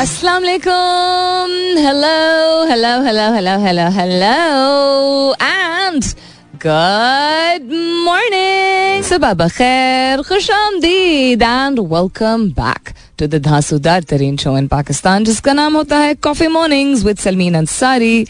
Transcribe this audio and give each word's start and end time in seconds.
Assalamu 0.00 0.46
alaikum. 0.46 1.50
Hello, 1.76 2.66
hello, 2.66 2.92
hello, 3.06 3.24
hello, 3.34 3.56
hello, 3.60 3.90
hello. 3.90 5.34
And 5.38 6.02
good 6.58 7.66
morning. 8.06 9.04
Sabah 9.04 9.36
khair, 9.58 10.24
khush 10.24 10.48
आमदीद 10.48 11.42
and 11.42 11.78
welcome 11.90 12.48
back 12.48 12.94
to 13.18 13.28
the 13.28 13.40
धांसूदार 13.40 14.02
तरीन 14.08 14.36
show 14.36 14.56
in 14.58 14.68
Pakistan 14.68 15.24
जिसका 15.24 15.52
नाम 15.52 15.76
होता 15.76 15.98
है 15.98 16.14
coffee 16.24 16.48
mornings 16.56 17.04
with 17.04 17.18
Salmeen 17.18 17.54
Ansari 17.56 18.26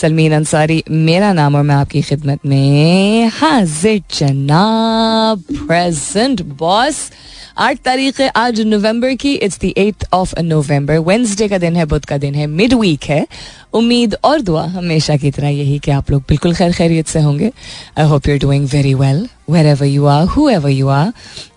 Salmeen 0.00 0.34
Ansari 0.34 0.82
मेरा 0.90 1.32
नाम 1.40 1.54
और 1.56 1.62
मैं 1.62 1.74
आपकी 1.74 2.02
खिदमत 2.02 2.46
में 2.46 3.30
हाजिर 3.40 4.02
जनाब 4.18 5.44
प्रेजेंट 5.66 6.42
बॉस 6.60 7.10
आठ 7.56 7.78
तारीख 7.78 8.20
है 8.20 8.28
आज 8.36 8.60
नवंबर 8.60 9.14
की 9.14 9.32
it's 9.34 9.58
the 9.58 9.68
eight 9.78 10.04
of 10.12 10.34
November 10.40 10.98
Wednesday 10.98 11.48
का 11.48 11.58
दिन 11.58 11.76
है, 11.76 11.84
बुध 11.84 12.04
का 12.04 12.16
दिन 12.18 12.34
है 12.34 12.46
मिड 12.46 12.72
वीक 12.74 13.04
है. 13.04 13.26
उम्मीद 13.74 14.16
और 14.24 14.40
दुआ 14.40 14.64
हमेशा 14.66 15.16
की 15.16 15.30
तरह 15.30 15.48
यही 15.48 15.78
कि 15.78 15.90
आप 15.90 16.10
लोग 16.10 16.22
बिल्कुल 16.28 16.54
खैर 16.54 16.72
खैरियत 16.72 17.06
से 17.08 17.20
होंगे. 17.20 17.50
I 17.98 18.06
hope 18.06 18.28
you 18.28 18.38
doing 18.38 18.68
very 18.68 18.94
well 18.94 19.28
wherever 19.66 19.86
you 19.86 20.06
are 20.06 20.26
whoever 20.48 20.70
you 20.70 20.88
are 20.88 21.12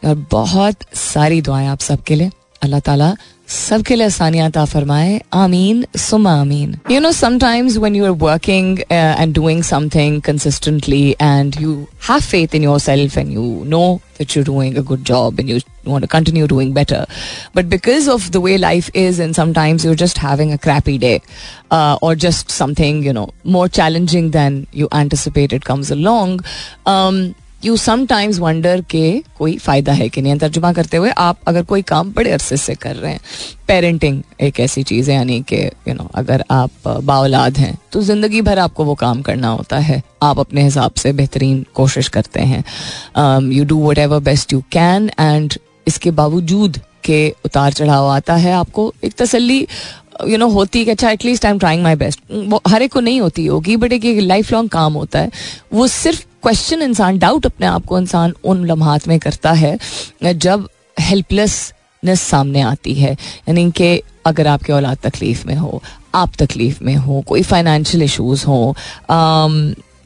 और 0.07 0.25
बहुत 0.31 0.85
सारी 0.93 1.41
दुआएँ 1.41 1.67
आप 1.67 1.79
सबके 1.79 2.15
लिए. 2.15 2.31
अल्लाह 2.63 2.79
ताला 2.79 3.15
सबके 3.52 3.94
लिए 3.94 4.06
आसानियात 4.06 4.58
फरमाए 4.58 5.20
आमीन 5.34 5.84
सुमा 5.98 6.32
आमीन 6.40 6.74
you 6.90 7.00
know 7.00 7.10
sometimes 7.12 7.76
when 7.76 7.96
you 7.96 8.04
are 8.04 8.10
working 8.22 8.78
and 8.90 9.34
doing 9.34 9.62
something 9.62 10.20
consistently 10.28 11.08
and 11.20 11.56
you 11.60 11.74
have 12.08 12.20
faith 12.20 12.54
in 12.54 12.64
yourself 12.80 13.18
and 13.18 13.32
you 13.32 13.64
know 13.66 13.84
that 14.22 14.34
you're 14.36 14.46
doing 14.46 14.74
a 14.78 14.82
good 14.88 15.00
job 15.04 15.38
and 15.42 15.48
you 15.50 15.54
want 15.92 16.04
to 16.06 16.08
continue 16.10 16.46
doing 16.50 16.72
better. 16.74 16.98
But 17.54 17.68
because 17.70 18.08
of 18.12 18.26
the 18.34 18.42
way 18.44 18.56
life 18.64 18.90
is, 19.02 19.18
and 19.18 19.38
sometimes 19.38 19.86
you're 19.86 20.00
just 20.02 20.20
having 20.24 20.52
a 20.56 20.58
crappy 20.66 20.96
day 21.04 21.14
uh, 21.78 21.98
or 22.00 22.14
just 22.26 22.52
something, 22.58 23.02
you 23.02 23.14
know, 23.18 23.28
more 23.56 23.68
challenging 23.80 24.30
than 24.36 24.60
you 24.82 24.88
anticipated 25.00 25.64
comes 25.64 25.90
along. 25.90 26.36
Um, 26.86 27.34
you 27.61 27.75
sometimes 27.77 28.39
wonder 28.39 28.81
के 28.89 29.21
कोई 29.37 29.57
फ़ायदा 29.57 29.93
है 29.93 30.07
कि 30.09 30.21
नहीं। 30.21 30.37
तर्जुमा 30.37 30.71
करते 30.73 30.97
हुए 30.97 31.09
आप 31.11 31.39
अगर 31.47 31.63
कोई 31.63 31.81
काम 31.83 32.11
बड़े 32.13 32.31
अरसे 32.31 32.57
से 32.57 32.75
कर 32.75 32.95
रहे 32.95 33.11
हैं 33.11 33.19
पेरेंटिंग 33.67 34.21
एक 34.41 34.59
ऐसी 34.59 34.83
चीज़ 34.83 35.09
है, 35.11 35.15
यानी 35.15 35.41
कि 35.43 35.63
यू 35.87 35.93
नो 35.93 36.09
अगर 36.15 36.43
आप 36.51 36.87
बाउलाद 37.03 37.57
हैं 37.57 37.77
तो 37.91 38.01
ज़िंदगी 38.01 38.41
भर 38.41 38.59
आपको 38.59 38.83
वो 38.85 38.95
काम 38.95 39.21
करना 39.21 39.47
होता 39.49 39.77
है। 39.79 40.01
आप 40.23 40.39
अपने 40.39 40.63
हिसाब 40.63 40.93
से 40.97 41.13
बेहतरीन 41.13 41.65
कोशिश 41.75 42.07
करते 42.09 42.41
हैं। 42.41 42.63
You 43.51 43.65
do 43.65 43.87
whatever 43.97 44.19
best 44.21 44.53
you 44.53 44.61
can 44.71 45.09
and 45.19 45.53
इसके 45.87 46.11
बावजूद 46.13 46.79
के 47.03 47.29
उतार 47.45 47.73
चढ़ाव 47.73 48.07
आता 48.07 48.35
है, 48.35 48.53
आपको 48.53 48.93
एक 49.03 49.13
तसल्ली 49.17 49.67
यू 50.27 50.37
नो 50.37 50.47
होती 50.49 50.79
है 50.79 50.85
कि 50.85 50.91
अच्छा 50.91 51.09
at least 51.11 51.45
I 51.45 51.51
am 51.51 51.59
trying 51.59 51.83
my 51.83 51.95
best 51.95 52.19
हर 52.67 52.81
एक 52.81 52.91
को 52.93 52.99
नहीं 52.99 53.21
होती 53.21 53.45
होगी 53.45 53.75
बट 53.77 53.93
एक 53.93 54.05
लाइफ 54.21 54.51
लॉन्ग 54.53 54.69
काम 54.69 54.93
होता 54.93 55.19
है। 55.19 55.31
वो 55.73 55.87
सिर्फ़ 55.87 56.25
क्वेश्चन 56.43 56.81
इंसान 56.81 57.17
डाउट 57.19 57.45
अपने 57.45 57.67
आप 57.67 57.85
को 57.85 57.99
इंसान 57.99 58.33
उन 58.43 58.65
लम्हात 58.65 59.07
में 59.07 59.17
करता 59.19 59.51
है, 59.53 59.77
जब 60.23 60.67
हेल्पलेसनेस 60.99 62.21
सामने 62.21 62.61
आती 62.61 62.93
है। 62.93 63.11
यानी 63.11 63.69
कि 63.71 64.01
अगर 64.25 64.47
आपके 64.47 64.73
औलाद 64.73 64.97
तकलीफ़ 65.03 65.47
में 65.47 65.55
हो, 65.55 65.81
आप 66.15 66.35
तकलीफ़ 66.35 66.83
में 66.83 66.95
हो, 66.95 67.21
कोई 67.21 67.41
फाइनेंशियल 67.43 68.03
इशूज़ 68.03 68.45
हो 68.45 68.75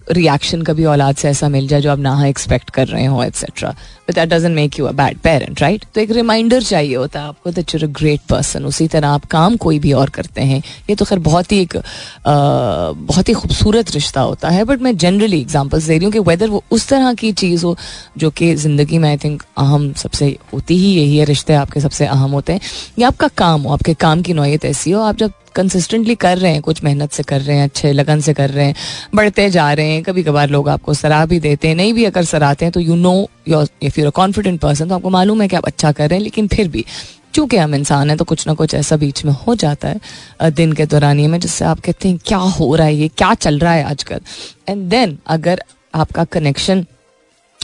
रिएक्शन 0.07 0.61
कभी 0.61 0.85
औलाद 0.85 1.15
से 1.15 1.27
ऐसा 1.29 1.47
मिल 1.49 1.67
जाए 1.67 1.81
जो 1.81 1.91
आप 1.91 1.99
ना 1.99 2.25
एक्सपेक्ट 2.27 2.69
कर 2.69 2.87
रहे 2.87 3.05
हो 3.05 3.23
etcetera 3.23 3.73
but 4.11 4.15
that 4.15 4.29
doesn't 4.29 4.55
make 4.55 4.79
you 4.79 4.85
a 4.85 4.91
bad 4.93 5.17
parent 5.19 5.61
right 5.61 5.85
तो 5.95 6.01
एक 6.01 6.11
रिमाइंडर 6.11 6.63
चाहिए 6.63 6.95
होता 6.95 7.19
है 7.19 7.27
आपको 7.27 7.51
that 7.51 7.73
you're 7.73 7.83
a 7.83 7.87
great 7.93 8.21
person 8.29 8.65
उसी 8.65 8.87
तरह 8.87 9.07
आप 9.09 9.25
काम 9.31 9.55
कोई 9.57 9.79
भी 9.79 9.91
और 9.93 10.09
करते 10.09 10.41
हैं, 10.41 10.61
ये 10.89 10.95
तो 10.95 11.05
खैर 11.05 11.19
बहुत 11.21 11.51
ही 11.51 11.61
एक 11.61 11.77
बहुत 12.25 13.29
ही 13.29 13.33
खूबसूरत 13.33 13.91
रिश्ता 13.91 14.21
होता 14.21 14.49
है। 14.49 14.63
बट 14.63 14.81
मैं 14.81 14.95
जनरली 14.97 15.39
एग्जाम्पल्स 15.41 15.83
दे 15.83 15.97
रही 15.97 16.05
हूँ 16.05 16.13
कि 16.13 16.19
वेदर 16.21 16.49
वो 16.49 16.63
उस 16.71 16.87
तरह 16.87 17.13
की 17.13 17.31
चीज़ 17.33 17.66
हो 17.66 17.75
जो 18.17 18.29
कि 18.31 18.53
ज़िंदगी 18.57 18.97
में 18.97 19.09
आई 19.09 19.17
थिंक 19.17 19.44
अहम 19.57 19.91
सबसे 19.94 20.35
होती 20.53 20.77
ही 20.77 20.94
यही 20.94 21.17
है, 21.17 21.25
रिश्ते 21.25 21.53
आपके 21.55 21.79
सबसे 21.79 22.05
अहम 22.07 22.31
होते 22.31 22.53
हैं। 22.53 22.61
या 23.00 23.07
आपका 23.07 23.27
काम 23.38 23.61
हो, 23.61 23.73
आपके 23.73 23.94
काम 23.95 24.21
की 24.21 24.33
नोयत 24.33 24.66
ऐसी 24.66 24.91
हो, 24.91 25.01
आप 25.01 25.17
जब 25.17 25.31
कंसिस्टेंटली 25.55 26.13
कर 26.16 26.38
रहे 26.38 26.51
हैं, 26.51 26.61
कुछ 26.61 26.83
मेहनत 26.83 27.11
से 27.11 27.23
कर 27.23 27.41
रहे 27.41 27.55
हैं, 27.57 27.63
अच्छे 27.63 27.91
लगन 27.94 28.19
से 28.21 28.33
कर 28.33 28.50
रहे 28.50 28.66
हैं, 28.66 28.75
बढ़ते 29.16 29.50
जा 29.50 29.71
रहे 29.73 29.88
हैं 29.88 30.03
कभी 30.03 30.23
कभार 30.23 30.50
लोग 30.50 30.69
आपको 30.69 30.94
सराह 30.94 31.25
भी 31.25 31.39
देते 31.39 31.67
हैं, 31.67 31.75
नहीं 31.75 31.94
भी 31.94 32.05
अगर 32.05 32.23
सराहते 32.25 32.66
हैं 32.66 32.71
तो 32.71 32.79
you 32.79 32.95
know 32.95 33.13
if 33.47 34.00
you're 34.00 34.07
a 34.07 34.12
confident 34.16 34.59
person 34.62 34.90
तो 34.90 34.96
आपको 34.96 35.09
मालूम 35.09 35.41
है 35.41 35.47
कि 35.47 35.56
आप 35.56 35.66
अच्छा 35.66 35.91
कर 35.91 36.09
रहे 36.09 36.18
हैं, 36.18 36.24
लेकिन 36.24 36.47
फिर 36.47 36.68
भी, 36.68 36.85
चूँकि 37.34 37.57
हम 37.57 37.75
इंसान 37.75 38.09
हैं 38.09 38.18
तो 38.18 38.25
कुछ 38.25 38.46
ना 38.47 38.53
कुछ 38.53 38.74
ऐसा 38.75 38.96
बीच 38.97 39.24
में 39.25 39.31
हो 39.38 39.56
जाता 39.56 39.88
है 39.88 40.52
दिन 40.52 40.74
के 40.74 40.85
दौरानिए 40.85 41.28
में 41.28 41.40
जिससे 41.40 41.66
आप 41.66 41.80
कहते 41.80 42.09
हैं, 42.09 42.18
क्या 42.25 42.38
हो 42.38 42.75
रहा 42.75 42.88
है 42.88 42.96
ये? 42.96 43.07
क्या 43.07 43.34
चल 43.35 43.59
रहा 43.59 43.74
है 43.74 43.84
आजकल? 43.84 44.22
एंड 44.69 44.90
देन 44.90 45.18
अगर 45.28 45.63
आपका 45.94 46.24
कनेक्शन 46.25 46.85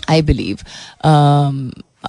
आई 0.10 0.22
बिलीव 0.22 0.58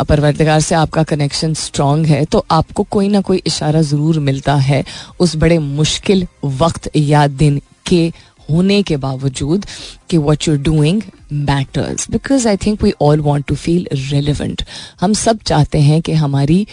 परवरदिगार 0.09 0.61
से 0.61 0.75
आपका 0.75 1.03
कनेक्शन 1.03 1.55
स्ट्रांग 1.55 2.07
है 2.07 2.25
तो 2.25 2.45
आपको 2.51 2.83
कोई 2.91 3.09
ना 3.09 3.21
कोई 3.21 3.43
इशारा 3.47 3.81
ज़रूर 3.83 4.19
मिलता 4.21 4.55
है, 4.57 4.84
उस 5.21 5.37
बड़े 5.37 5.59
मुश्किल 5.59 6.27
वक्त 6.45 6.91
या 6.97 7.27
दिन 7.27 7.61
के 7.87 8.07
होने 8.49 8.83
के 8.83 8.97
बावजूद 8.97 9.67
कि 10.11 10.17
what 10.19 10.49
you're 10.49 10.59
doing 10.59 11.03
matters 11.33 12.11
because 12.11 12.49
I 12.49 12.56
think 12.56 12.83
we 12.83 12.93
all 13.03 13.21
want 13.21 13.47
to 13.47 13.55
feel 13.55 13.87
relevant 13.93 14.62
हम 15.00 15.12
सब 15.12 15.39
चाहते 15.47 15.81
हैं 15.81 16.00
कि 16.03 16.12
हमारी 16.12 16.66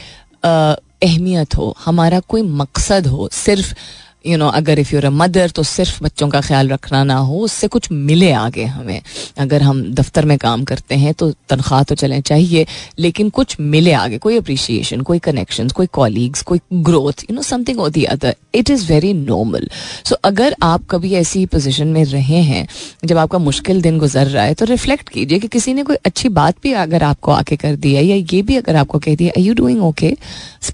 अहमियत 0.43 1.57
हो, 1.57 1.75
हमारा 1.85 2.19
कोई 2.19 2.41
मकसद 2.41 3.07
हो, 3.07 3.29
सिर्फ़ 3.31 3.73
यू 4.25 4.37
नो 4.37 4.47
अगर 4.49 4.79
इफ़ 4.79 4.93
यूर 4.93 5.05
अ 5.05 5.09
मदर 5.11 5.49
तो 5.49 5.63
सिर्फ़ 5.65 6.03
बच्चों 6.03 6.29
का 6.29 6.41
ख्याल 6.41 6.69
रखना 6.69 7.03
ना 7.03 7.15
हो, 7.17 7.39
उससे 7.39 7.67
कुछ 7.67 7.91
मिले 7.91 8.31
आगे 8.33 8.63
हमें। 8.65 9.01
अगर 9.37 9.61
हम 9.61 9.81
दफ्तर 9.93 10.25
में 10.25 10.37
काम 10.37 10.63
करते 10.65 10.95
हैं 10.95 11.13
तो 11.13 11.31
तनख्वाह 11.49 11.83
तो 11.83 11.95
चलें, 11.95 12.21
चाहिए, 12.21 12.65
लेकिन 12.99 13.29
कुछ 13.31 13.55
मिले 13.59 13.93
आगे, 13.93 14.17
कोई 14.17 14.37
अप्रिशिएशन 14.37 15.01
कोई 15.01 15.19
कनेक्शन 15.21 15.69
कोई 15.69 15.87
कॉलीग्स 15.93 16.41
कोई 16.43 16.59
ग्रोथ 16.73 17.23
यू 17.23 17.35
नो 17.35 17.41
समथिंग 17.43 17.79
और 17.79 17.89
the 17.89 18.03
other 18.05 18.35
it 18.55 18.69
is 18.69 18.87
very 18.87 19.13
normal 19.15 19.69
so 20.05 20.15
अगर 20.25 20.55
आप 20.63 20.85
कभी 20.91 21.13
ऐसी 21.15 21.45
पोजिशन 21.47 21.87
में 21.87 22.03
रहे 22.05 22.41
हैं, 22.43 22.67
जब 23.05 23.17
आपका 23.17 23.37
मुश्किल 23.39 23.81
दिन 23.81 23.97
गुजर 23.99 24.27
रहा 24.27 24.43
है 24.43 24.53
तो 24.53 24.65
रिफ्लेक्ट 24.65 25.09
कीजिए 25.09 25.39
कि 25.39 25.47
किसी 25.49 25.73
ने 25.73 25.83
कोई 25.83 25.95
अच्छी 26.05 26.29
बात 26.31 26.55
भी 26.63 26.71
अगर 26.83 27.03
आपको 27.03 27.31
आके 27.31 27.55
कर 27.55 27.75
दिया 27.77 28.01
या 28.01 28.15
ये 28.15 28.41
भी 28.41 28.55
अगर 28.57 28.75
आपको 28.75 28.99
कह 28.99 29.15
दिया 29.15 29.31
आई 29.37 29.43
यू 29.43 29.53
डूइंग 29.53 29.83
ओके 29.83 30.15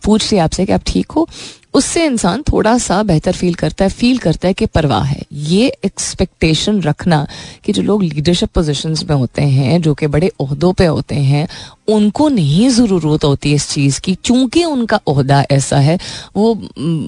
पूछ 0.04 0.32
लिया 0.32 0.44
आपसे 0.44 0.66
कि 0.66 0.74
आप 0.74 0.82
ठीक 0.88 1.12
हो। 1.12 1.28
उससे 1.74 2.06
इंसान 2.06 2.42
थोड़ा 2.42 2.78
सा 2.78 3.04
बेहतर 3.04 3.32
फील 3.32 3.54
करता 3.54 3.86
है 3.86 3.90
फील 3.90 4.18
करता 4.18 4.48
है 4.48 4.54
कि 4.54 4.66
परवाह 4.66 5.04
है। 5.04 5.22
ये 5.34 5.78
एक्सपेक्टेशन 5.86 6.82
रखना 6.82 7.28
कि 7.64 7.74
जो 7.74 7.82
लोग 7.82 8.04
लीडरशिप 8.04 8.50
पोजीशंस 8.50 9.04
में 9.04 9.16
होते 9.16 9.42
हैं, 9.42 9.82
जो 9.82 9.94
कि 9.94 10.08
बड़े 10.08 10.28
अहदों 10.28 10.74
पे 10.74 10.86
होते 10.86 11.16
हैं 11.16 11.48
उनको 11.92 12.28
नहीं 12.30 12.70
ज़रूरत 12.70 13.24
होती 13.24 13.54
इस 13.54 13.70
चीज़ 13.70 14.00
की 14.02 14.14
चूँकि 14.24 14.64
उनका 14.66 14.98
अहदा 15.08 15.44
ऐसा 15.52 15.78
है। 15.80 15.98
वो 16.36 16.54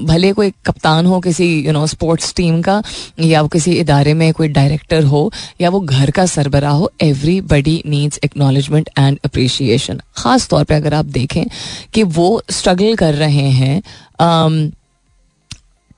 भले 0.08 0.32
कोई 0.34 0.52
कप्तान 0.66 1.06
हो 1.06 1.20
किसी 1.20 1.46
यू 1.66 1.72
नो 1.72 1.86
स्पोर्ट्स 1.88 2.34
टीम 2.36 2.62
का, 2.62 2.82
या 3.20 3.42
वो 3.42 3.48
किसी 3.48 3.74
इदारे 3.74 4.14
में 4.14 4.32
कोई 4.34 4.48
डायरेक्टर 4.50 5.04
हो, 5.04 5.32
या 5.62 5.70
वो 5.70 5.80
घर 5.80 6.12
का 6.12 6.26
सरबरा 6.26 6.70
हो 6.72 6.92
everybody 7.44 7.82
needs 7.88 8.20
acknowledgement 8.26 8.90
and 9.00 9.20
appreciation 9.26 10.02
ख़ास 10.18 10.48
तौर 10.50 10.64
पर 10.64 10.76
अगर 10.76 10.94
आप 10.94 11.06
देखें 11.14 11.44
कि 11.94 12.04
वो 12.14 12.42
स्ट्रगल 12.52 12.96
कर 12.96 13.14
रहे 13.16 13.50
हैं 13.52 13.82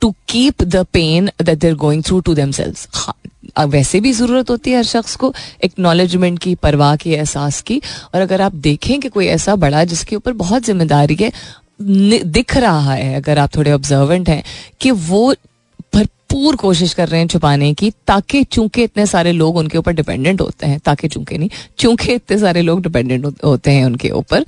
to 0.02 0.14
keep 0.30 0.64
the 0.64 0.86
pain 0.94 1.30
that 1.42 1.58
they're 1.60 1.76
going 1.76 2.04
through 2.04 2.20
to 2.20 2.34
themselves 2.52 3.14
वैसे 3.58 4.00
भी 4.00 4.12
ज़रूरत 4.14 4.50
होती 4.50 4.72
है 4.72 4.78
हर 4.78 4.84
शख्स 4.86 5.16
को 5.16 5.34
एक्नॉलेजमेंट 5.64 6.40
की, 6.40 6.56
परवाह 6.58 6.96
की, 6.96 7.12
एहसास 7.12 7.62
की। 7.62 7.82
और 8.14 8.22
अगर 8.22 8.42
आप 8.42 8.56
देखें 8.58 9.00
कि 9.00 9.10
कोई 9.10 9.28
ऐसा 9.28 9.56
बड़ा 9.58 9.84
जिसके 9.86 10.16
ऊपर 10.16 10.34
बहुत 10.36 10.64
ज़िम्मेदारी 10.64 11.16
है 11.16 11.32
दिख 11.80 12.56
रहा 12.58 12.94
है, 12.94 13.16
अगर 13.16 13.40
आप 13.40 13.56
थोड़े 13.56 13.72
ऑब्जर्वेंट 13.72 14.30
हैं, 14.30 14.44
कि 14.82 14.92
वो 14.92 15.34
भरपूर 15.94 16.56
कोशिश 16.56 16.94
कर 16.94 17.08
रहे 17.08 17.20
हैं 17.20 17.28
छुपाने 17.28 17.74
की, 17.74 17.92
ताकि 18.08 18.44
चूँकि 18.44 18.84
इतने 18.84 19.06
सारे 19.06 19.32
लोग 19.32 19.58
उनके 19.58 19.78
ऊपर 19.78 19.94
डिपेंडेंट 19.94 20.42
होते 20.42 20.66
हैं, 20.66 20.80
ताकि 20.80 21.08
चूँकि 21.08 21.38
नहीं, 21.38 21.50
चूँकि 21.80 22.14
इतने 22.14 22.38
सारे 22.38 22.62
लोग 22.62 22.82
डिपेंडेंट 22.84 23.44
होते 23.44 23.72
हैं 23.72 23.86
उनके 23.86 24.10
ऊपर 24.12 24.46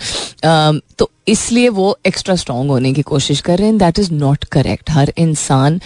तो 0.98 1.10
इसलिए 1.28 1.70
वो 1.70 1.98
एक्स्ट्रा 2.08 2.36
स्ट्रांग 2.36 2.70
होने 2.70 2.94
की 2.94 3.02
कोशिश 3.04 3.42
कर 3.42 3.58
रहे 3.58 3.68
हैं 3.68 3.78
दैट 3.78 4.00
इज़ 4.00 4.12
नॉट 4.14 4.44
करेक्ट 4.46 4.92
हर 4.92 5.12
इंसान 5.18 5.80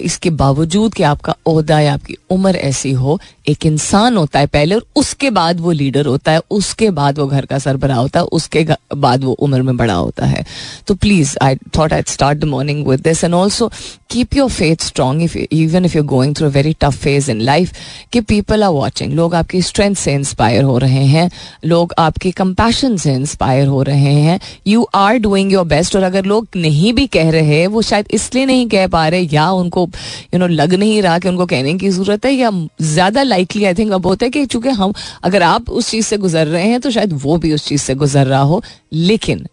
इसके 0.00 0.30
बावजूद 0.32 0.94
कि 0.94 1.02
आपका 1.02 1.34
अहदा 1.46 1.80
या 1.80 1.92
आपकी 1.94 2.16
उम्र 2.30 2.56
ऐसी 2.56 2.92
हो, 2.92 3.18
एक 3.48 3.66
इंसान 3.66 4.16
होता 4.16 4.38
है 4.38 4.46
पहले 4.46 4.74
और 4.74 4.84
उसके 4.96 5.30
बाद 5.30 5.60
वो 5.60 5.72
लीडर 5.72 6.06
होता 6.06 6.32
है, 6.32 6.40
उसके 6.50 6.90
बाद 6.90 7.18
वो 7.18 7.26
घर 7.26 7.46
का 7.46 7.58
सरबरा 7.58 7.94
होता 7.94 8.20
है, 8.20 8.26
उसके 8.26 8.66
बाद 8.96 9.24
वो 9.24 9.32
उम्र 9.32 9.62
में 9.62 9.76
बड़ा 9.76 9.94
होता 9.94 10.26
है। 10.26 10.44
तो 10.86 10.94
please 10.94 11.36
I 11.42 11.56
thought 11.78 11.92
I 11.92 12.02
start 12.08 12.38
the 12.38 12.44
morning 12.44 12.86
with 12.86 13.00
this 13.00 13.24
and 13.24 13.34
also 13.34 13.70
keep 14.10 14.34
your 14.36 14.50
faith 14.50 14.82
strong 14.82 15.22
if 15.22 15.36
even 15.38 15.84
if 15.84 15.96
you 15.96 16.02
going 16.04 16.34
through 16.36 16.48
very 16.50 16.72
tough 16.80 16.96
phase 16.98 17.30
in 17.30 17.40
life 17.40 17.72
कि 18.12 18.20
पीपल 18.22 18.64
आर 18.64 18.70
वॉचिंग 18.70 19.12
लोग 19.12 19.34
आपकी 19.34 19.62
स्ट्रेंथ 19.62 19.94
से 19.94 20.12
इंस्पायर 20.14 20.62
हो 20.62 20.78
रहे 20.78 21.04
हैं, 21.06 21.30
लोग 21.64 21.94
आपके 21.98 22.30
compassion 22.32 22.96
से 22.96 23.14
इंस्पायर 23.14 23.66
हो 23.66 23.82
रहे 23.82 24.14
हैं। 24.14 24.38
You 24.66 24.86
are 24.94 25.18
doing 25.18 25.52
your 25.52 25.64
best 25.66 25.96
और 25.96 26.02
अगर 26.02 26.24
लोग 26.24 26.46
नहीं 26.56 26.92
भी 26.92 27.06
कह 27.08 27.30
रहे, 27.30 27.66
वो 27.66 27.82
शायद 27.82 28.06
इसलिए 28.10 28.46
नहीं 28.46 28.68
कह 28.68 28.86
पा 28.86 29.06
रहे 29.08 29.28
या 29.32 29.50
उनको 29.52 29.86
यू 30.34 30.38
नो 30.38 30.46
लग 30.46 30.74
नहीं 30.74 31.00
रहा 31.02 31.18
कि 31.18 31.28
उनको 31.28 31.46
कहने 31.46 31.74
की 31.74 31.88
ज़रूरत 31.88 32.24
है, 32.26 32.32
या 32.32 32.50
ज़्यादा 32.80 33.22
लाइकली 33.22 33.64
आई 33.64 33.74
थिंक 33.74 33.92
अब 33.92 34.06
होता 34.06 34.26
है 34.26 34.30
कि 34.30 34.44
चूँकि 34.46 34.68
हम, 34.70 34.92
अगर 35.22 35.42
आप 35.42 35.70
उस 35.70 35.90
चीज़ 35.90 36.06
से 36.06 36.16
गुजर 36.18 36.46
रहे 36.46 36.66
हैं 36.68 36.80
तो 36.80 36.90
शायद 36.90 37.18
वो 37.22 37.36
भी 37.38 37.52
उस 37.52 37.66
चीज़ 37.66 37.82
से 37.82 37.94
गुजर 37.94 38.26
रहा 38.26 38.42
हो। 38.42 38.62
लेकिन 38.92 39.46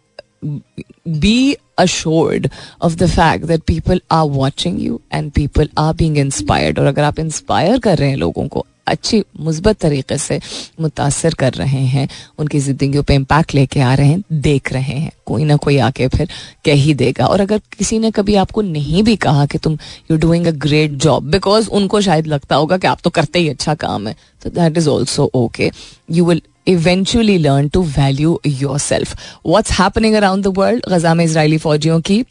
be 0.45 1.55
assured 1.79 2.47
of 2.81 2.95
the 2.95 3.07
fact 3.07 3.45
that 3.45 3.61
people 3.67 4.01
are 4.11 4.25
watching 4.27 4.81
you 4.83 4.99
and 5.13 5.31
people 5.31 5.69
are 5.77 5.93
being 5.93 6.17
inspired 6.17 6.79
और 6.79 6.85
अगर 6.85 7.03
आप 7.03 7.19
इंस्पायर 7.19 7.79
कर 7.79 7.97
रहे 7.97 8.09
हैं 8.09 8.17
लोगों 8.17 8.47
को 8.47 8.65
अच्छी, 8.87 9.23
मुस्बत 9.39 9.77
तरीके 9.81 10.17
से 10.17 10.39
मुतासर 10.81 11.33
कर 11.33 11.53
रहे 11.53 11.83
हैं, 11.85 12.07
उनकी 12.39 12.59
ज़िंदगी 12.59 13.01
पे 13.01 13.15
इम्पैक्ट 13.15 13.53
लेके 13.55 13.79
आ 13.79 13.93
रहे 13.93 14.07
हैं, 14.07 14.23
देख 14.33 14.71
रहे 14.73 14.93
हैं। 14.93 15.11
कोई 15.25 15.43
ना 15.43 15.55
कोई 15.57 15.77
आके 15.79 16.07
फिर 16.07 16.29
कह 16.65 16.73
ही 16.75 16.93
देगा। 16.93 17.25
और 17.25 17.41
अगर 17.41 17.61
किसी 17.77 17.99
ने 17.99 18.11
कभी 18.11 18.35
आपको 18.37 18.61
नहीं 18.63 19.03
भी 19.03 19.15
कहा 19.17 19.45
कि 19.45 19.57
तुम 19.57 19.77
you 20.11 20.17
doing 20.17 20.47
a 20.47 20.51
great 20.59 20.91
job 21.03 21.29
because 21.31 21.69
उनको 21.69 22.01
शायद 22.01 22.27
लगता 22.27 22.55
होगा 22.55 22.77
कि 22.77 22.87
आप 22.87 22.99
तो 23.03 23.09
करते 23.09 23.39
ही 23.39 23.49
अच्छा 23.49 23.75
काम 23.75 24.07
है। 24.07 24.15
तो 24.43 24.49
that 24.49 24.77
is 24.77 24.89
also 24.89 25.29
okay 25.35 25.71
you 26.11 26.25
will 26.25 26.41
eventually 26.67 27.37
learn 27.37 27.67
to 27.69 27.81
value 27.83 28.39
yourself 28.79 29.15
what's 29.45 29.71
happening 29.71 30.15
around 30.15 30.43
the 30.43 30.53
world 30.57 30.85
Gaza 30.89 31.13
में 31.13 31.23
इसराइली 31.25 31.57
फौजियों 31.57 31.99
की 32.01 32.23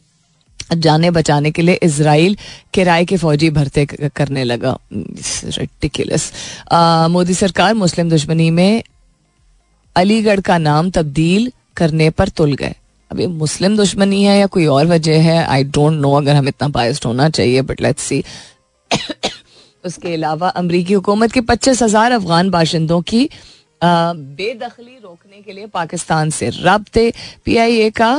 जाने 0.69 1.11
बचाने 1.11 1.51
के 1.51 1.61
लिए 1.61 1.79
इसराइल 1.83 2.35
किराए 2.73 3.05
के 3.05 3.17
फौजी 3.17 3.49
भर्ते 3.51 3.85
करने 3.85 4.43
लगा। 4.43 4.77
रिटिकुलस 4.91 6.31
मोदी 7.11 7.33
सरकार 7.35 7.73
मुस्लिम 7.75 8.09
दुश्मनी 8.09 8.49
में 8.51 8.83
अलीगढ़ 9.95 10.39
का 10.41 10.57
नाम 10.59 10.89
तब्दील 10.91 11.51
करने 11.77 12.09
पर 12.11 12.29
तुल 12.31 12.53
गए। 12.55 12.75
अभी 13.11 13.27
मुस्लिम 13.27 13.75
दुश्मनी 13.77 14.23
है 14.23 14.37
या 14.39 14.45
कोई 14.47 14.65
और 14.67 14.85
वजह 14.87 15.21
है? 15.21 15.43
आई 15.45 15.63
डोंट 15.65 15.99
नो 16.01 16.11
अगर 16.13 16.35
हम 16.35 16.47
इतना 16.47 16.67
बायस्ड 16.69 17.05
होना 17.05 17.29
चाहिए 17.29 17.61
बट 17.63 17.81
लेट्स 17.81 18.03
सी 18.03 18.23
उसके 19.83 20.13
अलावा 20.13 20.49
अमरीकी 20.51 20.93
हुकूमत 20.93 21.31
के 21.31 21.41
पच्चीस 21.43 21.81
हज़ार 21.83 22.11
अफगान 22.11 22.49
बाशिंदों 22.49 23.01
की 23.03 23.29
बेदखली 23.81 24.97
रोकने 24.97 25.41
के 25.41 25.53
लिए 25.53 25.65
पाकिस्तान 25.67 26.29
से 26.29 26.49
रबते। 26.51 27.11
पीआईए 27.45 27.89
का 27.91 28.11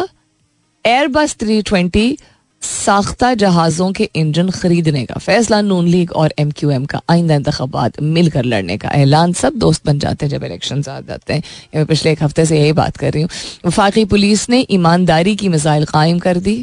एयरबस 0.85 1.37
थ्री 1.37 1.61
ट्वेंटी 1.62 2.19
साख्ता 2.62 3.32
जहाज़ों 3.34 3.90
के 3.93 4.08
इंजन 4.16 4.50
खरीदने 4.50 5.05
का 5.06 5.14
फैसला 5.14 5.60
नून 5.60 5.88
लीग 5.88 6.12
और 6.12 6.32
एम 6.38 6.50
क्यू 6.50 6.70
एम 6.70 6.84
का 6.84 7.00
आइंदा 7.10 7.34
इंतबात 7.34 8.00
मिलकर 8.02 8.44
लड़ने 8.44 8.76
का 8.78 8.88
ऐलान 8.88 9.32
सब 9.32 9.55
दोस्त 9.56 9.87
बन 9.87 9.99
जाते 9.99 10.26
हैं 10.26 10.31
जब 10.31 10.44
इलेक्शन 10.44 10.82
आ 10.88 11.00
जाते 11.00 11.32
हैं 11.32 11.43
मैं 11.75 11.84
पिछले 11.87 12.12
एक 12.12 12.22
हफ़्ते 12.22 12.46
से 12.46 12.60
यही 12.60 12.72
बात 12.72 12.96
कर 12.96 13.12
रही 13.12 13.22
हूँ 13.22 13.31
वफाकी 13.66 14.05
पुलिस 14.05 14.49
ने 14.50 14.64
ईमानदारी 14.70 15.37
की 15.37 15.49
मिसाइल 15.49 15.84
कायम 15.84 16.19
कर 16.19 16.38
दी 16.38 16.56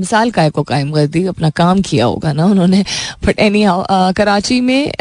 मिसाल 0.00 0.30
काय 0.30 0.50
को 0.50 0.62
कायम 0.62 0.90
कर 0.92 1.06
दी 1.06 1.24
अपना 1.26 1.50
काम 1.52 1.80
किया 1.82 2.04
होगा 2.06 2.32
ना 2.32 2.44
उन्होंने। 2.46 2.84
बट 3.24 3.38
एनी 3.40 3.62
हाउ 3.62 4.12
कराची 4.16 4.60
में 4.60 4.92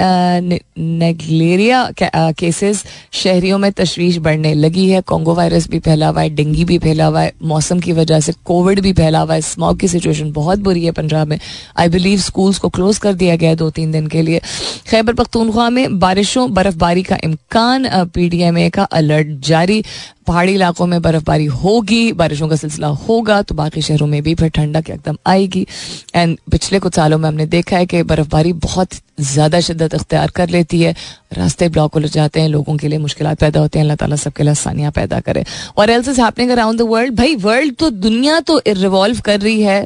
नेगलेरिया 0.80 1.90
केसेस 2.02 2.84
शहरियों 3.14 3.58
में 3.58 3.72
तशवीश 3.72 4.18
बढ़ने 4.20 4.54
लगी 4.56 4.90
है। 4.90 5.02
कोंगो 5.02 5.34
वायरस 5.36 5.68
भी 5.70 5.80
फैला 5.80 6.08
हुआ 6.08 6.22
है, 6.22 6.30
डेंगी 6.30 6.66
भी 6.66 6.78
फैला 6.80 7.06
हुआ 7.06 7.22
है, 7.22 7.34
मौसम 7.44 7.80
की 7.80 7.92
वजह 7.94 8.20
से 8.20 8.34
कोविड 8.46 8.80
भी 8.80 8.94
फैला 8.94 9.20
हुआ 9.20 9.34
है। 9.34 9.42
स्मॉग 9.44 9.80
की 9.80 9.88
सिचुएशन 9.88 10.32
बहुत 10.32 10.60
बुरी 10.60 10.86
है 10.86 10.92
पंजाब 10.92 11.28
में। 11.28 11.40
आई 11.80 11.90
बिलीव 11.90 12.20
स्कूल्स 12.20 12.58
को 12.58 12.70
क्लोज 12.70 12.98
कर 12.98 13.14
दिया 13.14 13.36
गया 13.36 13.50
है 13.50 13.56
दो 13.56 13.70
तीन 13.70 13.92
दिन 13.92 14.08
के 14.08 14.22
लिए। 14.22 14.42
खैबर 14.90 15.14
पख्तूनख्वा 15.14 15.70
में 15.70 16.00
बारिशों, 16.00 16.54
बर्फबारी 16.54 17.04
का 17.04 17.18
इम्कान 17.24 17.88
पी 18.06 18.30
डी 18.30 18.42
एम 18.42 18.58
ए 18.58 18.70
का 18.70 18.84
अलर्ट 18.84 19.28
जारी। 19.48 19.84
पहाड़ी 20.30 20.54
इलाकों 20.54 20.86
में 20.88 21.02
बर्फबारी 21.02 21.46
होगी, 21.58 22.12
बारिशों 22.14 22.48
का 22.50 22.56
सिलसिला 22.56 22.88
होगा 23.04 23.42
तो 23.42 23.56
बाकी 23.56 23.82
शहरों 23.82 24.08
में 24.08 24.22
भी 24.24 24.36
फिर 24.36 24.50
ठंडक 24.52 24.90
एकदम 24.90 25.18
आएगी। 25.28 25.66
एंड 26.16 26.38
पिछले 26.52 26.80
कुछ 26.80 26.96
सालों 26.96 27.18
में 27.18 27.28
हमने 27.28 27.46
देखा 27.48 27.78
है 27.78 27.86
कि 27.86 28.04
बर्फबारी 28.06 28.54
बहुत 28.62 28.90
ज़्यादा 29.22 29.60
शिद्दत 29.62 29.96
अख्तियार 29.96 30.30
कर 30.36 30.50
लेती 30.50 30.82
है। 30.82 30.94
रास्ते 31.34 31.70
ब्लॉक 31.70 31.94
हो 31.94 32.02
जाते 32.02 32.42
हैं, 32.42 32.50
लोगों 32.50 32.76
के 32.78 32.88
लिए 32.88 33.00
मुश्किल 33.00 33.34
पैदा 33.36 33.60
होते 33.60 33.80
हैं। 33.80 33.84
अल्लाह 33.84 33.96
ताला 33.98 34.16
सबके 34.18 34.44
लिए 34.44 34.52
आसानियाँ 34.52 34.92
पैदा 34.92 35.20
करे। 35.22 35.44
और 35.78 35.90
else 35.90 36.08
is 36.10 36.22
happening 36.22 36.52
around 36.52 36.80
the 36.80 36.88
world 36.90 37.16
भाई 37.16 37.36
वर्ल्ड 37.38 37.76
तो 37.76 37.90
दुनिया 38.06 38.40
तो 38.42 38.62
रिवॉल्व 38.68 39.20
कर 39.26 39.40
रही 39.42 39.62
है। 39.64 39.86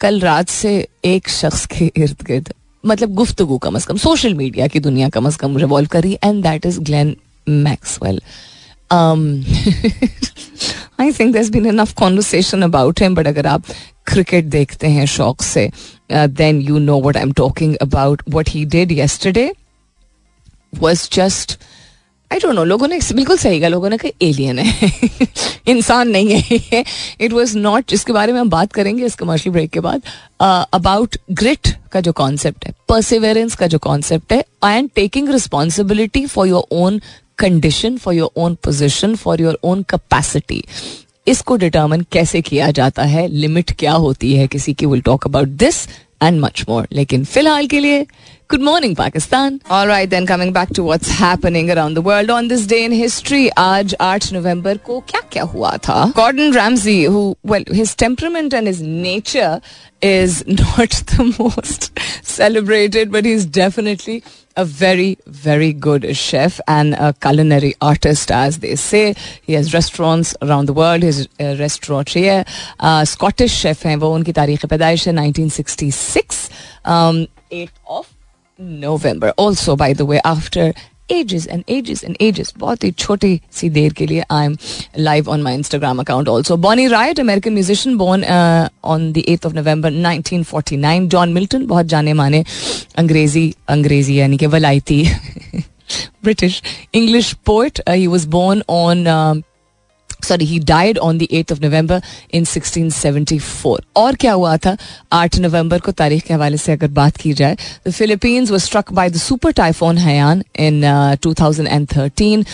कल 0.00 0.20
रात 0.20 0.48
से 0.50 0.70
एक 1.06 1.28
शख्स 1.30 1.66
के 1.66 1.90
इर्द 1.96 2.24
गिर्द 2.26 2.52
मतलब 2.84 3.14
गुफ्तगु 3.14 3.58
कम 3.58 3.74
अज 3.76 3.84
कम 3.86 3.96
सोशल 3.98 4.34
मीडिया 4.34 4.66
की 4.66 4.80
दुनिया 4.80 5.08
कम 5.08 5.26
अज 5.26 5.36
कम 5.36 5.56
रिवॉल्व 5.58 5.88
कर 5.88 6.02
रही 6.02 6.12
है। 6.12 6.30
And 6.30 6.42
that 6.42 6.66
is 6.66 6.80
Glenn 6.82 7.14
Maxwell 7.48 8.20
I 11.00 11.12
think 11.12 11.32
there 11.32 11.50
been 11.50 11.66
enough 11.66 11.92
conversation 11.92 12.62
about 12.62 13.02
him 13.02 13.14
but 13.14 13.26
अगर 13.26 13.46
आप 13.46 13.62
क्रिकेट 14.06 14.44
देखते 14.44 14.86
हैं 14.86 15.06
शौक 15.06 15.42
से 15.42 15.70
then 16.12 16.60
you 16.60 16.78
know 16.78 17.00
what 17.00 17.16
I 17.16 17.22
am 17.22 17.32
talking 17.32 17.76
about 17.76 18.22
what 18.28 18.48
he 18.48 18.64
did 18.64 18.92
yesterday 18.92 19.52
was 20.78 21.08
just 21.12 21.58
I 22.32 22.38
don't 22.38 22.54
know 22.54 22.64
लोगों 22.64 22.88
ने 22.88 22.98
बिल्कुल 23.14 23.36
सही 23.36 23.60
कहा 23.60 23.68
लोगों 23.68 23.88
ने 23.90 23.96
कहा 23.96 24.26
एलियन 24.26 24.58
है। 24.58 24.92
इंसान 25.68 26.08
नहीं 26.08 26.60
है 26.72 26.84
इट 27.20 27.32
वॉज़ 27.32 27.58
नॉट 27.58 27.88
जिसके 27.88 28.12
बारे 28.12 28.32
में 28.32 28.40
हम 28.40 28.50
बात 28.50 28.72
करेंगे 28.72 29.06
इस 29.06 29.14
कमर्शियल 29.14 29.52
ब्रेक 29.52 29.70
के 29.70 29.80
बाद 29.80 30.02
अबाउट 30.72 31.14
uh, 31.14 31.20
ग्रिट 31.32 31.68
का 31.92 32.00
जो 32.00 32.12
कॉन्सेप्ट 32.12 32.66
है 32.66 32.74
परसिवेरेंस 32.88 33.54
का 33.54 33.66
जो 33.66 33.78
कॉन्सेप्ट 33.78 34.32
है 34.32 34.44
and 34.64 34.90
taking 34.94 35.28
responsibility 35.28 36.26
for 36.26 36.48
your 36.48 36.66
own 36.70 37.00
condition 37.38 37.96
for 37.96 38.14
your 38.14 38.30
own 38.36 38.54
position 38.54 39.14
for 39.16 39.40
your 39.40 39.58
own 39.62 39.82
capacity 39.82 40.64
इसको 41.28 41.56
डिटर्मन 41.56 42.00
कैसे 42.12 42.40
किया 42.42 42.70
जाता 42.70 43.02
है 43.02 43.26
लिमिट 43.28 43.70
क्या 43.78 43.92
होती 43.92 44.34
है, 44.36 44.46
किसी 44.46 44.74
की 44.74 44.86
will 44.86 45.00
talk 45.00 45.26
about 45.26 45.48
this 45.48 45.86
and 46.22 46.40
much 46.40 46.64
more 46.68 46.86
लेकिन 46.92 47.24
फ़िलहाल 47.24 47.66
के 47.66 47.78
लिए 47.80 48.06
Good 48.51 48.61
morning 48.63 48.95
Pakistan 48.95 49.59
all 49.71 49.87
right 49.87 50.09
then 50.09 50.25
coming 50.25 50.53
back 50.53 50.69
to 50.75 50.83
what's 50.85 51.09
happening 51.19 51.69
around 51.69 51.97
the 51.97 52.03
world 52.05 52.31
on 52.31 52.47
this 52.47 52.67
day 52.69 52.83
in 52.85 52.91
history 53.01 53.47
आज 53.57 53.95
8 54.01 54.31
नवंबर 54.33 54.77
को 54.85 54.99
क्या 55.09 55.21
क्या 55.31 55.43
हुआ 55.53 55.75
था 55.87 56.05
Gordon 56.15 56.53
Ramsay 56.53 57.03
who 57.05 57.27
well 57.51 57.65
his 57.73 57.95
temperament 57.99 58.53
and 58.53 58.67
his 58.67 58.81
nature 58.81 59.59
is 60.01 60.45
not 60.47 60.89
the 60.89 61.35
most 61.39 61.97
celebrated, 62.23 63.11
but 63.11 63.25
he's 63.25 63.45
definitely 63.45 64.23
a 64.55 64.65
very, 64.65 65.17
very 65.27 65.73
good 65.73 66.15
chef 66.15 66.59
and 66.67 66.93
a 66.95 67.13
culinary 67.13 67.73
artist, 67.81 68.31
as 68.31 68.59
they 68.59 68.75
say. 68.75 69.15
He 69.43 69.53
has 69.53 69.73
restaurants 69.73 70.35
around 70.41 70.65
the 70.67 70.73
world. 70.73 71.03
His 71.03 71.27
uh, 71.39 71.55
restaurant 71.59 72.09
here, 72.09 72.45
uh, 72.79 73.05
Scottish 73.05 73.53
chef 73.53 73.83
हैं 73.85 73.95
वो 73.97 74.13
उनकी 74.15 74.33
तारीख 74.33 74.65
पैदाइश 74.65 75.07
है 75.07 75.13
1966, 75.13 76.49
um, 76.85 77.27
8th 77.51 77.71
of 77.89 78.10
November. 78.62 79.32
Also, 79.36 79.76
by 79.76 79.92
the 79.92 80.04
way, 80.04 80.20
after 80.24 80.72
ages 81.10 81.46
and 81.46 81.64
ages 81.68 82.02
and 82.04 82.16
ages 82.20 82.52
बहुत 82.58 82.84
ही 82.84 82.90
छोटी 82.92 83.40
सी 83.52 83.68
देर 83.70 83.92
के 83.92 84.06
लिए 84.06 84.22
I 84.32 84.46
am 84.46 84.56
live 84.98 85.28
on 85.30 85.42
my 85.42 85.54
Instagram 85.54 85.98
account 86.00 86.28
also 86.28 86.56
Bonnie 86.66 86.86
Raitt 86.88 87.20
American 87.20 87.52
musician 87.52 87.96
born 87.98 88.24
on 88.84 89.10
the 89.12 89.22
eighth 89.28 89.46
of 89.46 89.54
November 89.54 89.92
1949 89.92 91.08
John 91.14 91.32
Milton 91.32 91.66
बहुत 91.66 91.86
जाने 91.86 92.12
माने 92.22 92.44
अंग्रेज़ी 92.98 93.54
अंग्रेज़ी 93.76 94.18
यानी 94.20 94.36
कि 94.38 94.46
वलायती 94.56 95.04
British 96.24 96.62
English 96.94 97.32
poet 97.46 97.80
he 97.88 98.06
was 98.06 98.28
born 98.28 98.62
on 98.70 99.04
sorry 100.24 100.44
he 100.44 100.58
died 100.58 100.98
on 100.98 101.18
the 101.18 101.22
eighth 101.22 101.52
of 101.52 101.60
November 101.62 102.02
in 102.34 102.44
1674 102.44 103.80
और 103.96 104.14
क्या 104.14 104.32
हुआ 104.32 104.56
था? 104.56 104.76
8 105.12 105.38
नवंबर 105.38 105.78
को 105.78 105.92
तारीख 105.92 106.22
के 106.22 106.34
हवाले 106.34 106.56
से 106.56 106.72
अगर 106.72 106.88
बात 106.88 107.16
की 107.16 107.32
जाए 107.32 107.56
the 107.88 107.90
Philippines 107.90 108.50
were 108.50 108.58
struck 108.58 108.92
by 108.92 109.10
the 109.10 109.16
super 109.16 109.52
typhoon 109.52 109.98
Haiyan 109.98 110.42
in 110.58 110.82
2013 111.26 112.44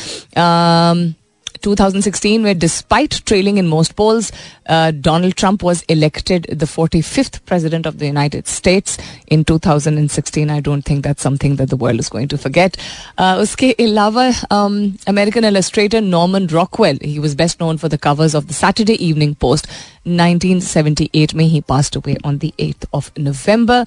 2016, 1.63 2.43
where 2.43 2.55
despite 2.55 3.23
trailing 3.27 3.59
in 3.59 3.67
most 3.67 3.97
polls, 3.97 4.33
uh, 4.67 4.91
Donald 4.91 5.37
Trump 5.37 5.63
was 5.63 5.83
elected 5.83 6.45
the 6.45 6.67
45th 6.67 7.45
president 7.47 7.87
of 7.87 7.99
the 7.99 8.07
United 8.07 8.47
States 8.47 8.99
in 9.27 9.45
2016. 9.45 10.51
I 10.51 10.61
don't 10.61 10.83
think 10.83 11.05
that's 11.05 11.23
something 11.23 11.57
that 11.57 11.71
the 11.71 11.77
world 11.77 11.99
is 11.99 12.09
going 12.09 12.29
to 12.29 12.39
forget. 12.39 12.77
Uh, 13.17 13.39
uske 13.41 13.77
ilawa, 13.79 14.35
um, 14.51 14.99
American 15.07 15.45
illustrator 15.45 16.01
Norman 16.01 16.47
Rockwell, 16.47 16.99
he 17.01 17.19
was 17.19 17.35
best 17.35 17.61
known 17.61 17.79
for 17.79 17.89
the 17.89 17.99
covers 17.99 18.35
of 18.35 18.49
the 18.49 18.55
Saturday 18.55 19.03
Evening 19.05 19.35
Post. 19.35 19.67
1978 20.05 21.35
May 21.35 21.49
he 21.49 21.61
passed 21.61 21.95
away 21.95 22.17
on 22.25 22.39
the 22.39 22.55
8th 22.59 22.85
of 22.93 23.13
November. 23.17 23.85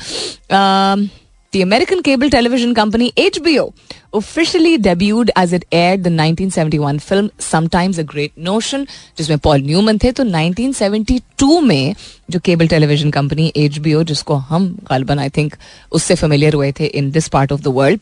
Um, 0.50 1.10
the 1.54 1.62
American 1.62 2.02
cable 2.02 2.30
television 2.30 2.74
company 2.74 3.12
HBO 3.14 3.74
officially 4.14 4.78
debuted 4.78 5.30
as 5.36 5.52
it 5.52 5.66
aired 5.72 6.04
the 6.06 6.10
1971 6.10 7.00
film 7.00 7.30
Sometimes 7.40 7.98
a 7.98 8.06
Great 8.06 8.38
Notion 8.38 8.86
जिसमें 9.18 9.38
Paul 9.48 9.62
Newman 9.62 9.98
थे 10.04 10.12
तो 10.12 10.24
1972 10.24 11.62
में 11.64 11.96
जो 12.32 12.40
cable 12.46 12.68
television 12.68 13.12
company 13.12 13.52
HBO 13.58 14.04
जिसको 14.04 14.36
हम 14.52 14.70
गालबन 14.90 15.20
I 15.20 15.30
think 15.38 15.56
उससे 15.92 16.16
familiar 16.16 16.54
हुए 16.54 16.72
थे 16.80 16.86
in 16.86 17.12
this 17.12 17.28
part 17.36 17.52
of 17.52 17.62
the 17.62 17.74
world 17.80 18.00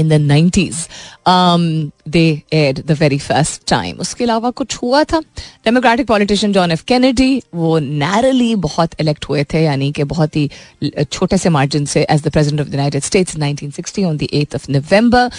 in 0.00 0.08
the 0.08 0.20
nineties 0.22 0.86
they 2.08 2.42
had 2.52 2.82
the 2.86 2.96
very 3.00 3.18
first 3.18 3.62
time 3.70 3.98
उसके 4.00 4.24
अलावा 4.24 4.50
कुछ 4.50 4.76
हुआ 4.82 5.02
था। 5.04 5.20
Democratic 5.64 6.06
politician 6.06 6.52
John 6.52 6.72
F 6.72 6.84
Kennedy 6.88 7.42
वो 7.54 7.78
नैरली 7.78 8.54
बहुत 8.68 9.00
इलेक्ट 9.00 9.28
हुए 9.28 9.44
थे, 9.52 9.62
यानी 9.64 9.90
कि 9.92 10.04
बहुत 10.04 10.36
ही 10.36 10.50
छोटे 11.12 11.38
से 11.38 11.48
मार्जिन 11.48 11.84
से 11.86 12.06
as 12.10 12.22
the 12.22 12.32
president 12.32 12.60
of 12.60 12.68
the 12.68 12.74
United 12.74 13.02
States 13.02 13.36
1960 13.36 14.04
on 14.04 14.16
the 14.16 14.28
eighth 14.32 14.54
of 14.54 14.70
November 14.72 15.30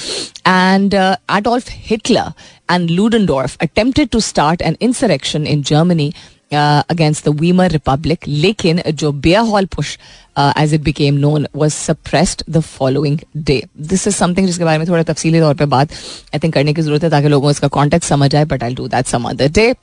and 0.48 0.94
Adolf 0.94 1.70
Hitler 1.90 2.34
and 2.72 2.92
Ludendorff 2.98 3.56
attempted 3.66 4.12
to 4.12 4.20
start 4.26 4.62
an 4.68 4.76
insurrection 4.88 5.48
in 5.54 5.64
Germany 5.70 6.06
uh, 6.52 6.84
against 6.86 7.24
the 7.24 7.34
Weimar 7.34 7.70
Republic. 7.70 8.28
लेकिन 8.28 8.82
जो 8.94 9.12
Beer 9.12 9.40
Hall 9.42 9.66
Putsch 9.66 9.98
as 10.40 10.74
it 10.74 10.82
became 10.82 11.16
known 11.18 11.48
was 11.56 11.74
suppressed 11.74 12.44
the 12.50 12.60
following 12.62 13.20
day 13.38 13.62
this 13.84 14.08
is 14.08 14.16
something 14.16 14.48
जिसके 14.48 14.64
बारे 14.64 14.78
में 14.78 14.88
थोड़ा 14.88 15.04
तफसीली 15.04 15.40
तौर 15.40 15.56
पर 15.56 15.66
बात 15.68 15.92
आई 16.34 16.40
थिंक 16.40 16.54
करने 16.54 16.74
की 16.74 16.82
ज़रूरत 16.82 17.04
है 17.04 17.10
ताकि 17.10 17.28
लोगों 17.28 17.48
को 17.48 17.52
इसका 17.52 17.68
कॉन्टेक्ट 17.70 18.06
समझ 18.06 18.36
आए 18.36 18.46
but 18.46 18.64
I 18.64 18.76
do 18.76 18.88
that 18.88 19.08
some 19.08 19.30
other 19.30 19.50
day 19.52 19.74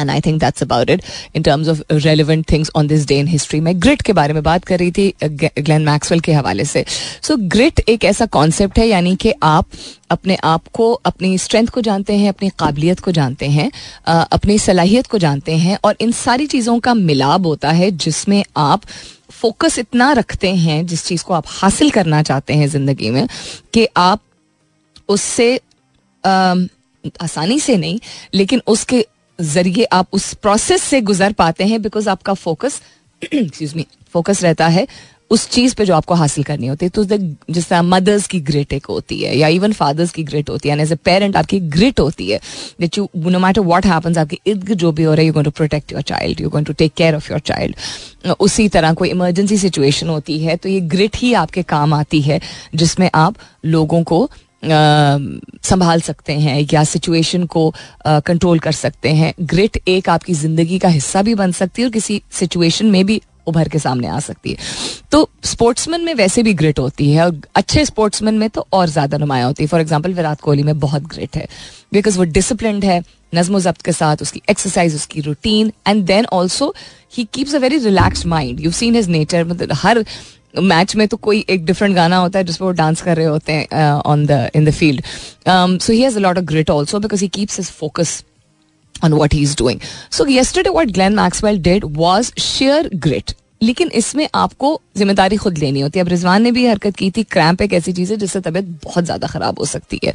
and 0.00 0.10
I 0.10 0.20
think 0.20 0.40
that's 0.40 0.62
about 0.62 0.90
it 0.90 1.02
in 1.36 1.42
terms 1.42 1.68
of 1.68 1.82
relevant 1.92 2.44
things 2.52 2.70
on 2.76 2.86
this 2.86 3.06
day 3.06 3.18
in 3.18 3.26
history 3.28 3.60
में 3.60 3.72
ग्रिट 3.82 4.02
के 4.02 4.12
बारे 4.12 4.34
में 4.34 4.42
बात 4.42 4.64
कर 4.64 4.78
रही 4.78 4.90
थी 4.92 5.12
ग्लैन 5.22 5.82
मैक्सवेल 5.82 6.20
के 6.20 6.32
हवाले 6.32 6.64
से। 6.64 6.84
सो 7.22 7.36
ग्रिट 7.36 7.80
एक 7.88 8.04
ऐसा 8.04 8.26
कॉन्सेप्ट 8.28 8.78
है, 8.78 8.86
यानी 8.88 9.14
कि 9.16 9.32
आप 9.42 9.66
अपने 10.10 10.36
आप 10.44 10.68
को, 10.72 10.92
अपनी 10.92 11.36
स्ट्रेंथ 11.38 11.66
को 11.66 11.80
जानते 11.80 12.14
हैं, 12.14 12.28
अपनी 12.28 12.48
काबिलियत 12.58 13.00
को 13.00 13.12
जानते 13.12 13.46
हैं 13.48 13.70
अपनी 14.06 14.58
सलाहियत 14.58 15.06
को 15.06 15.18
जानते 15.18 15.56
हैं, 15.56 15.78
और 15.84 15.96
इन 16.00 16.12
सारी 16.14 16.46
चीज़ों 16.46 16.78
का 16.80 16.94
मिलाप 16.94 17.46
होता 17.46 17.70
है 17.70 17.90
जिसमें 17.92 18.42
आप 18.56 18.82
फोकस 19.32 19.78
इतना 19.78 20.12
रखते 20.12 20.54
हैं, 20.56 20.86
जिस 20.86 21.04
चीज़ 21.06 21.24
को 21.24 21.34
आप 21.34 21.44
हासिल 21.48 21.90
करना 21.90 22.22
चाहते 22.22 22.54
हैं 22.54 22.68
ज़िंदगी 22.68 23.10
में, 23.10 23.26
कि 23.74 23.86
आप 23.96 24.20
उससे 25.08 25.54
आसानी 26.24 27.58
से 27.60 27.76
नहीं, 27.76 27.98
लेकिन 28.34 28.62
उसके 28.66 29.04
ज़रिए 29.38 29.84
आप 29.92 30.08
उस 30.12 30.32
प्रोसेस 30.34 30.82
से 30.82 31.00
गुजर 31.00 31.32
पाते 31.32 31.64
हैं 31.64 31.80
बिकॉज़ 31.82 32.08
आपका 32.10 32.34
फोकस 32.34 32.80
एक्सक्यूज 33.22 33.74
मी 33.76 33.86
फोकस 34.12 34.42
रहता 34.42 34.68
है 34.68 34.86
उस 35.30 35.48
चीज़ 35.50 35.74
पे 35.74 35.84
जो 35.86 35.94
आपको 35.94 36.14
हासिल 36.14 36.44
करनी 36.44 36.66
होती 36.66 36.86
है। 36.86 36.90
तो 36.90 37.04
जिस 37.04 37.68
तरह 37.68 37.82
मदर्स 37.82 38.26
की 38.28 38.40
ग्रेट 38.40 38.72
एक 38.72 38.86
होती 38.86 39.18
है 39.20 39.36
या 39.38 39.48
इवन 39.48 39.72
फादर्स 39.72 40.10
की 40.12 40.24
ग्रेट 40.24 40.50
होती 40.50 40.68
है 40.68 40.78
एज 40.82 40.92
ए 40.92 40.96
पेरेंट 41.04 41.36
आपकी 41.36 41.60
ग्रेट 41.76 42.00
होती 42.00 42.28
है 42.30 42.40
that 42.80 42.98
you 42.98 43.08
no 43.16 43.38
matter 43.38 43.60
what 43.60 43.86
happens 43.86 44.18
आपके 44.18 44.38
इर्द 44.46 44.72
जो 44.74 44.92
भी 44.92 45.02
हो 45.02 45.12
रहा 45.14 45.20
है 45.20 45.26
you 45.26 45.32
going 45.32 45.44
to 45.44 45.50
protect 45.50 45.92
your 45.92 46.02
child 46.02 46.40
you 46.40 46.50
going 46.50 46.66
to 46.66 46.72
take 46.72 46.92
care 46.96 47.14
of 47.14 47.30
your 47.30 47.40
child 47.40 48.34
उसी 48.40 48.68
तरह 48.68 48.92
कोई 48.94 49.10
इमरजेंसी 49.10 49.58
सिचुएशन 49.58 50.08
होती 50.08 50.38
है 50.38 50.56
तो 50.56 50.68
ये 50.68 50.80
ग्रिट 50.92 51.16
ही 51.16 51.32
आपके 51.34 51.62
काम 51.64 51.94
आती 51.94 52.20
है, 52.22 52.40
जिसमें 52.74 53.10
आप 53.14 53.36
लोगों 53.64 54.02
को 54.04 54.28
संभाल 54.64 56.00
सकते 56.00 56.32
हैं 56.34 56.58
या 56.72 56.84
सिचुएशन 56.84 57.44
को 57.46 57.72
कंट्रोल 58.06 58.58
कर 58.58 58.72
सकते 58.74 59.10
हैं। 59.10 59.32
ग्रिट 59.42 59.78
एक 59.88 60.08
आपकी 60.08 60.34
ज़िंदगी 60.34 60.78
का 60.78 60.88
हिस्सा 60.90 61.22
भी 61.22 61.34
बन 61.34 61.52
सकती 61.52 61.82
है 61.82 61.86
और 61.86 61.92
किसी 61.92 62.20
सिचुएशन 62.32 62.86
में 62.86 63.04
भी 63.06 63.20
उभर 63.46 63.68
के 63.68 63.78
सामने 63.78 64.08
आ 64.08 64.18
सकती 64.20 64.50
है। 64.50 64.56
तो 65.12 65.28
स्पोर्ट्समैन 65.44 66.04
में 66.04 66.12
वैसे 66.14 66.42
भी 66.42 66.52
ग्रिट 66.54 66.78
होती 66.78 67.10
है 67.12 67.24
और 67.24 67.40
अच्छे 67.56 67.84
स्पोर्ट्समैन 67.84 68.34
में 68.34 68.48
तो 68.50 68.66
और 68.72 68.88
ज़्यादा 68.88 69.18
नुमाया 69.18 69.46
होती 69.46 69.62
है। 69.62 69.68
फॉर 69.68 69.80
एग्ज़ाम्पल 69.80 70.14
विराट 70.14 70.40
कोहली 70.40 70.62
में 70.62 70.78
बहुत 70.80 71.02
ग्रिट 71.14 71.36
है। 71.36 71.46
बिकॉज़ 71.92 72.18
वो 72.18 72.24
डिसिप्लिन 72.26 72.82
है 72.82 73.02
नज्म 73.32 73.58
जब्त 73.60 73.82
के 73.82 73.92
साथ 73.92 74.22
उसकी 74.22 74.42
एक्सरसाइज 74.50 74.94
उसकी 74.94 75.20
routine 75.20 75.72
and 75.88 76.04
then 76.06 76.26
also 76.32 76.74
he 77.16 77.24
keeps 77.34 77.54
a 77.54 77.58
very 77.58 77.78
relax 77.78 78.24
mind 78.26 78.60
you 78.60 78.70
seen 78.72 78.94
his 78.94 79.08
nature 79.08 79.44
मतलब 79.44 79.72
हर 79.76 80.04
मैच 80.54 80.96
में 80.96 81.06
तो 81.08 81.16
कोई 81.18 81.44
एक 81.50 81.64
डिफरेंट 81.64 81.94
गाना 81.94 82.16
होता 82.16 82.38
है 82.38 82.44
जिसपे 82.44 82.64
वो 82.64 82.70
डांस 82.72 83.02
कर 83.02 83.16
रहे 83.16 83.26
होते 83.26 83.52
हैं 83.52 83.82
on 84.06 84.26
the 84.26 84.48
in 84.54 84.64
the 84.64 84.72
field 84.72 85.02
so 85.46 85.92
he 85.92 86.00
has 86.00 86.16
a 86.16 86.20
lot 86.20 86.38
of 86.38 86.44
grit 86.44 86.70
also 86.70 86.98
because 86.98 87.22
he 87.22 87.28
keeps 87.30 87.58
his 87.58 87.70
focus 87.70 88.22
on 88.94 89.12
on 89.12 89.18
what 89.18 89.32
he's 89.32 89.54
doing. 89.54 89.80
So 90.10 90.26
yesterday 90.28 90.70
what 90.70 90.92
Glenn 90.92 91.14
Maxwell 91.14 91.56
did 91.60 91.84
was 91.96 92.34
sheer 92.40 92.82
grit. 92.98 93.38
लेकिन 93.62 93.90
इसमें 93.94 94.28
आपको 94.34 94.68
ज़िम्मेदारी 94.96 95.36
खुद 95.36 95.58
लेनी 95.58 95.80
होती 95.80 95.98
है 95.98 96.04
अब 96.04 96.08
रिजवान 96.10 96.42
ने 96.42 96.50
भी 96.52 96.64
हरकत 96.66 96.96
की 96.96 97.10
थी 97.10 97.22
क्रैम्प 97.24 97.60
एक 97.62 97.72
ऐसी 97.72 97.92
चीज़ 97.92 98.12
है 98.12 98.16
जिससे 98.18 98.40
तबीयत 98.40 98.64
बहुत 98.84 99.04
ज़्यादा 99.04 99.26
खराब 99.26 99.58
हो 99.58 99.64
सकती 99.64 100.00
है 100.04 100.14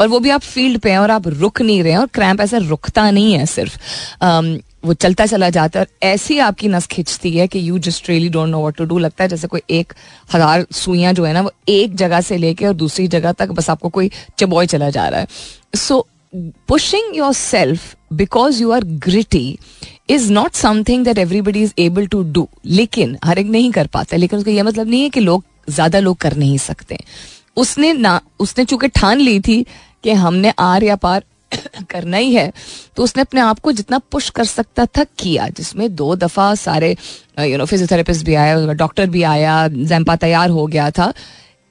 और 0.00 0.08
वो 0.08 0.18
भी 0.20 0.30
आप 0.30 0.40
फ़ील्ड 0.44 0.78
पे 0.78 0.90
हैं 0.90 0.98
और 0.98 1.10
आप 1.10 1.28
रुक 1.28 1.62
नहीं 1.62 1.82
रहे 1.82 1.92
हैं 1.92 1.98
और 1.98 2.06
क्रैम्प 2.14 2.40
ऐसा 2.40 2.58
रुकता 2.58 3.10
नहीं 3.10 3.32
है 3.34 3.46
सिर्फ़ 3.46 3.76
um, 4.20 4.48
वो 4.82 4.94
चलता 4.94 5.26
चला 5.26 5.48
जाता 5.50 5.78
है 5.78 5.84
और 5.84 6.06
ऐसी 6.06 6.38
आपकी 6.38 6.68
नस 6.68 6.86
खिंचती 6.86 7.30
है 7.30 7.46
कि 7.48 7.68
you 7.68 7.78
just 7.80 8.08
really 8.08 8.28
don't 8.28 8.48
know 8.48 8.60
what 8.60 8.76
to 8.76 8.84
do 8.84 8.98
लगता 8.98 9.24
है 9.24 9.28
जैसे 9.28 9.48
कोई 9.48 9.60
एक 9.70 9.92
हज़ार 10.34 10.66
सुइयाँ 10.72 11.12
जो 11.12 11.24
है 11.24 11.32
ना, 11.32 11.40
वो 11.40 11.52
एक 11.68 11.94
जगह 11.96 12.20
से 12.20 12.36
लेके 12.36 12.66
और 12.66 12.74
दूसरी 12.74 13.06
जगह 13.08 13.32
तक 13.32 13.50
बस 13.50 13.70
आपको 13.70 13.88
कोई 13.88 14.10
चबॉय 14.38 14.66
चला 14.66 14.90
जा 14.90 15.08
रहा 15.08 15.20
है। 15.20 15.26
So 15.76 16.06
pushing 16.68 17.16
yourself 17.32 17.94
because 18.12 18.60
you 18.62 18.70
are 18.70 18.84
gritty 19.04 19.58
is 20.10 20.30
not 20.32 20.54
something 20.54 21.04
that 21.04 21.18
everybody 21.18 21.62
is 21.62 21.72
able 21.78 22.06
to 22.06 22.22
do 22.24 22.48
लेकिन, 22.66 23.16
हर 23.24 23.38
एक 23.38 23.46
नहीं 23.46 23.70
कर 23.72 23.86
पाता 23.86 24.16
लेकिन 24.16 24.38
उसका 24.38 24.50
यह 24.50 24.64
मतलब 24.64 24.88
नहीं 24.88 25.02
है 25.02 25.08
कि 25.08 25.20
लोग, 25.20 25.44
ज़्यादा 25.68 26.00
लोग 26.00 26.16
कर 26.16 26.36
नहीं 26.36 26.58
सकते। 26.58 26.98
उसने 27.56 27.92
ना, 27.92 28.20
उसने 28.40 28.64
चूँकि 28.64 28.88
ठान 28.90 29.20
ली 29.20 29.38
थी 29.40 29.64
कि 30.04 30.12
हमने 30.12 30.52
आर 30.58 30.84
या 30.84 30.96
पार 30.96 31.24
करना 31.90 32.16
ही 32.16 32.34
है 32.34 32.52
तो 32.96 33.02
उसने 33.02 33.22
अपने 33.22 33.40
आप 33.40 33.60
को 33.60 33.72
जितना 33.72 33.98
पुश 33.98 34.30
कर 34.30 34.44
सकता 34.44 34.86
था 34.86 35.04
किया, 35.18 35.48
जिसमें 35.48 35.94
दो 35.94 36.14
दफ़ा 36.16 36.54
सारे 36.54 36.96
यू 37.40 37.58
नो 37.58 37.64
फिजियोथेरेपिस्ट 37.64 38.26
भी 38.26 38.34
आया 38.34 38.72
डॉक्टर 38.72 39.06
भी 39.06 39.22
आया 39.22 39.68
जैम्पा 39.68 40.16
तैयार 40.16 40.50
हो 40.50 40.66
गया 40.66 40.90
था। 40.90 41.12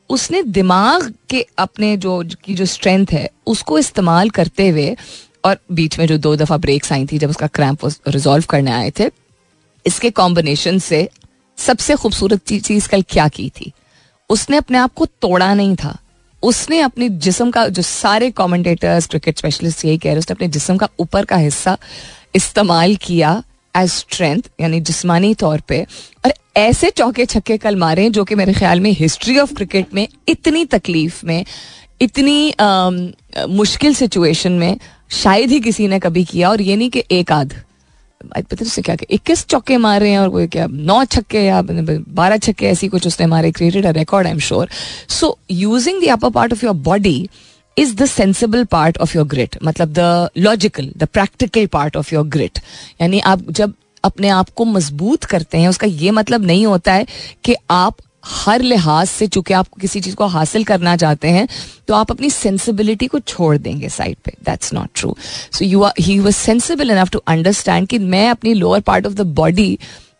उसने 0.10 0.44
दिमाग 0.44 1.14
के 1.30 1.46
अपने 1.58 1.96
जो, 1.98 2.24
की 2.44 2.54
जो 2.56 2.66
स्ट्रेंथ 2.66 3.08
है, 3.12 3.30
उसको 3.48 3.80
इस्तेमाल 3.80 4.30
करते 4.30 4.70
हुए, 4.70 4.96
और 5.46 5.58
बीच 5.72 6.00
में 6.00 6.06
जो 6.08 6.18
दो 6.18 6.36
दफ़ा 6.36 6.58
ब्रेक्स 6.58 6.92
आई 6.92 7.06
थी, 7.06 7.18
जब 7.18 7.30
उसका 7.30 7.48
क्रैम्प 7.48 7.86
रिजॉल्व 8.08 8.46
करने 8.50 8.72
आए 8.72 8.92
थे, 9.00 9.10
इसके 9.86 10.10
कॉम्बिनेशन 10.10 10.80
से 10.80 11.10
सबसे 11.58 11.96
खूबसूरत 11.96 12.42
चीज़ 12.46 12.88
कल 12.90 13.02
क्या 13.02 13.28
की 13.28 13.50
थी? 13.50 13.72
उसने 14.30 14.58
अपने 14.58 14.78
आप 14.78 14.94
को 14.94 15.06
तोड़ा 15.06 15.54
नहीं 15.54 15.76
था। 15.76 15.98
उसने 16.44 16.80
अपने 16.80 17.10
जिसम 17.10 17.52
का 17.52 17.68
जो 17.68 17.82
सारे 17.82 18.30
कमेंटेटर्स 18.32 19.08
क्रिकेट 19.08 19.38
स्पेशलिस्ट 19.38 19.86
यही 19.86 19.98
कह 19.98 20.10
रहे 20.10 20.20
उसने 20.20 20.34
अपने 20.34 20.48
जिसम 20.48 20.78
का 20.78 20.90
ऊपर 21.00 21.26
का 21.26 21.36
हिस्सा 21.36 21.78
इस्तेमाल 22.36 22.96
किया 22.96 23.44
एज 23.78 23.90
स्ट्रेंथ 23.90 24.42
यानी 24.62 24.82
जिस्मानी 24.82 25.34
तौर 25.36 25.62
पे। 25.68 25.86
और 26.26 26.34
ऐसे 26.58 26.90
चौके 26.90 27.26
छक्के 27.26 27.58
कल 27.58 27.76
मारे 27.76 28.10
जो 28.10 28.24
कि 28.24 28.36
मेरे 28.36 28.54
ख्याल 28.54 28.80
में 28.80 28.92
हिस्ट्री 28.92 29.38
ऑफ़ 29.40 29.54
क्रिकेट 29.54 29.94
में 29.94 30.08
इतनी 30.28 30.66
तकलीफ़ 30.66 31.26
में 31.26 31.46
इतनी 32.02 32.52
आ, 32.52 32.90
मुश्किल 33.50 33.94
सिचुएशन 33.94 34.52
में 34.52 34.80
शायद 35.12 35.50
ही 35.50 35.60
किसी 35.60 35.88
ने 35.88 36.00
कभी 36.00 36.24
किया 36.26 36.50
और 36.50 36.62
ये 36.62 36.76
नहीं 36.76 36.90
कि 36.90 37.04
एक 37.12 37.32
आध। 37.32 37.54
पता 38.26 38.82
क्या 38.82 38.96
इक्कीस 39.10 39.46
चौके 39.46 39.78
मारे 39.78 40.10
हैं 40.10 40.20
और 40.20 40.30
कोई 40.30 40.48
क्या, 40.48 40.68
नौ 40.68 41.04
छक्के 41.06 41.44
या 41.46 41.62
बारह 41.62 42.38
छक्के 42.38 42.68
ऐसी 42.68 42.88
कुछ 42.88 43.08
उसने 43.08 43.26
मारे 43.28 43.52
created 43.52 43.86
a 43.86 43.92
record 43.92 44.28
I 44.28 44.34
am 44.34 44.40
sure 44.40 44.70
so 45.10 45.38
using 45.52 46.02
the 46.04 46.08
upper 46.08 46.30
part 46.30 46.54
of 46.54 46.66
your 46.66 46.76
body 46.76 47.30
is 47.78 47.96
the 47.96 48.06
sensible 48.06 48.64
part 48.64 48.98
of 48.98 49.18
your 49.18 49.28
grit 49.28 49.58
मतलब 49.64 49.94
the 49.94 50.30
logical 50.38 50.92
the 50.98 51.04
practical 51.04 51.66
part 51.66 51.98
of 51.98 52.14
your 52.16 52.28
grit 52.28 52.60
यानी 53.02 53.20
आप 53.20 53.52
जब 53.52 53.74
अपने 54.04 54.30
आप 54.30 54.50
को 54.50 54.66
मज़बूत 54.66 55.24
करते 55.24 55.58
हैं, 55.58 55.68
उसका 55.68 55.88
ये 55.88 56.12
मतलब 56.12 56.46
नहीं 56.46 56.66
होता 56.66 56.94
है 56.94 57.06
कि 57.44 57.56
आप 57.72 57.98
हर 58.28 58.62
लिहाज 58.62 59.08
से 59.08 59.28
चूँकि 59.28 59.54
आप 59.54 59.68
किसी 59.82 60.02
चीज़ 60.02 60.16
को 60.16 60.26
हासिल 60.28 60.64
करना 60.64 60.96
चाहते 60.96 61.28
हैं 61.30 61.48
तो 61.88 61.94
आप 61.94 62.12
अपनी 62.12 62.30
सेंसिबिलिटी 62.30 63.08
को 63.08 63.20
छोड़ 63.20 63.58
देंगे 63.58 63.90
साइड 63.90 64.18
पे। 64.26 64.34
That's 64.46 64.74
not 64.74 64.90
true 64.96 65.16
so 65.54 65.66
you 65.66 65.82
are 65.82 65.94
he 66.00 66.18
was 66.20 66.36
sensible 66.36 66.92
enough 66.92 67.10
to 67.10 67.20
understand 67.28 67.88
कि 67.88 68.00
मैं 68.00 68.30
अपनी 68.30 68.54
lower 68.54 68.82
part 68.82 69.06
of 69.06 69.14
the 69.14 69.28
body 69.36 69.78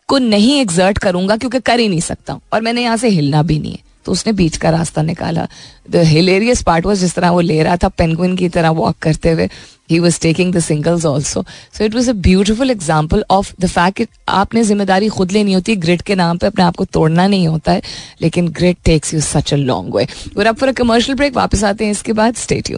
को 0.10 0.18
नहीं 0.18 0.60
एग्जर्ट 0.62 0.98
करूँगा 0.98 1.38
क्योंकि 1.38 1.60
कर 1.60 1.80
ही 1.80 1.88
नहीं 1.88 2.02
सकता 2.02 2.40
और 2.54 2.62
मैंने 2.62 2.84
यहाँ 2.84 2.98
से 2.98 3.10
हिलना 3.10 3.44
भी 3.44 3.60
नहीं 3.60 3.72
है। 3.72 3.86
तो 4.08 4.12
उसने 4.12 4.34
बीच 4.34 4.58
का 4.58 4.70
रास्ता 4.72 5.02
निकाला। 5.04 5.48
द 5.92 6.04
हिलेरियस 6.08 6.62
पार्ट 6.64 6.86
वॉज़ 6.86 7.00
जिस 7.00 7.16
तरह 7.16 7.32
वो 7.32 7.42
ले 7.42 7.62
रहा 7.64 7.78
था 7.78 7.88
पेंगुइन 7.98 8.36
की 8.38 8.50
तरह 8.50 8.70
वॉक 8.78 8.96
करते 9.02 9.32
हुए 9.32 9.50
he 9.92 10.00
was 10.00 10.20
taking 10.22 10.54
the 10.54 10.60
singles 10.60 11.06
also 11.06 11.44
so 11.78 11.84
it 11.84 11.96
was 11.96 12.10
a 12.10 12.14
beautiful 12.24 12.72
example 12.72 13.24
of 13.32 13.54
the 13.62 13.68
fact 13.68 14.10
आपने 14.30 14.64
ज़िम्मेदारी 14.64 15.08
खुद 15.10 15.32
लेनी 15.32 15.54
होती 15.54 15.72
है 15.72 15.78
ग्रिड 15.80 16.02
के 16.02 16.16
नाम 16.16 16.38
पर 16.38 16.48
अपने 16.48 16.64
आप 16.64 16.76
को 16.76 16.86
तोड़ना 16.86 17.28
नहीं 17.28 17.48
होता 17.48 17.72
है, 17.72 17.82
लेकिन 18.22 18.48
grit 18.52 18.78
takes 18.86 19.14
you 19.14 19.22
such 19.24 19.54
a 19.54 19.58
long 19.58 19.96
way 19.96 20.08
और 20.38 20.46
अब 20.46 20.56
फॉर 20.56 20.70
अ 20.70 20.74
कमर्शियल 20.74 21.18
ब्रेक 21.18 21.36
वापस 21.36 21.64
आते 21.64 21.86
हैं 21.86 21.92
इसके 21.92 22.14
बाद 22.14 22.36
state 22.38 22.72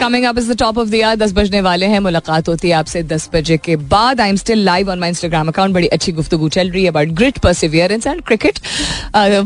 coming 0.00 0.24
up 0.24 0.38
is 0.38 0.52
the 0.52 0.56
top 0.58 0.78
of 0.78 0.88
दर 0.88 1.14
दस 1.16 1.32
बजने 1.32 1.60
वाले 1.60 1.86
हैं। 1.86 1.98
मुलाकात 2.00 2.48
होती 2.48 2.68
है 2.68 2.74
आपसे 2.74 3.02
दस 3.04 3.28
बजे 3.34 3.56
के 3.56 3.76
बाद। 3.76 4.20
I 4.20 4.28
am 4.28 4.36
still 4.36 4.64
live 4.64 4.90
on 4.90 4.98
my 4.98 5.08
Instagram 5.08 5.48
account 5.48 5.74
बड़ी 5.74 5.86
अच्छी 5.88 6.12
गुफ्तु 6.12 6.48
चल 6.48 6.70
रही 6.70 6.82
है। 6.82 6.88
About 6.88 7.08
grit 7.18 7.38
perseverance 7.38 8.06
and 8.06 8.22
cricket 8.22 8.58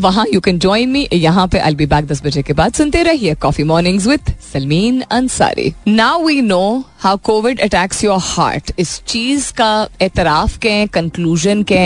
वहाँ 0.01 0.27
यू 0.35 0.41
कैन 0.41 0.59
ज्वाइन 0.59 0.89
मी 0.91 1.09
यहाँ 1.13 1.47
पे 1.49 1.59
आई 1.59 1.75
बी 1.75 1.87
बैक 1.87 2.07
दस 2.07 2.25
बजे 2.25 2.43
के 2.43 2.53
बाद। 2.53 2.73
सुनते 2.75 3.03
रहिए 3.03 3.35
coffee 3.43 3.65
morning 3.65 4.01
with 4.01 4.35
Salmeen 4.53 5.01
Ansari 5.11 5.73
now 5.89 6.27
we 6.27 6.41
know 6.43 6.85
how 7.01 7.17
Covid 7.17 7.61
attacks 7.61 8.03
your 8.05 8.19
heart 8.21 8.73
इस 8.79 8.91
चीज़ 9.09 9.53
का 9.53 9.89
एतराफ 10.03 10.57
के 10.57 10.87
कंक्लूजन 10.87 11.63
के 11.63 11.79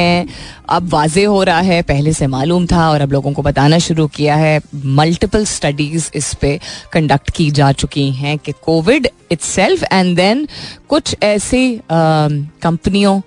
अब 0.68 0.88
वाजे 0.88 1.24
हो 1.24 1.42
रहा 1.42 1.60
है, 1.60 1.80
पहले 1.82 2.12
से 2.12 2.26
मालूम 2.26 2.66
था 2.66 2.88
और 2.90 3.00
अब 3.00 3.12
लोगों 3.12 3.32
को 3.32 3.42
बताना 3.42 3.78
शुरू 3.78 4.06
किया 4.06 4.36
है 4.36 4.60
मल्टीपल 4.74 5.44
स्टडीज़ 5.44 6.10
इस 6.14 6.32
पे 6.34 6.58
कंडक्ट 6.92 7.30
की 7.30 7.50
जा 7.50 7.70
चुकी 7.72 8.10
हैं 8.10 8.36
कि 8.38 8.52
कोविड 8.64 9.08
इट्सेल्फ 9.32 9.84
एंड 9.84 10.16
देन 10.16 10.46
कुछ 10.88 11.16
ऐसी 11.22 11.80
कंपनियों 11.92 13.20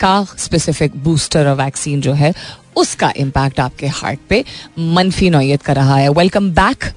का 0.00 0.24
स्पेसिफिक 0.38 1.02
बूस्टर 1.04 1.48
और 1.48 1.56
वैक्सीन 1.56 2.00
जो 2.00 2.12
है, 2.12 2.34
उसका 2.76 3.12
इम्पैक्ट 3.16 3.60
आपके 3.60 3.86
हार्ट 3.86 4.20
पे 4.28 4.44
मनफी 4.78 5.30
नौयत 5.30 5.62
कर 5.62 5.76
रहा 5.76 5.96
है। 5.96 6.08
वेलकम 6.10 6.50
बैक 6.50 6.92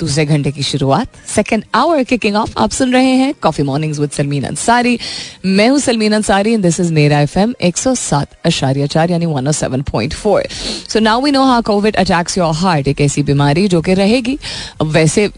दूसरे 0.00 0.24
घंटे 0.26 0.50
की 0.52 0.62
शुरुआत। 0.62 1.16
सेकेंड 1.26 1.64
आवर 1.74 2.02
किकिंग 2.04 2.36
ऑफ़ 2.36 2.52
आप 2.58 2.70
सुन 2.70 2.92
रहे 2.92 3.12
हैं 3.16 3.32
coffee 3.42 3.64
mornings 3.64 3.98
with 3.98 4.10
Salmeen 4.10 4.44
Ansari 4.44 4.98
मैं 5.46 5.68
हूँ 5.68 5.78
Salmeen 5.78 6.12
Ansari 6.12 6.52
and 6.52 6.62
this 6.62 6.80
is 6.80 6.92
मेरा 6.92 7.20
एफ़ 7.20 7.38
एम 7.38 7.54
एक 7.60 7.76
सौ 7.76 7.94
सात 7.94 8.36
अशारिया 8.46 8.86
चार 8.86 9.10
यानी 9.10 9.26
one 9.26 9.48
O 9.48 9.52
seven 9.52 9.82
point 9.90 10.14
four 10.14 10.46
so 10.88 11.00
now 11.00 11.22
we 11.22 11.30
know 11.30 11.44
how 11.44 11.62
Covid 11.62 11.96
attacks 11.96 12.38
your 12.38 12.54
heart 12.54 12.88
एक 12.88 13.00
ऐसी 13.00 13.22
बीमारी 13.22 13.66
जो 13.68 13.80
कि 13.80 13.94
रहेगी। 13.94 14.38
वैसे 14.82 15.28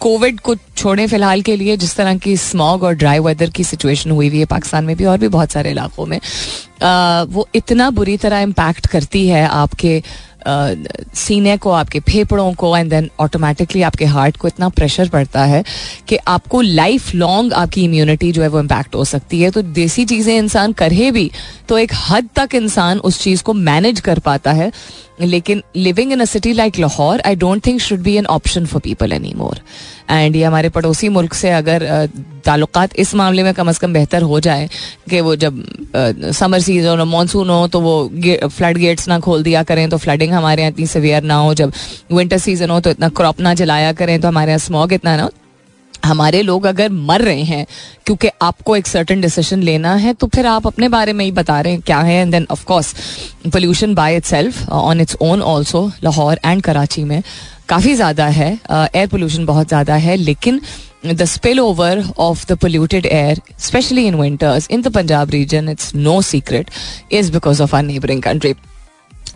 कोविड 0.00 0.40
को 0.40 0.54
छोड़े 0.76 1.06
फ़िलहाल 1.06 1.42
के 1.42 1.56
लिए 1.56 1.76
जिस 1.76 1.96
तरह 1.96 2.16
की 2.18 2.36
स्मॉग 2.38 2.82
और 2.82 2.94
ड्राई 2.94 3.18
वेदर 3.18 3.50
की 3.50 3.64
सिचुएशन 3.64 4.10
हुई 4.10 4.28
हुई 4.28 4.38
है 4.38 4.44
पाकिस्तान 4.46 4.84
में 4.84 4.96
भी 4.96 5.04
और 5.04 5.18
भी 5.18 5.28
बहुत 5.28 5.52
सारे 5.52 5.70
इलाकों 5.70 6.06
में 6.06 6.18
आ, 6.82 7.22
वो 7.22 7.46
इतना 7.54 7.88
बुरी 7.90 8.16
तरह 8.16 8.40
इम्पैक्ट 8.40 8.86
करती 8.86 9.26
है 9.28 9.46
आपके 9.48 10.02
सीने 10.46 11.56
को, 11.56 11.70
आपके 11.70 12.00
फेफड़ों 12.00 12.52
को 12.52 12.76
एंड 12.76 12.90
देन 12.90 13.08
ऑटोमेटिकली 13.20 13.82
आपके 13.82 14.04
हार्ट 14.04 14.36
को 14.36 14.48
इतना 14.48 14.68
प्रेशर 14.68 15.08
पड़ता 15.08 15.44
है 15.44 15.62
कि 16.08 16.16
आपको 16.28 16.60
लाइफ 16.60 17.14
लॉन्ग 17.14 17.52
आपकी 17.52 17.84
इम्यूनिटी 17.84 18.32
जो 18.32 18.42
है 18.42 18.48
वो 18.48 18.60
इम्पैक्ट 18.60 18.94
हो 18.94 19.04
सकती 19.04 19.40
है। 19.40 19.50
तो 19.50 19.62
देसी 19.62 20.04
चीज़ें 20.04 20.36
इंसान 20.36 20.72
करे 20.72 21.10
भी 21.10 21.30
तो 21.68 21.78
एक 21.78 21.92
हद 22.08 22.28
तक 22.36 22.54
इंसान 22.54 22.98
उस 23.00 23.20
चीज़ 23.22 23.42
को 23.42 23.54
मैनेज 23.54 24.00
कर 24.00 24.18
पाता 24.18 24.52
है। 24.52 24.70
लेकिन 25.20 25.62
living 25.76 26.12
in 26.12 26.20
a 26.20 26.24
city 26.24 26.52
like 26.52 26.78
Lahore 26.78 27.20
I 27.26 27.36
don't 27.36 27.66
think 27.66 27.80
should 27.80 28.00
be 28.02 28.14
an 28.16 28.26
option 28.26 28.66
for 28.66 28.80
people 28.80 29.12
any 29.12 29.32
more 29.36 29.60
and 30.10 30.36
ये 30.36 30.44
हमारे 30.44 30.68
पड़ोसी 30.68 31.08
मुल्क 31.08 31.34
से 31.34 31.50
अगर 31.50 31.84
ताल्लुक 32.44 32.78
इस 32.98 33.14
मामले 33.14 33.42
में 33.42 33.52
कम 33.54 33.68
अज़ 33.68 33.78
कम 33.80 33.92
बेहतर 33.92 34.22
हो 34.22 34.40
जाए 34.40 34.68
कि 35.10 35.20
वो 35.20 35.34
जब 35.36 35.62
समर 36.34 36.60
सीज़न 36.60 36.98
हो 36.98 37.04
मानसून 37.04 37.50
हो 37.50 37.66
तो 37.68 37.80
वो 37.80 38.48
फ्लड 38.48 38.78
गेट्स 38.78 39.08
ना 39.08 39.18
खोल 39.20 39.42
दिया 39.42 39.62
करें 39.62 39.88
तो 39.90 39.96
फ्लडिंग 39.98 40.32
हमारे 40.32 40.62
यहाँ 40.62 40.72
इतनी 40.72 40.86
सवियर 40.86 41.22
ना 41.22 41.34
हो। 41.34 41.54
जब 41.54 41.72
विंटर 42.12 42.38
सीज़न 42.38 42.70
हो 42.70 42.80
तो 42.80 42.90
इतना 42.90 43.08
क्रॉप 43.08 43.40
ना 43.40 43.54
जलाया 43.54 43.92
करें 43.92 44.20
तो 44.20 44.28
हमारे 44.28 44.50
यहाँ 44.50 44.58
स्मॉग 44.58 44.92
इतना 44.92 45.16
ना 45.16 45.22
हो। 45.22 45.30
हमारे 46.04 46.42
लोग 46.42 46.66
अगर 46.66 46.90
मर 47.08 47.22
रहे 47.22 47.42
हैं 47.44 47.66
क्योंकि 48.06 48.28
आपको 48.42 48.76
एक 48.76 48.86
सर्टन 48.86 49.20
डिसीज़न 49.20 49.62
लेना 49.62 49.94
है 49.96 50.14
तो 50.14 50.26
फिर 50.26 50.46
आप 50.46 50.66
अपने 50.66 50.88
बारे 50.88 51.12
में 51.12 51.24
ही 51.24 51.32
बता 51.32 51.60
रहे 51.60 51.72
हैं 51.72 51.82
क्या 51.82 51.98
है। 52.00 52.20
And 52.22 52.32
then 52.32 52.46
of 52.50 52.64
course 52.64 52.94
pollution 53.52 53.94
by 53.94 54.16
itself 54.24 54.68
on 54.70 55.00
its 55.00 55.16
own 55.22 55.42
also 55.42 55.90
Lahore 56.04 56.40
and 56.44 56.62
Karachi 56.62 57.04
में 57.04 57.22
काफ़ी 57.68 57.94
ज़्यादा 57.94 58.26
है। 58.28 58.52
एयर 58.52 59.04
uh, 59.04 59.10
पोल्यूशन 59.10 59.46
बहुत 59.46 59.68
ज़्यादा 59.68 59.94
है 59.96 60.16
लेकिन 60.16 60.60
the 61.06 61.24
spill 61.24 61.60
over 61.60 62.04
of 62.18 62.44
the 62.48 62.56
polluted 62.58 63.06
air 63.06 63.40
specially 63.60 64.06
in 64.06 64.14
winters 64.14 64.68
in 64.70 64.82
the 64.82 64.92
Punjab 64.94 65.30
region 65.30 65.68
it's 65.68 65.94
no 65.94 66.20
secret 66.22 66.70
is 67.12 67.32
because 67.32 67.62
of 67.62 67.74
our 67.76 67.82
neighbouring 67.82 68.22
country 68.22 68.54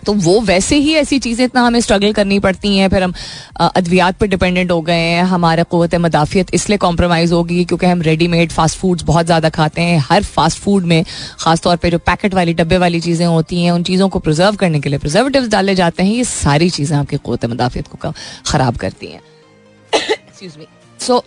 तो 0.07 0.13
वो 0.15 0.41
वैसे 0.43 0.77
ही 0.77 0.95
ऐसी 0.95 1.19
चीज़ें 1.19 1.45
इतना 1.45 1.63
हमें 1.63 1.81
स्ट्रगल 1.81 2.13
करनी 2.13 2.39
पड़ती 2.39 2.77
हैं। 2.77 2.89
फिर 2.89 3.03
हम 3.03 3.13
अद्वियात 3.61 4.17
पर 4.17 4.27
डिपेंडेंट 4.27 4.71
हो 4.71 4.81
गए 4.83 4.95
हैं। 4.95 5.23
हमारा 5.25 5.63
क़वत 5.65 5.95
मदाफ़ियत 5.97 6.55
इसलिए 6.55 6.79
कॉम्प्रोमाइज़ 6.79 7.33
होगी 7.35 7.65
क्योंकि 7.65 7.87
हम 7.87 8.03
रेडीमेड 8.03 8.53
फास्ट 8.53 8.79
फूड्स 8.79 9.05
बहुत 9.05 9.27
ज़्यादा 9.27 9.49
खाते 9.51 9.83
हैं। 9.83 9.99
हर 10.01 10.23
फास्ट 10.25 10.59
फ़ूड 10.59 10.85
में, 10.85 11.05
ख़ासतौर 11.41 11.77
पर 11.77 11.91
जो 11.91 11.99
पैकेट 12.01 12.35
वाली, 12.35 12.55
डब्बे 12.55 12.79
वाली 12.79 13.01
चीज़ें 13.01 13.27
होती 13.27 13.63
हैं, 13.63 13.71
उन 13.71 13.83
चीज़ों 13.83 14.09
को 14.09 14.19
प्रिजर्व 14.19 14.57
करने 14.57 14.81
के 14.81 14.89
लिए 14.89 14.99
प्रिजर्वेटिव 14.99 15.49
डाले 15.49 15.75
जाते 15.75 16.03
हैं। 16.03 16.13
ये 16.13 16.25
सारी 16.25 16.71
चीज़ें 16.71 16.97
आपकी 16.99 17.17
क़वत 17.17 17.45
मदाफ़ियत 17.47 17.89
को 17.89 18.13
ख़राब 18.47 18.77
करती 18.77 19.07
हैं। 19.07 19.21
So 21.01 21.23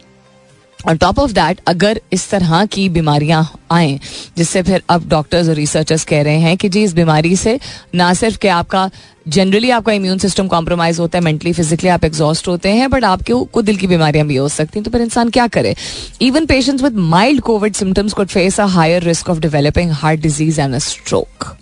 on 0.88 0.98
top 0.98 1.20
of 1.20 1.32
that 1.32 1.60
अगर 1.68 2.00
इस 2.14 2.30
तरह 2.30 2.66
की 2.66 2.88
बीमारियाँ 2.90 3.44
आए, 3.72 4.00
जिससे 4.38 4.62
फिर 4.64 4.82
अब 4.90 5.08
डॉक्टर्स 5.10 5.50
और 5.50 5.56
रिसर्चर्स 5.56 6.06
कह 6.06 6.22
रहे 6.24 6.40
हैं 6.40 6.56
कि 6.58 6.70
जी, 6.70 6.84
इस 6.84 6.94
बीमारी 6.94 7.36
से 7.36 7.60
ना 7.96 8.14
सिर्फ़ 8.14 8.38
कि 8.38 8.48
आपका 8.48 8.90
जनरली 9.28 9.70
आपका 9.70 9.94
इम्यून 9.94 10.18
सिस्टम 10.18 10.48
कॉम्प्रोमाइज 10.48 11.00
होता 11.00 11.18
है 11.18 11.24
मेंटली 11.24 11.54
फिजिकली 11.54 11.90
आप 11.90 12.06
एग्जॉस्ट 12.06 12.48
होते 12.48 12.70
हैं 12.70 12.90
बट 12.90 13.04
आपके 13.04 13.34
को 13.54 13.62
दिल 13.62 13.78
की 13.78 13.88
बीमारियाँ 13.88 14.26
भी 14.28 14.36
हो 14.36 14.48
सकती 14.50 14.80
हैं। 14.80 14.84
तो 14.84 14.92
फिर 14.92 15.02
इंसान 15.02 15.30
क्या 15.30 15.48
करे? 15.48 15.76
Even 16.22 16.46
patients 16.46 16.84
with 16.84 16.96
mild 16.96 17.42
Covid 17.42 17.74
symptoms 17.74 18.14
could 18.14 18.28
face 18.28 18.60
a 18.60 18.66
higher 18.78 19.04
risk 19.04 19.30
of 19.30 19.40
developing 19.40 19.92
heart 19.92 20.22
disease 20.22 20.62
and 20.62 20.76
a 20.76 20.80
stroke 20.80 21.56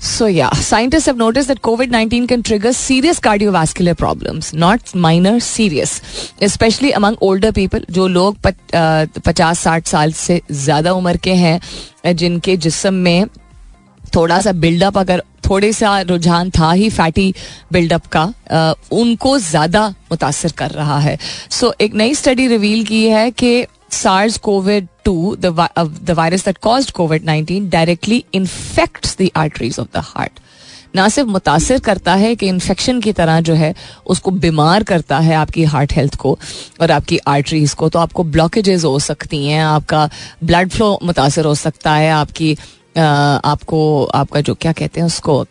So, 0.00 0.26
yeah, 0.26 0.50
scientists 0.50 1.06
have 1.06 1.16
noticed 1.16 1.48
that 1.48 1.60
COVID 1.60 1.90
19 1.90 2.28
can 2.28 2.42
trigger 2.42 2.72
serious 2.72 3.18
cardiovascular 3.18 3.96
problems, 3.98 4.54
not 4.54 4.94
minor, 4.94 5.40
serious, 5.40 6.00
especially 6.40 6.92
among 6.92 7.16
older 7.20 7.50
people, 7.52 7.80
जो 7.90 8.06
लोग 8.08 8.36
पचास 8.38 9.58
साठ 9.58 9.86
साल 9.86 10.12
से 10.12 10.40
ज़्यादा 10.50 10.92
उम्र 10.92 11.16
के 11.16 11.34
हैं 11.34 12.14
जिनके 12.14 12.56
जिसम 12.56 12.94
में 12.94 13.26
थोड़ा 14.14 14.40
सा 14.40 14.52
बिल्डअप 14.52 14.98
अगर 14.98 15.22
थोड़े 15.48 15.72
सा 15.72 16.00
रुझान 16.00 16.50
था 16.50 16.70
ही 16.72 16.88
फैटी 16.90 17.32
बिल्डअप 17.72 18.06
का 18.06 18.22
आ, 18.52 18.72
उनको 18.92 19.38
ज़्यादा 19.38 19.88
मुतासर 20.10 20.52
कर 20.58 20.70
रहा 20.70 20.98
है 20.98 21.18
सो 21.50 21.66
so, 21.66 21.72
एक 21.80 21.94
नई 21.94 22.14
स्टडी 22.14 22.46
रिवील 22.48 22.84
की 22.84 23.04
है 23.08 23.30
कि 23.30 23.66
SARS 23.90 24.38
CoV 24.38 24.88
2, 25.04 25.36
the, 25.36 25.52
uh, 25.76 25.84
the 25.84 26.14
virus 26.14 26.42
that 26.42 26.60
caused 26.60 26.92
COVID 26.92 27.22
19, 27.22 27.68
directly 27.68 28.26
infects 28.32 29.14
the 29.14 29.32
arteries 29.34 29.78
of 29.78 29.90
the 29.92 30.00
heart. 30.00 30.40
ना 30.96 31.08
सिर्फ़ 31.08 31.28
मुतासर 31.28 31.78
करता 31.78 32.14
है 32.14 32.34
कि 32.36 32.46
इन्फेक्शन 32.48 33.00
की 33.00 33.12
तरह 33.12 33.40
जो 33.40 33.54
है 33.54 33.74
उसको 34.06 34.30
बीमार 34.30 34.82
करता 34.82 35.18
है 35.18 35.34
आपकी 35.34 35.64
हार्ट 35.64 35.92
हेल्थ 35.92 36.14
को 36.16 36.38
और 36.80 36.90
आपकी 36.90 37.18
आर्टरीज 37.28 37.74
को 37.74 37.88
तो 37.88 37.98
आपको 37.98 38.24
ब्लॉकेजेस 38.24 38.84
हो 38.84 38.98
सकती 38.98 39.44
हैं 39.46 39.62
आपका 39.62 40.08
ब्लड 40.44 40.70
फ्लो 40.70 40.98
मुतासर 41.02 41.44
हो 41.44 41.54
सकता 41.54 41.94
है 41.94 42.10
आपकी 42.10 42.56
आ, 42.98 43.04
आपको 43.04 44.04
आपका 44.14 44.40
जो 44.40 44.54
क्या 44.54 44.72
कहते 44.72 45.00
हैं 45.00 45.06
उसको 45.06 45.44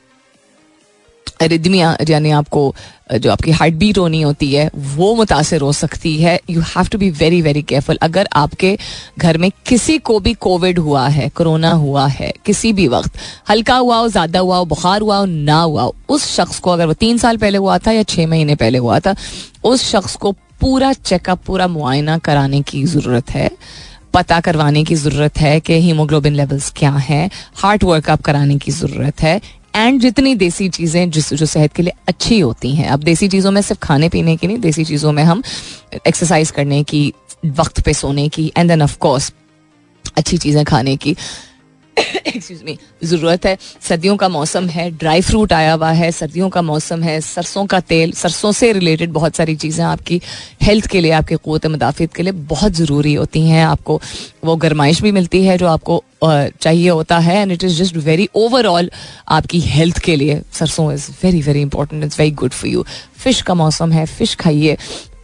रिदमिया, 1.41 1.95
यानी 2.09 2.31
आपको 2.31 2.73
जो 3.13 3.31
आपकी 3.31 3.51
हार्ट 3.51 3.73
बीट 3.73 3.97
होनी 3.97 4.21
होती 4.21 4.51
है, 4.53 4.69
वो 4.75 5.13
मुतासर 5.15 5.61
हो 5.61 5.71
सकती 5.73 6.15
है। 6.17 6.39
You 6.49 6.61
have 6.61 6.87
to 6.91 6.97
be 6.97 7.09
very 7.11 7.41
very 7.41 7.61
careful 7.61 7.97
अगर 8.01 8.27
आपके 8.35 8.77
घर 9.19 9.37
में 9.37 9.49
किसी 9.67 9.97
को 9.99 10.19
भी 10.19 10.33
कोविड 10.33 10.79
हुआ 10.79 11.07
है 11.07 11.29
कोरोना 11.29 11.71
हुआ 11.71 12.07
है, 12.07 12.33
किसी 12.45 12.73
भी 12.73 12.87
वक्त, 12.87 13.17
हल्का 13.49 13.75
हुआ 13.75 13.97
हो, 13.97 14.07
ज़्यादा 14.07 14.39
हुआ 14.39 14.57
हो, 14.57 14.65
बुखार 14.65 15.01
हुआ 15.01 15.17
हो, 15.17 15.25
ना 15.25 15.61
हुआ 15.61 15.83
हो, 15.83 15.95
उस 16.09 16.25
शख्स 16.35 16.59
को 16.59 16.71
अगर 16.71 16.87
वो 16.87 16.93
तीन 16.93 17.17
साल 17.17 17.37
पहले 17.37 17.57
हुआ 17.57 17.77
था 17.77 17.91
या 17.91 18.03
छः 18.03 18.27
महीने 18.27 18.55
पहले 18.55 18.77
हुआ 18.77 18.99
था, 18.99 19.15
उस 19.63 19.89
शख्स 19.91 20.15
को 20.15 20.31
पूरा 20.61 20.93
चेकअप 20.93 21.43
पूरा 21.45 21.67
मुआयना 21.67 22.17
कराने 22.17 22.61
की 22.61 22.83
ज़रूरत 22.83 23.29
है। 23.29 23.49
पता 24.13 24.39
करवाने 24.39 24.83
की 24.83 24.95
ज़रूरत 24.95 25.37
है 25.37 25.59
कि 25.59 25.73
हीमोग्लोबिन 25.81 26.33
लेवल्स 26.33 26.71
क्या 26.77 26.91
हैं। 26.91 27.29
हार्ट 27.55 27.83
वर्कअप 27.83 28.21
कराने 28.21 28.57
की 28.57 28.71
ज़रूरत 28.71 29.21
है। 29.21 29.41
एंड 29.77 29.99
जितनी 30.01 30.33
देसी 30.35 30.67
चीज़ें 30.69 31.09
जिस, 31.09 31.33
जो 31.33 31.45
सेहत 31.45 31.73
के 31.73 31.83
लिए 31.83 31.93
अच्छी 32.07 32.39
होती 32.39 32.73
हैं। 32.75 32.87
अब 32.89 33.03
देसी 33.03 33.27
चीज़ों 33.27 33.51
में 33.51 33.61
सिर्फ़ 33.61 33.81
खाने 33.81 34.09
पीने 34.09 34.35
की 34.37 34.47
नहीं, 34.47 34.59
देसी 34.59 34.85
चीज़ों 34.85 35.11
में 35.11 35.23
हम 35.23 35.43
एक्सरसाइज 36.07 36.51
करने 36.51 36.83
की, 36.83 37.11
वक्त 37.47 37.81
पे 37.81 37.93
सोने 37.93 38.27
की 38.29 38.51
एंड 38.57 38.69
देन 38.69 38.81
ऑफ़ 38.81 38.97
कोर्स 38.97 39.31
अच्छी 40.17 40.37
चीज़ें 40.37 40.63
खाने 40.65 40.95
की। 40.97 41.15
एक्सक्यूज 41.97 42.61
मी 42.63 42.77
ज़रूरत 43.03 43.45
है। 43.45 43.57
सर्दियों 43.81 44.15
का 44.17 44.27
मौसम 44.29 44.67
है 44.69 44.89
ड्राई 44.91 45.21
फ्रूट 45.21 45.53
आया 45.53 45.73
हुआ 45.73 45.91
है, 45.91 46.11
सर्दियों 46.11 46.49
का 46.49 46.61
मौसम 46.61 47.03
है, 47.03 47.19
सरसों 47.21 47.65
का 47.65 47.79
तेल, 47.79 48.11
सरसों 48.11 48.51
से 48.51 48.71
रिलेटेड 48.73 49.11
बहुत 49.11 49.35
सारी 49.35 49.55
चीज़ें 49.55 49.83
आपकी 49.85 50.21
हेल्थ 50.63 50.87
के 50.87 51.01
लिए, 51.01 51.11
आपके 51.11 51.35
क़वत 51.35 51.65
मदाफ़त 51.67 52.13
के 52.15 52.23
लिए 52.23 52.31
बहुत 52.51 52.73
ज़रूरी 52.73 53.13
होती 53.13 53.47
हैं। 53.47 53.63
आपको 53.65 54.01
वो 54.45 54.55
गर्माइश 54.55 55.01
भी 55.01 55.11
मिलती 55.11 55.43
है 55.45 55.57
जो 55.57 55.67
आपको 55.67 56.03
चाहिए 56.21 56.89
होता 56.89 57.17
है 57.19 57.35
and 57.37 57.51
it 57.51 57.63
is 57.63 57.81
just 57.81 57.97
very 57.97 58.27
overall 58.35 58.89
आपकी 59.29 59.59
हेल्थ 59.61 59.99
के 59.99 60.15
लिए 60.15 60.41
सरसों 60.53 60.91
is 60.93 61.09
very 61.23 61.41
very 61.41 61.61
important 61.61 62.03
it's 62.03 62.19
very 62.19 62.31
good 62.33 62.51
for 62.51 62.69
you 62.69 62.85
fish 63.17 63.41
का 63.41 63.53
मौसम 63.53 63.91
है 63.91 64.05
फ़िश 64.07 64.35
खाइए। 64.35 64.77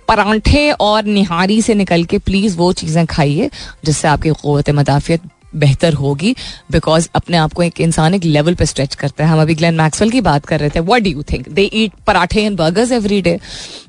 परांठे 0.07 0.71
और 0.71 1.03
निहारी 1.05 1.61
से 1.61 1.73
निकल 1.75 2.03
के 2.03 2.17
प्लीज़ 2.19 2.57
वो 2.57 2.71
चीज़ें 2.73 3.05
खाइए, 3.05 3.49
जिससे 3.85 4.07
आपकी 4.07 4.29
क़वत 4.31 4.69
मदाफ़ियत 4.71 5.21
बेहतर 5.55 5.93
होगी 5.93 6.35
बिकॉज़ 6.71 7.07
अपने 7.15 7.37
आप 7.37 7.53
को 7.53 7.63
एक 7.63 7.79
इंसान 7.81 8.13
एक 8.13 8.23
लेवल 8.25 8.55
पे 8.55 8.65
स्ट्रेच 8.65 8.95
करता 8.95 9.23
है। 9.23 9.29
हम 9.29 9.41
अभी 9.41 9.55
ग्लैन 9.55 9.75
मैक्सवेल 9.75 10.11
की 10.11 10.21
बात 10.21 10.45
कर 10.45 10.59
रहे 10.59 10.69
थे 10.69 10.79
what 10.81 11.01
do 11.03 11.09
you 11.09 11.23
think 11.23 11.49
they 11.49 11.69
eat 11.73 11.93
पराठे 12.07 12.43
and 12.43 12.57
burgers 12.57 12.91
every 12.91 13.21
day 13.21 13.39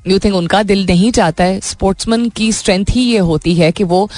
you 0.07 0.19
think 0.19 0.35
उनका 0.35 0.61
दिल 0.63 0.85
नहीं 0.85 1.11
चाहता 1.11 1.43
है? 1.43 1.59
स्पोर्ट्समैन 1.61 2.29
की 2.29 2.51
स्ट्रेंथ 2.51 2.85
ही 2.89 3.01
ये 3.01 3.17
होती 3.19 3.55
है 3.55 3.71
कि 3.71 3.83
वो 3.83 4.09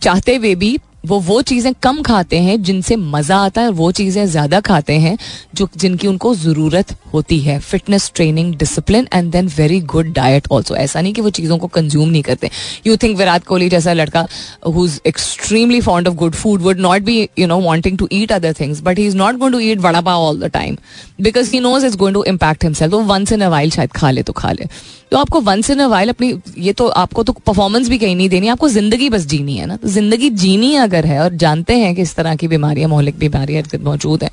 चाहते 0.00 0.36
हुए 0.36 0.54
भी 0.54 0.76
वो 1.08 1.18
वो 1.20 1.40
चीज़ें 1.42 1.72
कम 1.82 2.00
खाते 2.02 2.38
हैं, 2.38 2.62
जिनसे 2.62 2.96
मज़ा 2.96 3.36
आता 3.38 3.60
है, 3.60 3.70
वो 3.70 3.90
चीज़ें 3.92 4.24
ज़्यादा 4.26 4.60
खाते 4.60 4.92
हैं, 4.94 5.16
जो, 5.54 5.68
जिनकी 5.76 6.06
उनको 6.06 6.34
ज़रूरत 6.36 6.94
होती 7.14 7.38
है। 7.40 7.58
Fitness 7.60 8.10
training 8.14 8.54
discipline 8.56 9.08
and 9.14 9.30
then 9.32 9.48
very 9.56 9.80
good 9.92 10.12
diet 10.14 10.48
also 10.52 10.76
ऐसा 10.76 11.00
नहीं 11.00 11.12
कि 11.12 11.20
वो 11.20 11.30
चीज़ों 11.30 11.58
को 11.58 11.66
कंज्यूम 11.68 12.08
नहीं 12.08 12.22
करते। 12.22 12.50
यू 12.86 12.96
थिंक 12.96 13.16
विराट 13.18 13.44
कोहली 13.44 13.68
जैसा 13.68 13.92
लड़का 13.92 14.26
who 14.66 14.84
is 14.84 14.98
extremely 15.06 15.80
fond 15.80 16.08
of 16.08 16.14
good 16.16 16.34
food 16.34 16.62
would 16.62 16.80
not 16.80 17.02
be 17.02 17.18
you 17.38 17.46
know 17.46 17.58
wanting 17.60 17.98
to 17.98 18.08
eat 18.12 18.32
other 18.32 18.54
things 18.60 18.82
but 18.82 18.98
he 18.98 19.06
is 19.06 19.16
not 19.16 19.36
going 19.36 19.54
to 19.54 19.60
eat 19.60 19.80
vada 19.80 20.00
pav 20.00 20.22
all 20.22 20.40
the 20.40 20.50
time 20.52 20.76
because 21.20 21.52
he 21.52 21.60
knows 21.60 21.86
is 21.86 21.96
going 21.96 22.14
to 22.14 22.24
impact 22.28 22.64
himself 22.64 22.92
वो 22.94 23.00
once 23.04 23.32
in 23.32 23.40
a 23.40 23.48
while 23.48 23.70
शायद 23.70 23.92
खा 23.92 24.10
ले 24.10 24.22
तो 24.22 24.32
खा 24.32 24.52
ले। 24.52 24.66
तो 25.10 25.16
आपको 25.16 25.40
once 25.40 25.70
in 25.70 25.78
a 25.78 25.86
while 25.86 26.08
अपनी, 26.08 26.32
ये 26.58 26.72
तो 26.72 26.86
आपको 27.02 27.22
तो 27.22 27.32
परफॉर्मेंस 27.32 27.88
भी 27.88 27.98
कहीं 27.98 28.16
नहीं 28.16 28.28
देनी, 28.28 28.48
आपको 28.48 28.68
ज़िंदगी 28.68 29.08
बस 29.10 29.24
जीनी 29.26 29.56
है 29.56 29.66
ना। 29.66 29.76
तो 29.76 29.88
ज़िंदगी 29.88 30.28
जीनी 30.32 30.74
अगर 30.76 30.97
है 31.06 31.20
और 31.20 31.34
जानते 31.34 31.76
हैं 31.78 31.94
कि 31.94 32.02
इस 32.02 32.14
तरह 32.14 32.36
की 32.36 32.48
बीमारियाँ 32.48 32.88
मोहलिक 32.88 33.18
बीमारियाँ 33.18 33.62
मौजूद 33.80 34.22
हैं। 34.22 34.30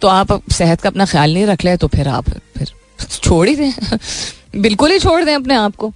तो 0.00 0.08
आप 0.08 0.40
सेहत 0.52 0.80
का 0.80 0.88
अपना 0.88 1.04
ख्याल 1.04 1.34
नहीं 1.34 1.46
रख 1.46 1.64
ले 1.64 1.76
तो 1.76 1.88
फिर 1.88 2.08
आप 2.08 2.28
फिर 2.30 2.72
छोड़ 3.10 3.48
ही 3.48 3.56
दें। 3.56 3.72
बिल्कुल 4.62 4.90
ही 4.90 4.98
छोड़ 4.98 5.24
दें 5.24 5.34
अपने 5.34 5.54
आप 5.54 5.76
को। 5.76 5.92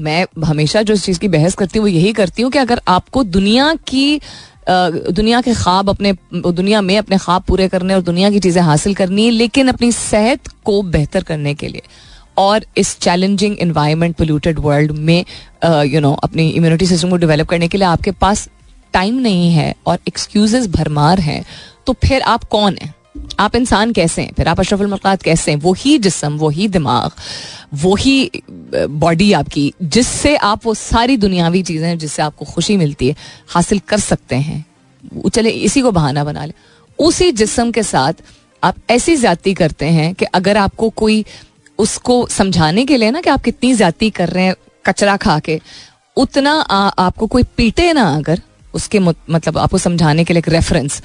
मैं 0.00 0.26
हमेशा 0.44 0.82
जो 0.82 0.94
इस 0.94 1.04
चीज़ 1.04 1.18
की 1.18 1.28
बहस 1.28 1.54
करती 1.54 1.78
हूँ, 1.78 1.84
वो 1.84 1.88
यही 1.88 2.12
करती 2.12 2.42
हूँ 2.42 2.50
कि 2.50 2.58
अगर 2.58 2.80
आपको 2.88 3.24
दुनिया 3.24 3.74
की 3.88 4.20
दुनिया 4.68 5.40
के 5.40 5.54
ख्वाब 5.54 5.88
अपने, 5.90 6.12
दुनिया 6.34 6.80
में 6.80 6.96
अपने 6.98 7.18
ख्वाब 7.18 7.42
पूरे 7.42 7.68
करने 7.68 7.94
और 7.94 8.02
दुनिया 8.02 8.30
की 8.30 8.40
चीज़ें 8.40 8.62
हासिल 8.62 8.94
करनी 8.94 9.24
है 9.24 9.30
लेकिन 9.30 9.68
अपनी 9.68 9.90
सेहत 9.92 10.48
को 10.64 10.82
बेहतर 10.82 11.22
करने 11.22 11.54
के 11.54 11.68
लिए 11.68 11.82
और 12.38 12.64
इस 12.76 12.98
चैलेंजिंग 12.98 13.56
इन्वायरमेंट 13.58 14.16
पोल्यूटेड 14.16 14.58
वर्ल्ड 14.58 14.92
में 14.92 15.24
यू 15.64 16.00
नो 16.00 16.12
अपनी 16.14 16.48
इम्यूनिटी 16.48 16.86
सिस्टम 16.86 17.10
को 17.10 17.16
डेवलप 17.16 17.48
करने 17.48 17.68
के 17.68 17.78
लिए 17.78 17.86
आपके 17.86 18.10
पास 18.10 18.48
टाइम 18.92 19.14
नहीं 19.14 19.52
है 19.52 19.74
और 19.86 19.98
एक्सक्यूजेस 20.08 20.66
भरमार 20.66 21.20
हैं 21.20 21.44
तो 21.86 21.92
फिर 22.04 22.22
आप 22.22 22.44
कौन 22.44 22.76
हैं? 22.82 22.94
आप 23.40 23.54
इंसान 23.56 23.92
कैसे 23.92 24.22
हैं? 24.22 24.32
फिर 24.34 24.48
आप 24.48 24.60
अशरफुल 24.60 24.86
मखलात 24.86 25.22
कैसे 25.22 25.50
हैं? 25.50 25.58
वही 25.58 25.98
जिसम 25.98 26.36
वही 26.38 26.68
दिमाग 26.68 27.10
वही 27.74 28.30
बॉडी 28.50 29.32
आपकी 29.32 29.72
जिससे 29.82 30.36
आप 30.36 30.66
वो 30.66 30.74
सारी 30.74 31.16
दुनियावी 31.16 31.62
चीज़ें 31.62 31.98
जिससे 31.98 32.22
आपको 32.22 32.44
खुशी 32.44 32.76
मिलती 32.76 33.08
है 33.08 33.16
हासिल 33.48 33.78
कर 33.78 34.00
सकते 34.00 34.36
हैं। 34.36 34.64
चले 35.28 35.50
इसी 35.50 35.80
को 35.80 35.92
बहाना 35.92 36.24
बना 36.24 36.44
ले। 36.44 36.52
उसी 36.98 37.32
जिसम 37.32 37.70
के 37.70 37.82
साथ 37.82 38.12
आप 38.64 38.76
ऐसी 38.90 39.16
ज्यादती 39.16 39.54
करते 39.54 39.86
हैं 39.86 40.14
कि 40.14 40.24
अगर 40.24 40.56
आपको 40.56 40.90
कोई 40.90 41.24
उसको 41.78 42.26
समझाने 42.26 42.84
के 42.86 42.96
लिए 42.96 43.10
ना 43.10 43.20
कि 43.20 43.30
आप 43.30 43.42
कितनी 43.42 43.74
ज्यादती 43.74 44.10
कर 44.10 44.28
रहे 44.28 44.44
हैं 44.44 44.54
कचरा 44.86 45.16
खा 45.16 45.38
के 45.38 45.60
उतना 46.16 46.52
आ, 46.52 46.88
आपको 46.88 47.26
कोई 47.26 47.42
पीटे 47.56 47.92
ना 47.92 48.14
अगर 48.16 48.40
उसके 48.74 48.98
मतलब 48.98 49.58
आपको 49.58 49.78
समझाने 49.78 50.24
के 50.24 50.34
लिए 50.34 50.38
एक 50.38 50.48
रेफरेंस 50.48 51.02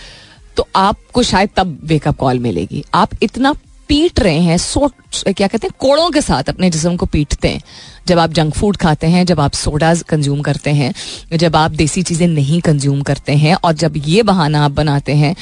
तो 0.58 0.68
आपको 0.76 1.24
शायद 1.24 1.50
तब 1.56 1.80
वेकअप 1.84 2.18
कॉल 2.18 2.40
मिलेगी। 2.40 2.84
आप 2.94 3.10
इतना 3.24 3.54
पीट 3.90 4.20
रहे 4.20 4.40
हैं, 4.40 4.58
सो, 4.58 4.88
क्या 5.28 5.48
कहते 5.48 5.68
हैं, 5.68 5.74
कोड़ों 5.80 6.10
के 6.12 6.22
साथ 6.22 6.50
अपने 6.50 6.70
जिसम 6.70 6.96
को 6.96 7.06
पीटते 7.06 7.48
हैं। 7.48 7.62
जब 8.08 8.20
आप 8.20 8.32
जंक 8.34 8.54
फ़ूड 8.54 8.78
खाते 8.78 9.08
हैं, 9.08 9.26
जब 9.26 9.40
आप 9.40 9.54
सोडाज 9.54 10.02
कंज्यूम 10.10 10.42
करते 10.42 10.70
हैं, 10.72 10.94
जब 11.34 11.56
आप 11.56 11.72
देसी 11.74 12.04
चीज़ें 12.04 12.28
नहीं 12.28 12.60
कंज्यूम 12.62 13.02
करते 13.02 13.34
हैं, 13.36 13.54
और 13.56 13.74
जब 13.76 13.94
ये 13.98 14.24
बहाना 14.24 14.64
आप 14.66 14.72
बनाते 14.72 15.14
हैं 15.16 15.36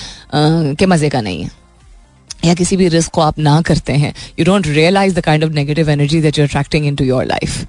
कि 0.75 0.85
मज़े 0.85 1.09
का 1.09 1.21
नहीं 1.21 1.43
है, 1.43 1.49
या 2.45 2.53
किसी 2.53 2.77
भी 2.77 2.88
रिस्क 2.88 3.11
को 3.11 3.21
आप 3.21 3.39
ना 3.39 3.61
करते 3.61 3.93
हैं 3.93 4.13
you 4.39 4.45
don't 4.45 4.67
realise 4.67 5.15
the 5.15 5.21
kind 5.21 5.43
of 5.43 5.51
negative 5.51 5.89
energy 5.89 6.21
that 6.21 6.39
you 6.39 6.45
attracting 6.45 6.85
into 6.95 7.05
your 7.05 7.25
life 7.25 7.65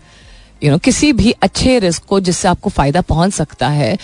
you 0.64 0.70
know 0.70 0.78
किसी 0.78 1.12
भी 1.12 1.30
अच्छे 1.42 1.78
रिस्क 1.78 2.04
को 2.04 2.20
जिससे 2.20 2.48
आपको 2.48 2.70
फ़ायदा 2.70 3.00
पहुँच 3.00 3.32
सकता 3.34 3.68
है 3.68 3.96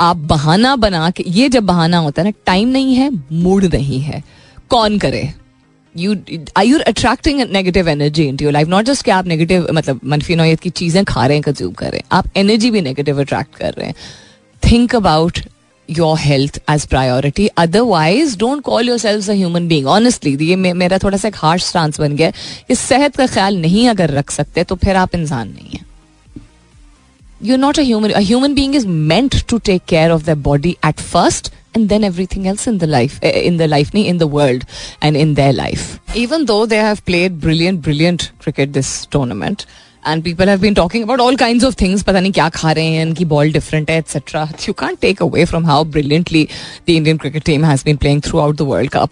आप 0.00 0.16
बहाना 0.28 0.74
बना 0.76 1.08
के, 1.10 1.24
ये 1.28 1.48
जब 1.48 1.64
बहाना 1.64 1.98
होता 1.98 2.22
है 2.22 2.28
ना 2.28 2.32
टाइम 2.46 2.68
नहीं 2.68 2.94
है 2.94 3.10
मूड 3.32 3.64
नहीं 3.74 4.00
है। 4.00 4.22
कौन 4.70 4.98
करे? 4.98 5.32
You 5.94 6.16
I 6.56 6.68
you're 6.68 6.80
attracting 6.82 7.40
negative 7.52 7.88
energy 7.88 8.24
in 8.24 8.38
your 8.42 8.52
life 8.52 8.68
not 8.68 8.84
just 8.84 9.04
कि 9.04 9.10
आप 9.10 9.26
नेगेटिव 9.26 9.68
मतलब 9.72 10.00
मनफी 10.04 10.34
नोयत 10.36 10.60
की 10.60 10.70
चीज़ें 10.72 11.04
खा 11.04 11.26
रहे 11.26 11.36
हैं 11.36 11.42
कंज्यूम 11.42 11.72
कर 11.72 11.86
रहे 11.86 11.98
हैं। 11.98 12.08
आप 12.12 12.26
एनर्जी 12.36 12.70
भी 12.70 12.80
नेगेटिव 12.80 13.20
अट्रैक्ट 13.20 13.56
कर 13.56 13.72
रहे 13.72 13.86
हैं। 13.86 13.94
Think 14.62 14.94
about 14.96 15.38
your 15.88 16.18
health 16.18 16.58
as 16.70 16.86
priority 16.86 17.46
otherwise 17.58 18.36
don't 18.38 18.62
call 18.62 18.88
yourself 18.98 19.28
human 19.30 19.68
being 19.68 19.86
honestly 19.86 20.36
ये 20.46 20.56
मेरा 20.56 20.98
थोड़ा 20.98 21.18
सा 21.18 21.28
एक 21.28 21.36
हार्श 21.36 21.64
स्टांस 21.64 22.00
बन 22.00 22.16
गया 22.16 22.32
इस 22.70 22.78
सेहत 22.78 23.16
का 23.16 23.26
ख्याल 23.26 23.56
नहीं 23.56 23.88
अगर 23.88 24.10
रख 24.10 24.30
सकते 24.30 24.64
तो 24.64 24.76
फिर 24.76 24.96
आप 24.96 25.14
इंसान 25.14 25.48
नहीं 25.48 25.70
है। 25.70 25.84
you 27.43 27.53
are 27.53 27.59
not 27.59 27.79
a 27.79 27.83
human 27.83 28.09
a 28.09 28.19
human 28.19 28.53
being 28.53 28.75
is 28.75 28.85
meant 28.85 29.35
to 29.49 29.57
take 29.65 29.81
care 29.89 30.11
of 30.11 30.25
the 30.25 30.37
body 30.49 30.75
at 30.85 30.99
first 30.99 31.51
and 31.77 31.87
then 31.89 32.03
everything 32.03 32.47
else 32.47 32.63
in 32.67 32.77
the 32.79 32.87
life 32.87 33.13
in 33.23 33.57
the 33.59 33.67
life 33.73 33.93
in 33.99 34.17
the 34.17 34.27
world 34.27 34.63
and 35.01 35.19
in 35.19 35.35
their 35.35 35.53
life 35.53 35.85
even 36.23 36.45
though 36.45 36.65
they 36.65 36.79
have 36.85 37.03
played 37.05 37.39
brilliant 37.45 37.81
brilliant 37.81 38.25
cricket 38.39 38.73
this 38.73 38.89
tournament 39.07 39.65
and 40.03 40.23
people 40.23 40.47
have 40.47 40.61
been 40.61 40.75
talking 40.75 41.03
about 41.03 41.19
all 41.19 41.37
kinds 41.37 41.63
of 41.63 41.75
things 41.75 42.03
पता 42.03 42.19
नहीं 42.19 42.31
क्या 42.31 42.49
खा 42.49 42.71
रहे 42.71 42.85
हैं 42.85 43.05
इनकी 43.05 43.25
ball 43.33 43.51
different 43.53 43.89
है 43.89 43.97
etcetera 43.97 44.43
you 44.67 44.73
can 44.79 44.95
take 45.01 45.21
away 45.23 45.45
from 45.45 45.65
how 45.65 45.83
brilliantly 45.95 46.47
the 46.87 46.89
Indian 46.89 47.17
cricket 47.17 47.43
team 47.45 47.65
has 47.65 47.83
been 47.85 47.97
playing 48.03 48.21
throughout 48.39 48.55
the 48.57 48.67
world 48.73 48.91
cup 48.95 49.09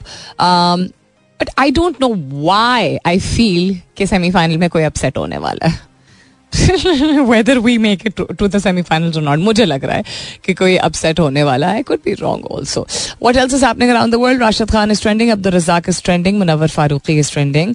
but 1.40 1.50
I 1.60 1.72
don't 1.72 2.02
know 2.02 2.14
why 2.16 2.98
I 3.08 3.20
feel 3.20 3.76
कि 3.98 4.08
semifinal 4.08 4.58
में 4.58 4.70
कोई 4.70 4.84
अपसेट 4.84 5.18
होने 5.18 5.38
वाला 5.48 5.68
है 5.68 5.80
whether 6.55 7.59
we 7.59 7.77
make 7.79 8.07
it 8.07 8.21
to 8.39 8.49
the 8.49 8.59
semifinals 8.59 9.17
और 9.17 9.23
not 9.23 9.39
मुझे 9.39 9.65
लग 9.65 9.85
रहा 9.85 9.97
है 9.97 10.05
कि 10.45 10.55
कोई 10.55 10.77
अपसेट 10.89 11.21
होने 11.21 11.43
वाला 11.43 11.69
है 11.69 11.83
could 11.83 11.99
be 12.05 12.13
wrong 12.21 12.47
also 12.53 12.87
what 13.23 13.37
else 13.37 13.55
is 13.55 13.65
happening 13.65 13.91
around 13.91 14.13
the 14.13 14.17
world 14.21 14.43
Rashid 14.43 14.71
Khan 14.71 14.91
is 14.91 15.03
trending 15.03 15.31
Abdul 15.31 15.53
Razzaq 15.53 15.89
is 15.89 16.03
trending 16.05 16.39
Munawar 16.39 16.69
Faruqui 16.69 17.19
is 17.19 17.33
trending 17.33 17.75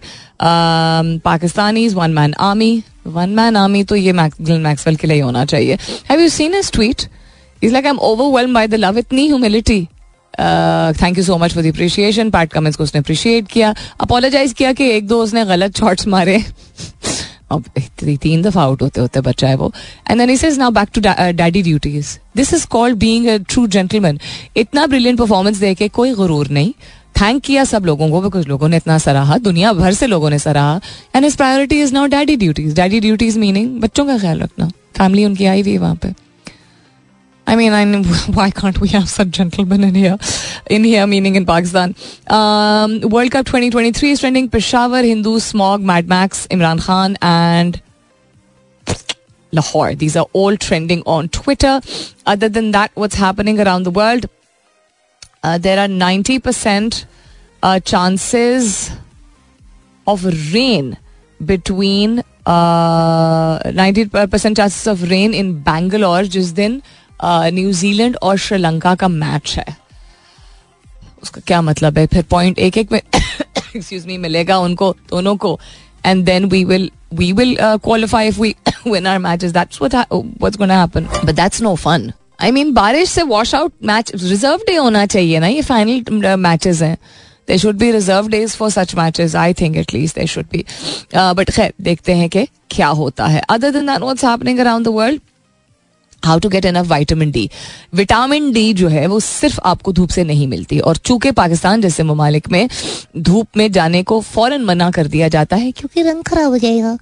Pakistani 1.25 1.85
is 1.85 1.95
one 1.95 2.11
man 2.13 2.33
army 2.39 2.71
one 3.07 3.29
man 3.35 3.55
army 3.57 3.83
तो 3.83 3.95
ये 3.95 4.11
Maxwell 4.13 4.95
के 4.95 5.07
लिए 5.07 5.21
होना 5.21 5.45
चाहिए. 5.45 5.77
Have 6.09 6.19
you 6.21 6.29
seen 6.29 6.55
is 6.55 6.71
tweet 6.73 7.07
is 7.63 7.73
like 7.73 7.85
I 7.85 7.91
am 7.91 7.99
overwhelmed 7.99 8.53
by 8.53 8.67
the 8.67 8.75
love 8.75 8.97
इतनी 8.97 9.27
humility 9.27 9.87
thank 11.01 11.17
you 11.17 11.23
so 11.23 11.37
much 11.37 11.53
for 11.53 11.63
the 11.63 11.67
appreciation 11.67 12.29
part 12.31 12.51
comments 12.51 12.77
को 12.77 12.83
उसने 12.83 12.99
appreciate 12.99 13.47
किया. 13.47 13.73
अपोलोजाइज 14.01 14.53
किया 14.53 14.71
कि 14.73 14.89
एक 14.91 15.07
दो 15.07 15.21
उसने 15.23 15.45
गलत 15.45 15.77
शॉट्स 15.77 16.07
मारे. 16.07 16.37
अब 17.51 17.63
तीन 17.99 18.41
दफ़ा 18.41 18.61
आउट 18.61 18.81
होते 18.81 19.01
होते 19.01 19.21
बच्चा 19.21 19.47
है 19.47 19.55
वो। 19.55 19.71
And 20.09 20.19
then 20.19 20.29
is 20.29 20.59
now 20.59 20.71
back 20.71 20.89
to 20.93 21.01
daddy 21.01 21.61
duties 21.63 22.17
this 22.37 22.53
is 22.53 22.65
called 22.67 22.97
being 22.99 23.27
a 23.27 23.37
true 23.49 23.65
gentleman 23.67 24.19
इतना 24.57 24.85
ब्रिलियंट 24.87 25.19
परफॉर्मेंस 25.19 25.57
दे 25.57 25.73
के 25.75 25.87
कोई 25.89 26.13
गुरूर 26.13 26.49
नहीं। 26.49 26.73
थैंक 27.21 27.41
किया 27.43 27.63
सब 27.65 27.85
लोगों 27.85 28.09
को 28.11 28.21
बिकॉज़ 28.21 28.47
लोगों 28.47 28.67
ने 28.69 28.77
इतना 28.77 28.97
सराहा। 28.97 29.37
दुनिया 29.39 29.73
भर 29.73 29.93
से 29.93 30.07
लोगों 30.07 30.29
ने 30.29 30.39
सराहा। 30.39 30.79
And 31.15 31.25
is 31.25 31.37
priority 31.37 31.81
is 31.81 31.93
now 31.93 32.05
daddy 32.07 32.35
duties 32.37 32.75
daddy 32.75 32.99
duties 32.99 33.39
meaning 33.39 33.79
बच्चों 33.81 34.05
का 34.05 34.17
ख्याल 34.17 34.39
रखना। 34.39 34.71
फैमिली 34.97 35.25
उनकी 35.25 35.45
आई 35.45 35.61
हुई 35.61 35.71
है 35.71 35.77
वहाँ 35.77 35.95
I 37.48 37.56
mean, 37.56 37.72
I 37.72 37.84
know, 37.84 38.02
why 38.32 38.50
can't 38.50 38.80
we 38.80 38.88
have 38.88 39.08
such 39.08 39.30
gentlemen 39.30 39.84
in 39.84 39.94
here? 39.94 40.18
In 40.70 40.84
here, 40.84 41.06
meaning 41.06 41.36
in 41.36 41.46
Pakistan. 41.46 41.94
Um, 42.28 43.00
World 43.00 43.30
Cup 43.30 43.46
2023 43.46 44.10
is 44.10 44.20
trending. 44.20 44.48
Peshawar, 44.48 45.02
Hindu, 45.02 45.38
Smog, 45.38 45.82
Mad 45.82 46.08
Max, 46.08 46.46
Imran 46.48 46.80
Khan, 46.80 47.16
and 47.20 47.80
Lahore. 49.52 49.94
These 49.94 50.16
are 50.16 50.26
all 50.32 50.56
trending 50.56 51.02
on 51.06 51.28
Twitter. 51.28 51.80
Other 52.26 52.48
than 52.48 52.70
that, 52.72 52.90
what's 52.94 53.14
happening 53.14 53.60
around 53.60 53.84
the 53.84 53.90
world? 53.90 54.26
Uh, 55.42 55.58
there 55.58 55.78
are 55.78 55.86
90% 55.88 57.04
uh, 57.62 57.80
chances 57.80 58.90
of 60.06 60.24
rain 60.54 60.96
between 61.44 62.22
uh, 62.46 63.58
90% 63.58 64.56
chances 64.56 64.86
of 64.86 65.10
rain 65.10 65.34
in 65.34 65.62
Bangalore 65.62 66.24
जिस 66.24 66.52
दिन 66.54 66.80
New Zealand 67.25 68.17
और 68.23 68.37
श्रीलंका 68.37 68.95
का 68.95 69.07
match 69.07 69.55
है। 69.57 69.77
उसका 71.23 71.41
क्या 71.47 71.61
मतलब 71.61 71.97
है? 71.97 72.07
फिर 72.07 72.23
पॉइंट 72.23 72.59
एक 72.59 72.77
एक 72.77 72.91
में 72.91 73.01
एक्सक्यूज 73.75 74.05
मी 74.05 74.17
मिलेगा 74.17 74.57
उनको 74.57 74.95
दोनों 75.09 75.35
को। 75.37 75.59
And 76.05 76.25
then 76.25 76.45
we 76.45 76.63
will 76.63 76.91
we 77.15 77.27
will 77.33 77.53
uh, 77.55 77.77
qualify 77.77 78.31
if 78.31 78.35
we 78.37 78.49
win 78.87 79.05
our 79.05 79.19
matches. 79.19 79.53
That's 79.53 79.77
what 79.81 79.93
ha- 79.93 80.21
what's 80.21 80.57
going 80.57 80.69
to 80.69 80.75
happen. 80.75 81.07
But 81.25 81.35
that's 81.39 81.61
no 81.61 81.75
fun. 81.87 82.11
I 82.43 82.51
mean 82.51 82.73
बारिश 82.73 83.09
से 83.09 83.23
wash 83.23 83.55
out 83.55 83.73
match 83.83 84.11
reserve 84.15 84.57
day 84.57 84.75
होना 84.75 85.05
चाहिए 85.05 85.39
ना? 85.39 85.47
ये 85.47 85.61
final 85.61 86.35
matches 86.35 86.81
हैं। 86.81 86.97
They 87.47 87.57
should 87.57 87.77
be 87.77 87.91
reserve 87.91 88.27
days 88.27 88.55
for 88.55 88.69
such 88.69 88.95
matches 88.95 89.35
I 89.35 89.53
think 89.53 89.77
at least 89.77 90.19
they 90.19 90.27
should 90.27 90.45
be 90.51 90.65
but 91.15 91.51
खैर 91.51 91.73
देखते 91.81 92.13
हैं 92.13 92.29
कि 92.29 92.45
क्या 92.71 92.87
होता 92.87 93.27
है। 93.27 93.41
अदर 93.49 93.71
दिन 93.71 93.87
that 93.87 93.99
what's 93.99 94.25
happening 94.25 94.59
around 94.59 94.85
the 94.85 94.87
world 94.87 95.21
how 96.25 96.39
to 96.39 96.49
get 96.49 96.65
enough 96.65 96.87
vitamin 96.87 97.31
D 97.31 97.49
vitamin 97.93 98.51
D 98.51 98.73
जो 98.73 98.87
है, 98.87 99.05
वो 99.07 99.19
सिर्फ़ 99.19 99.59
आपको 99.65 99.93
धूप 99.93 100.09
से 100.09 100.23
नहीं 100.23 100.47
मिलती। 100.47 100.79
और 100.79 100.97
चूँकि 100.97 101.31
पाकिस्तान 101.31 101.81
जैसे 101.81 102.03
ममालिक 102.03 102.49
में 102.49 102.67
धूप 103.17 103.57
में 103.57 103.71
जाने 103.71 104.03
को 104.03 104.19
फ़ौरन 104.21 104.63
मना 104.63 104.91
कर 104.91 105.07
दिया 105.07 105.27
जाता 105.27 105.55
है, 105.55 105.71
क्योंकि 105.71 106.01
रंग 106.01 106.23
खराब 106.23 106.51
हो 106.51 106.57
जाएगा। 106.57 106.97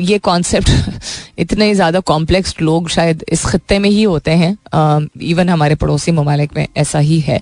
ये 0.00 0.18
कॉन्सेप्ट 0.18 0.70
इतने 1.38 1.74
ज़्यादा 1.74 2.00
कॉम्प्लेक्स 2.00 2.54
लोग 2.60 2.88
शायद 2.88 3.24
इस 3.28 3.44
खत्ते 3.44 3.78
में 3.78 3.88
ही 3.90 4.02
होते 4.02 4.30
हैं। 4.30 4.56
इवन 5.22 5.48
हमारे 5.48 5.74
पड़ोसी 5.74 6.12
ममालिक 6.12 6.56
में 6.56 6.66
ऐसा 6.76 6.98
ही 6.98 7.18
है। 7.20 7.40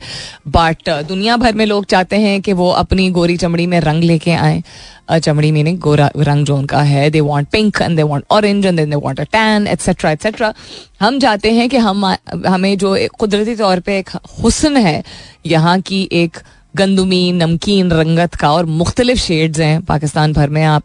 बट 0.48 0.90
दुनिया 1.09 1.37
भर 1.37 1.54
में 1.54 1.64
लोग 1.66 1.85
चाहते 1.85 2.16
हैं 2.16 2.40
कि 2.42 2.52
वो 2.52 2.70
अपनी 2.70 3.09
गोरी 3.11 3.37
चमड़ी 3.37 3.66
में 3.66 3.78
रंग 3.81 4.04
लेके 4.04 4.33
आए। 4.33 4.62
चमड़ी 5.11 5.50
मीनिंग 5.52 5.78
गोरा, 5.78 6.11
रंग 6.16 6.46
जो 6.46 6.57
उनका 6.57 6.81
है 6.83 7.09
they 7.11 7.20
want 7.20 7.48
pink 7.48 7.81
and 7.83 7.96
they 7.96 8.02
want 8.02 8.24
orange 8.31 8.66
and 8.66 8.81
they 8.81 8.94
want 8.94 9.20
a 9.20 9.24
tan 9.24 9.66
etcetera 9.66 10.11
etcetera 10.11 10.52
हम 11.00 11.18
चाहते 11.20 11.52
हैं 11.52 11.68
कि 11.68 11.76
हम, 11.76 12.04
हमें 12.46 12.76
जो 12.78 12.96
कुदरती 13.18 13.54
तौर 13.57 13.81
पर 13.81 13.92
एक 13.92 14.11
हुसन 14.42 14.76
है, 14.76 15.02
यहाँ 15.46 15.81
की 15.81 16.09
एक 16.12 16.38
गंदुमी, 16.74 17.20
नमकीन, 17.33 17.90
रंगत 17.90 18.35
का 18.35 18.50
और 18.52 18.66
मुख्तलिफ़ 18.66 19.18
शेड्स 19.18 19.61
हैं 19.61 19.81
पाकिस्तान 19.85 20.33
भर 20.33 20.48
में। 20.48 20.62
आप 20.64 20.83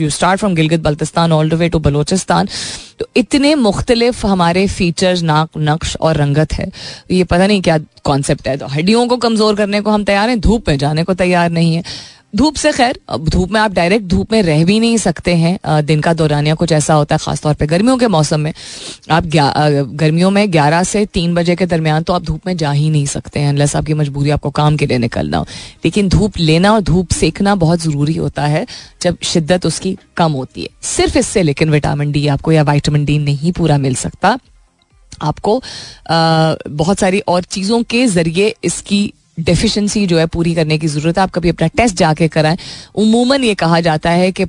you 0.00 0.08
start 0.10 0.40
from 0.40 0.54
Gilgit 0.54 0.80
Baltistan 0.80 1.32
all 1.32 1.50
the 1.50 1.54
way 1.54 1.68
to 1.68 1.78
Balochistan 1.78 2.48
तो 2.98 3.06
इतने 3.16 3.54
मुख्तलिफ़ 3.56 4.26
हमारे 4.26 4.66
फीचर्स 4.68 5.22
नाक, 5.22 5.48
नक्श 5.58 5.96
और 5.96 6.16
रंगत 6.16 6.52
है। 6.52 6.70
ये 7.10 7.24
पता 7.24 7.46
नहीं 7.46 7.62
क्या 7.62 7.78
कॉन्सेप्ट 8.04 8.48
है। 8.48 8.56
तो 8.56 8.66
हड्डियों 8.66 9.06
को 9.08 9.16
कमज़ोर 9.18 9.56
करने 9.56 9.80
को 9.80 9.90
हम 9.90 10.04
तैयार 10.04 10.28
हैं, 10.28 10.40
धूप 10.40 10.68
में 10.68 10.78
जाने 10.78 11.04
को 11.04 11.14
तैयार 11.14 11.50
नहीं 11.50 11.74
है। 11.74 11.82
धूप 12.32 12.54
से 12.54 12.70
खैर, 12.72 12.98
अब 13.08 13.28
धूप 13.28 13.50
में 13.50 13.60
आप 13.60 13.72
डायरेक्ट 13.72 14.06
धूप 14.06 14.32
में 14.32 14.42
रह 14.42 14.64
भी 14.64 14.78
नहीं 14.80 14.96
सकते 14.98 15.34
हैं। 15.34 15.58
दिन 15.84 16.00
का 16.00 16.12
दौरानिया 16.14 16.54
कुछ 16.54 16.72
ऐसा 16.72 16.94
होता 16.94 17.14
है, 17.14 17.18
खासतौर 17.18 17.54
पे 17.54 17.66
गर्मियों 17.66 17.96
के 17.98 18.06
मौसम 18.08 18.40
में। 18.40 18.52
आप 19.10 19.24
गर्मियों 19.94 20.30
में 20.30 20.52
11 20.52 20.82
से 20.82 21.04
3 21.06 21.34
बजे 21.34 21.56
के 21.56 21.66
दरमियान 21.66 22.02
तो 22.02 22.12
आप 22.12 22.22
धूप 22.22 22.46
में 22.46 22.56
जा 22.56 22.70
ही 22.70 22.90
नहीं 22.90 23.06
सकते 23.06 23.40
हैं 23.40 23.48
अनलेस 23.48 23.76
आपकी 23.76 23.94
मजबूरी 23.94 24.30
आपको 24.30 24.50
काम 24.50 24.76
के 24.76 24.86
लिए 24.86 24.98
निकलना 24.98 25.38
हो। 25.38 25.46
लेकिन 25.84 26.08
धूप 26.08 26.38
लेना 26.38 26.72
और 26.72 26.80
धूप 26.82 27.12
सेकना 27.12 27.54
बहुत 27.56 27.80
ज़रूरी 27.80 28.16
होता 28.16 28.46
है, 28.46 28.66
जब 29.02 29.16
शिद्दत 29.24 29.66
उसकी 29.66 29.96
कम 30.16 30.32
होती 30.32 30.62
है। 30.62 30.68
सिर्फ़ 30.86 31.18
इससे 31.18 31.42
लेकिन 31.42 31.70
विटामिन 31.70 32.12
डी 32.12 32.26
आपको 32.28 32.52
या 32.52 32.62
वाइटामिन 32.62 33.04
डी 33.04 33.18
नहीं 33.20 33.52
पूरा 33.52 33.78
मिल 33.78 33.94
सकता। 33.96 34.38
आपको 35.22 35.62
बहुत 36.10 36.98
सारी 36.98 37.20
और 37.20 37.42
चीज़ों 37.44 37.82
के 37.82 38.06
ज़रिए 38.06 38.54
इसकी 38.64 39.12
डेफिशिएंसी 39.38 40.06
जो 40.06 40.18
है 40.18 40.26
पूरी 40.26 40.54
करने 40.54 40.78
की 40.78 40.86
ज़रूरत 40.86 41.18
है। 41.18 41.22
आप 41.22 41.30
कभी 41.30 41.48
अपना 41.48 41.66
टेस्ट 41.66 41.96
जाके 41.96 42.28
कराएँ। 42.28 42.58
उमूमन 42.94 43.44
ये 43.44 43.54
कहा 43.54 43.80
जाता 43.80 44.10
है 44.10 44.32
कि 44.32 44.44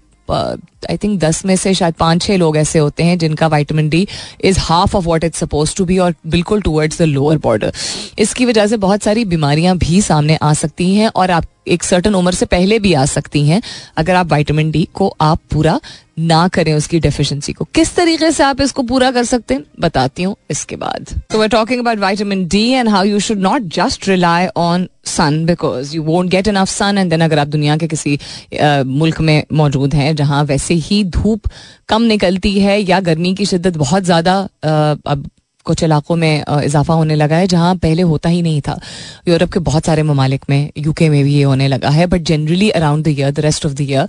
आई 0.85 0.97
थिंक 0.97 1.19
दस 1.19 1.43
में 1.45 1.55
से 1.55 1.73
शायद 1.73 1.93
पाँच 1.93 2.21
छह 2.21 2.37
लोग 2.37 2.57
ऐसे 2.57 2.79
होते 2.79 3.03
हैं 3.03 3.17
जिनका 3.17 3.47
vitamin 3.47 3.89
D 3.89 4.07
is 4.41 4.59
half 4.59 4.95
of 4.97 5.05
what 5.05 5.23
is 5.23 5.33
suppose 5.33 5.75
to 5.75 5.85
be 5.85 5.97
और 5.97 6.15
बिल्कुल 6.27 6.61
टूवर्ड्स 6.61 7.01
द 7.01 7.05
लोअर 7.05 7.37
बॉर्डर 7.37 7.73
इसकी 8.19 8.45
वजह 8.45 8.67
से 8.67 8.77
बहुत 8.77 9.03
सारी 9.03 9.25
बीमारियाँ 9.25 9.77
भी 9.77 10.01
सामने 10.01 10.37
आ 10.41 10.53
सकती 10.53 10.93
हैं 10.95 11.11
और 11.15 11.31
आप 11.31 11.45
एक 11.67 11.83
सर्टन 11.83 12.15
उम्र 12.15 12.33
से 12.33 12.45
पहले 12.45 12.79
भी 12.79 12.93
आ 12.93 13.05
सकती 13.05 13.45
हैं। 13.47 13.61
अगर 13.97 14.15
आप 14.15 14.31
वाइटामिन 14.31 14.71
डी 14.71 14.87
को 14.93 15.15
आप 15.21 15.39
पूरा 15.51 15.79
ना 16.19 16.47
करें 16.47 16.73
उसकी 16.73 16.99
डेफिशिएंसी 16.99 17.53
को। 17.53 17.65
किस 17.75 17.95
तरीके 17.95 18.31
से 18.31 18.43
आप 18.43 18.61
इसको 18.61 18.83
पूरा 18.83 19.11
कर 19.11 19.23
सकते 19.23 19.53
हैं? 19.53 19.63
बताती 19.79 20.23
हूँ 20.23 20.35
इसके 20.51 20.75
बाद। 20.75 21.21
तो 21.31 21.41
we 21.41 21.47
talking 21.47 21.79
about 21.79 21.99
vitamin 21.99 22.47
D 22.47 22.67
and 22.69 22.89
how 22.89 23.03
you 23.03 23.19
should 23.19 23.39
not 23.39 23.61
just 23.75 24.07
rely 24.07 24.47
on 24.57 24.87
sun 25.05 25.45
because 25.45 25.95
you 25.95 26.03
won't 26.03 26.29
get 26.29 26.47
enough 26.47 26.69
sun 26.69 26.97
and 26.97 27.09
then 27.09 27.21
अगर 27.21 27.39
आप 27.39 27.47
दुनिया 27.47 27.77
के 27.77 27.87
किसी 27.87 28.17
uh, 28.17 28.85
मुल्क 28.85 29.21
में 29.21 29.43
मौजूद 29.53 29.93
हैं 29.93 30.15
जहाँ 30.15 30.43
वैसे 30.43 30.68
ही 30.73 31.03
धूप 31.03 31.41
कम 31.89 32.01
निकलती 32.01 32.59
है 32.59 32.79
या 32.81 32.99
गर्मी 32.99 33.33
की 33.35 33.45
शिद्दत 33.45 33.77
बहुत 33.77 34.03
ज़्यादा 34.03 34.37
अब 34.63 35.29
कुछ 35.65 35.83
इलाकों 35.83 36.15
में 36.15 36.43
इजाफा 36.63 36.93
होने 36.93 37.15
लगा 37.15 37.35
है 37.35 37.47
जहाँ 37.47 37.75
पहले 37.75 38.01
होता 38.01 38.29
ही 38.29 38.41
नहीं 38.41 38.61
था। 38.61 38.79
यूरोप 39.27 39.51
के 39.51 39.59
बहुत 39.59 39.85
सारे 39.85 40.03
ममालिक 40.03 40.45
में, 40.49 40.71
यूके 40.77 41.09
में 41.09 41.23
भी 41.23 41.33
ये 41.33 41.43
होने 41.43 41.67
लगा 41.67 41.89
है 41.89 42.05
but 42.05 42.21
generally 42.21 42.69
around 42.69 43.03
the 43.03 43.07
year 43.07 43.31
the 43.31 43.39
rest 43.39 43.65
of 43.65 43.73
the 43.73 43.81
year 43.81 44.07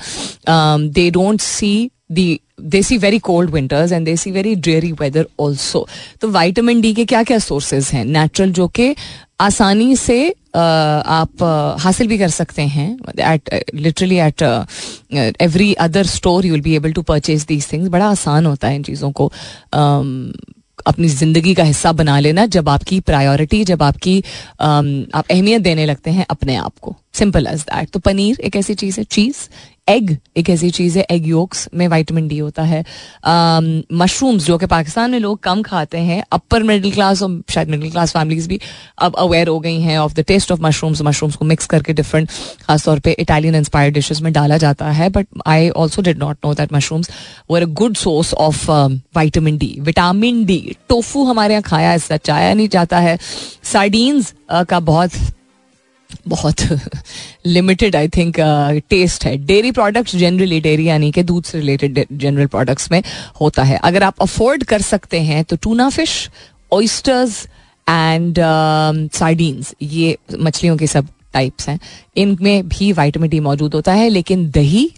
they 0.93 1.11
don't 1.11 1.41
see 1.41 1.91
the 2.13 2.41
they 2.61 2.83
see 2.83 2.97
very 2.97 3.19
cold 3.19 3.51
winters 3.51 3.93
and 3.93 4.05
they 4.07 4.17
see 4.17 4.31
very 4.31 4.55
dreary 4.55 4.93
weather 4.93 5.27
also 5.41 5.87
तो 6.21 6.31
वाइटामिन 6.31 6.81
डी 6.81 6.95
के 6.95 7.05
क्या 7.05 7.23
क्या 7.23 7.39
सोर्सेज 7.39 7.91
हैं? 7.93 8.05
नेचुरल 8.05 8.53
जो 8.53 8.69
कि 8.69 8.95
आसानी 9.41 9.97
से 9.97 10.29
आप 10.57 11.43
हासिल 11.81 12.09
भी 12.09 12.19
कर 12.19 12.29
सकते 12.31 12.63
हैं। 12.65 12.91
At 13.33 13.75
literally 13.75 14.17
at 14.19 14.43
every 15.41 15.73
other 15.81 16.07
store 16.09 16.47
you 16.47 16.53
will 16.53 16.63
be 16.63 16.75
able 16.77 16.93
to 16.93 17.03
purchase 17.03 17.45
these 17.45 17.73
things 17.73 17.89
बड़ा 17.89 18.09
आसान 18.09 18.47
होता 18.47 18.69
है 18.69 18.77
इन 18.77 18.83
चीज़ों 18.83 19.11
को। 19.13 19.31
अपनी 20.87 21.09
ज़िंदगी 21.09 21.55
का 21.55 21.63
हिस्सा 21.63 21.91
बना 21.93 22.19
लेना 22.21 22.45
जब 22.49 22.69
आपकी 22.69 23.01
प्रायोरिटी 23.01 23.65
जब 23.65 23.83
आपकी 23.83 24.19
आप 24.61 25.25
अहमियत 25.31 25.63
देने 25.63 25.87
लगते 25.87 26.11
हैं 26.11 26.27
अपने 26.31 26.55
आप 26.57 26.73
को। 26.83 26.95
सिंपल 27.15 27.47
एज 27.47 27.61
दैट 27.63 27.91
तो 27.91 27.99
पनीर 28.01 28.41
एक 28.41 28.57
ऐसी 28.57 28.75
चीज़ 28.75 28.99
है। 28.99 29.05
चीज़ 29.07 29.37
एग 29.91 30.17
एक 30.37 30.51
ऐसी 30.51 30.71
चीज़ 30.71 30.99
है 30.99 31.05
एग 31.11 31.27
योक्स 31.27 31.69
में 31.75 31.87
वाइटामिन 31.89 32.27
डी 32.29 32.39
होता 32.39 32.63
है। 32.63 32.81
मशरूम्स 33.93 34.47
जो 34.47 34.59
कि 34.59 34.67
पाकिस्तान 34.67 35.11
में 35.11 35.19
लोग 35.19 35.39
कम 35.43 35.63
खाते 35.63 35.99
हैं 35.99 36.23
अपर 36.33 36.63
मिडिल 36.63 36.93
क्लास 36.93 37.23
और 37.23 37.41
शायद 37.51 37.69
मिडिल 37.69 37.91
क्लास 37.91 38.13
फैमिलीज़ 38.13 38.49
भी 38.49 38.61
अब 38.99 39.15
अवेयर 39.19 39.49
हो 39.49 39.59
गई 39.61 39.81
हैं 39.81 39.99
of 39.99 40.15
the 40.15 40.25
taste 40.29 40.53
of 40.53 40.61
mushrooms 40.63 41.03
mushrooms 41.03 41.37
को 41.37 41.45
मिक्स 41.45 41.67
करके 41.67 41.93
डिफरेंट 41.93 42.29
खासतौर 42.63 42.99
पर 42.99 43.15
इटालियन 43.19 43.55
इंस्पायर्ड 43.55 43.95
डिशेज 43.95 44.21
में 44.21 44.33
डाला 44.33 44.57
जाता 44.59 44.91
है 44.91 45.09
but 45.11 45.27
I 45.47 45.69
also 45.71 46.03
did 46.03 46.19
not 46.19 46.37
know 46.45 46.55
that 46.55 46.73
mushrooms 46.73 47.11
were 47.51 47.63
a 47.63 47.67
good 47.83 47.97
source 47.97 48.33
of 48.35 48.71
vitamin 48.71 49.59
D 49.59 49.77
vitamin 49.81 50.45
D 50.45 50.61
tofu 50.89 51.25
हमारे 51.25 51.55
यहाँ 51.55 51.63
खाया 51.63 51.93
ऐसा 51.95 52.17
चाया 52.17 52.55
नहीं 52.55 52.69
जाता 52.69 52.99
है। 52.99 53.19
सार्डीन्स 53.73 54.33
का 54.69 54.81
बहुत 54.81 55.11
बहुत 56.29 56.63
लिमिटेड 57.47 57.97
आई 57.97 58.09
थिंक 58.09 58.37
टेस्ट 58.91 59.25
है। 59.25 59.37
डेयरी 59.37 59.71
प्रोडक्ट्स 59.73 60.17
जनरली 60.17 60.61
डेयरी 60.61 60.89
यानी 60.89 61.11
कि 61.13 61.23
दूध 61.23 61.45
से 61.45 61.59
रिलेटेड 61.59 62.05
जनरल 62.13 62.47
प्रोडक्ट्स 62.47 62.91
में 62.93 63.03
होता 63.41 63.63
है। 63.63 63.79
अगर 63.79 64.03
आप 64.03 64.21
अफोर्ड 64.23 64.65
कर 64.65 64.83
सकते 64.83 65.21
हैं 65.21 65.45
तो 65.45 65.57
tuna 65.57 65.89
fish 65.89 66.29
oysters 66.73 67.45
and 67.87 68.39
sardines 69.15 69.75
ये 69.83 70.17
मछलियों 70.41 70.77
के 70.77 70.87
सब 70.87 71.09
टाइप्स 71.33 71.69
हैं। 71.69 71.79
इनमें 72.17 72.69
भी 72.69 72.93
वाइटामिन 72.93 73.31
डी 73.31 73.41
मौजूद 73.41 73.75
होता 73.75 73.93
है 73.93 74.09
लेकिन 74.09 74.51
दही 74.51 74.91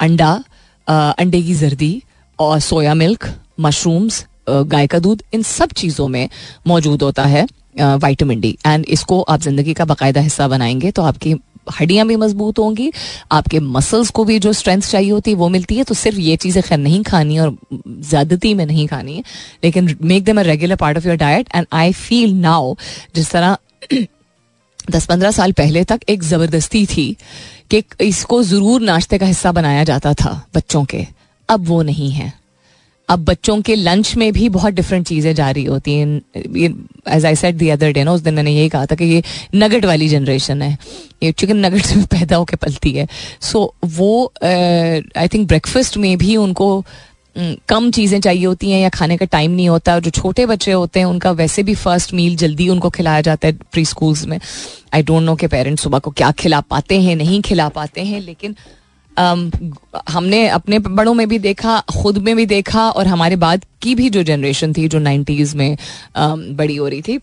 अंडा 0.00 0.32
uh, 0.38 1.14
अंडे 1.18 1.42
की 1.42 1.54
जर्दी 1.54 2.02
और 2.38 2.58
सोया 2.60 2.94
मिल्क 2.94 3.28
मशरूम्स 3.60 4.24
गाय 4.48 4.86
का 4.86 4.98
दूध 4.98 5.22
इन 5.34 5.42
सब 5.42 5.72
चीज़ों 5.72 6.06
में 6.08 6.28
मौजूद 6.66 7.02
होता 7.02 7.24
है। 7.24 7.46
वाइटामिन 7.80 8.40
डी 8.40 8.56
एंड 8.66 8.84
इसको 8.86 9.20
आप 9.22 9.40
ज़िंदगी 9.40 9.74
का 9.74 9.84
बाकायदा 9.84 10.20
हिस्सा 10.20 10.48
बनाएँगे 10.48 10.90
तो 10.90 11.02
आपकी 11.02 11.34
हड्डियाँ 11.72 12.06
भी 12.06 12.14
मज़बूत 12.16 12.58
होंगी, 12.58 12.90
आपके 13.32 13.58
मसल्स 13.60 14.10
को 14.10 14.24
भी 14.24 14.38
जो 14.38 14.52
स्ट्रेंथ 14.52 14.82
चाहिए 14.82 15.10
होती 15.10 15.30
है, 15.30 15.36
वो 15.36 15.48
मिलती 15.48 15.76
है। 15.76 15.84
तो 15.84 15.94
सिर्फ़ 15.94 16.18
ये 16.18 16.36
चीज़ें 16.36 16.62
खैर 16.62 16.78
नहीं 16.78 17.02
खानी 17.02 17.38
और 17.38 17.56
ज़्यादती 17.88 18.52
में 18.54 18.64
नहीं 18.66 18.86
खानी 18.88 19.16
है। 19.16 19.22
लेकिन 19.64 19.96
make 20.02 20.24
them 20.24 20.40
a 20.40 20.42
regular 20.42 20.76
part 20.76 20.98
of 20.98 21.06
your 21.06 21.16
diet 21.16 21.48
and 21.54 21.66
I 21.72 21.92
feel 21.92 22.34
now 22.34 22.74
जिस 23.14 23.30
तरह 23.30 23.56
दस 24.90 25.06
पंद्रह 25.06 25.30
साल 25.30 25.52
पहले 25.52 25.84
तक 25.84 26.00
एक 26.08 26.22
ज़बरदस्ती 26.22 26.84
थी 26.86 27.16
कि 27.70 27.82
इसको 28.00 28.42
ज़रूर 28.42 28.80
नाश्ते 28.80 29.18
का 29.18 29.26
हिस्सा 29.26 29.52
बनाया 29.52 29.84
जाता 29.84 30.14
था 30.14 30.40
बच्चों 30.54 30.84
के। 30.84 31.06
अब 31.48 31.66
वो 31.66 31.82
नहीं 31.82 32.10
है। 32.10 32.32
अब 33.08 33.24
बच्चों 33.24 33.60
के 33.62 33.74
लंच 33.74 34.14
में 34.16 34.32
भी 34.32 34.48
बहुत 34.48 34.74
डिफरेंट 34.74 35.06
चीज़ें 35.06 35.34
जा 35.34 35.50
रही 35.50 35.64
होती 35.64 35.94
हैं। 35.94 36.20
As 37.08 37.24
I 37.26 37.36
said 37.36 37.54
the 37.54 37.68
other 37.68 37.92
day 37.92 38.04
ना 38.04 38.12
उस 38.12 38.20
दिन 38.20 38.34
मैंने 38.34 38.50
यही 38.50 38.68
कहा 38.68 38.86
था 38.86 38.94
कि 38.94 39.04
ये 39.04 39.22
नगट 39.54 39.84
वाली 39.84 40.08
जनरेशन 40.08 40.62
है। 40.62 40.76
ये 41.22 41.32
चिकन 41.32 41.66
नगट 41.66 41.96
में 41.96 42.04
पैदा 42.06 42.36
होकर 42.36 42.56
पलती 42.56 42.92
है। 42.92 43.06
सो 43.40 43.74
so, 43.82 43.88
वो 43.90 44.32
आई 44.42 45.28
थिंक 45.28 45.46
ब्रेकफास्ट 45.48 45.96
में 45.96 46.16
भी 46.18 46.36
उनको 46.36 46.84
कम 47.68 47.90
चीज़ें 47.90 48.20
चाहिए 48.20 48.44
होती 48.44 48.70
हैं 48.70 48.80
या 48.80 48.88
खाने 48.88 49.16
का 49.16 49.26
टाइम 49.26 49.50
नहीं 49.50 49.68
होता। 49.68 49.98
जो 49.98 50.10
छोटे 50.10 50.46
बच्चे 50.46 50.72
होते 50.72 51.00
हैं 51.00 51.06
उनका 51.06 51.30
वैसे 51.32 51.62
भी 51.62 51.74
फ़र्स्ट 51.74 52.14
मील 52.14 52.36
जल्दी 52.36 52.68
उनको 52.68 52.90
खिलाया 52.90 53.20
जाता 53.20 53.48
है 53.48 53.52
प्री 53.72 53.84
स्कूल्स 53.84 54.24
में। 54.26 54.38
आई 54.94 55.02
डोंट 55.02 55.22
नो 55.22 55.34
के 55.36 55.46
पेरेंट्स 55.46 55.82
सुबह 55.82 55.98
को 55.98 56.10
क्या 56.10 56.30
खिला 56.38 56.60
पाते 56.60 57.00
हैं 57.00 57.14
नहीं 57.16 57.40
खिला 57.42 57.68
पाते 57.68 58.04
हैं 58.04 58.20
लेकिन 58.20 58.56
हमने 59.18 60.46
अपने 60.48 60.78
बड़ों 60.80 61.14
में 61.14 61.28
भी 61.28 61.38
देखा, 61.38 61.78
खुद 61.92 62.18
में 62.18 62.34
भी 62.36 62.46
देखा 62.46 62.88
और 62.90 63.06
हमारे 63.06 63.36
बाद 63.36 63.64
की 63.82 63.94
भी 63.94 64.10
जो 64.10 64.22
जनरेशन 64.24 64.72
थी, 64.72 64.88
जो 64.88 64.98
नाइन्टीज 64.98 65.54
में 65.54 65.76
बड़ी 66.18 66.76
हो 66.76 66.88
रही 66.88 67.02
थी, 67.02 67.18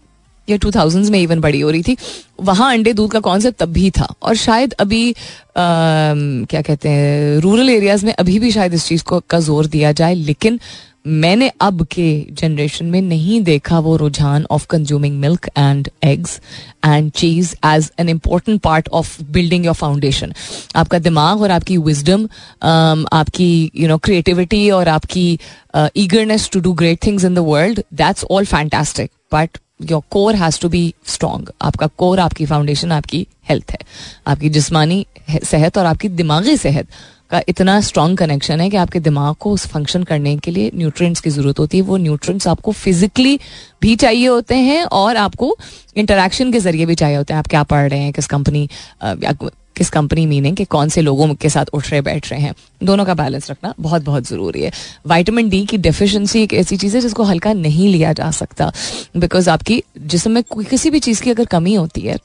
या 0.47 0.58
टू 0.58 0.71
थाउज़ेंड 0.71 1.05
में 1.10 1.19
इवन 1.19 1.39
बड़ी 1.41 1.60
हो 1.62 1.69
रही 1.69 1.84
थी, 1.84 1.95
वहाँ 2.41 2.71
अंडे 2.71 2.93
दूध 2.93 3.12
का 3.12 3.19
कॉन्सेप्ट 3.19 3.60
तब 3.60 3.71
भी 3.73 3.89
था। 3.91 4.13
और 4.21 4.36
शायद 4.38 4.73
अभी 4.79 5.15
क्या 5.58 6.62
कहते 6.62 6.89
हैं 6.89 7.39
रूरल 7.41 7.69
एरियाज़ 7.69 8.05
में 8.05 8.13
अभी 8.13 8.39
भी 8.39 8.51
शायद 8.51 8.73
इस 8.73 8.86
चीज़ 8.88 9.03
को, 9.03 9.19
का 9.19 9.39
ज़ोर 9.39 9.65
दिया 9.67 9.91
जाए, 9.91 10.13
लेकिन 10.15 10.60
मैंने 11.08 11.52
अब 11.62 11.86
के 11.91 12.06
जनरेशन 12.32 12.86
में 12.86 13.02
नहीं 13.02 13.41
देखा 13.44 13.80
वो 13.80 13.96
रुझान 13.98 14.46
of 14.52 14.65
consuming 14.70 15.20
milk 15.20 15.50
and 15.58 15.89
eggs 16.04 16.39
and 16.86 17.12
cheese 17.12 17.54
as 17.65 17.91
an 18.00 18.10
important 18.10 18.62
part 18.62 18.89
of 18.89 19.22
building 19.32 19.65
your 19.65 19.76
foundation 19.76 20.34
आपका 20.76 21.00
दिमाग 21.00 21.41
और 21.41 21.52
आपकी 21.52 21.78
विजडम 21.80 22.24
um, 22.24 23.06
आपकी 23.13 23.72
यू 23.76 23.88
नो 23.88 23.98
क्रिएटिविटी 23.98 24.70
और 24.72 24.88
आपकी 24.88 25.28
eagerness 25.98 26.50
to 26.54 26.60
do 26.60 26.74
great 26.74 27.06
things 27.06 27.26
in 27.26 27.36
the 27.36 27.46
world 27.48 27.84
that's 27.94 28.26
all 28.32 28.46
fantastic 28.46 29.12
but 29.34 29.58
your 29.82 30.02
core 30.12 30.36
has 30.36 30.60
to 30.62 30.70
be 30.70 30.94
strong 31.08 31.52
आपका 31.62 31.88
core 31.98 32.20
आपकी 32.20 32.46
foundation 32.46 32.91
आपकी 32.91 33.26
हेल्थ 33.50 33.72
है। 33.72 33.78
आपकी 34.28 34.50
जिस्मानी 34.50 35.06
सेहत 35.44 35.78
और 35.78 35.86
आपकी 35.86 36.10
दिमागी 36.10 36.56
सेहत 36.58 36.88
का 37.36 37.41
इतना 37.50 37.80
स्ट्रॉन्ग 37.82 38.17
कनेक्शन 38.17 38.62
है 38.62 38.69
कि 38.69 38.78
आपके 38.78 39.00
दिमाग 39.00 39.36
को 39.39 39.52
उस 39.52 39.67
फ़ंक्शन 39.67 40.04
करने 40.04 40.36
के 40.38 40.52
लिए 40.52 40.71
न्यूट्रिएंट्स 40.76 41.21
की 41.21 41.30
ज़रूरत 41.30 41.60
होती 41.60 41.78
है। 41.78 41.84
वो 41.84 41.98
न्यूट्रिएंट्स 41.98 42.48
आपको 42.48 42.71
फिजिकली 42.74 43.39
भी 43.82 43.95
चाहिए 43.95 44.28
होते 44.28 44.56
हैं 44.58 44.84
और 44.93 45.15
आपको 45.17 45.56
इंटरेक्शन 45.98 46.52
के 46.52 46.60
ज़रिए 46.60 46.86
भी 46.86 46.95
चाहिए 46.95 47.17
होते 47.17 47.34
हैं। 47.34 47.39
आप 47.39 47.48
क्या 47.48 47.63
पढ़ 47.65 47.89
रहे 47.89 48.00
हैं, 48.00 48.13
किस 48.13 48.28
कंपनी 48.28 48.67
किस 49.76 49.89
कंपनी 49.89 50.26
मीनिंग 50.26 50.56
कि 50.58 50.65
कौन 50.65 50.89
से 50.89 51.02
लोगों 51.02 51.34
के 51.36 51.50
साथ 51.50 51.65
उठ 51.74 51.89
रहे, 51.91 52.02
बैठ 52.02 52.32
रहे 52.32 52.41
हैं। 52.41 52.54
दोनों 52.84 53.06
का 53.06 53.13
बैलेंस 53.13 53.50
रखना 53.52 53.74
बहुत 53.80 54.04
बहुत 54.04 54.28
ज़रूरी 54.28 54.62
है। 54.62 54.71
वाइटामिन 55.08 55.50
डी 55.50 55.65
की 55.65 55.78
डेफिशिएंसी 55.78 56.43
एक 56.43 56.54
ऐसी 56.54 56.78
चीज़ 56.78 56.95
है 56.95 57.02
जिसको 57.02 57.24
हल्का 57.24 57.54
नहीं 57.54 57.88
लिया 57.88 58.13
जा 58.13 58.30
सकता। 58.32 58.71
बिकॉज़ 59.17 59.50
आपकी, 59.50 59.82
जिसम 59.98 60.32
में 60.32 60.43
किसी 60.43 60.89
भी 60.89 61.00
चीज़ 61.00 61.21
की 61.24 61.32
अगर 61.32 61.45
कमी 61.45 61.74
होती 61.74 62.02
है 62.02 62.17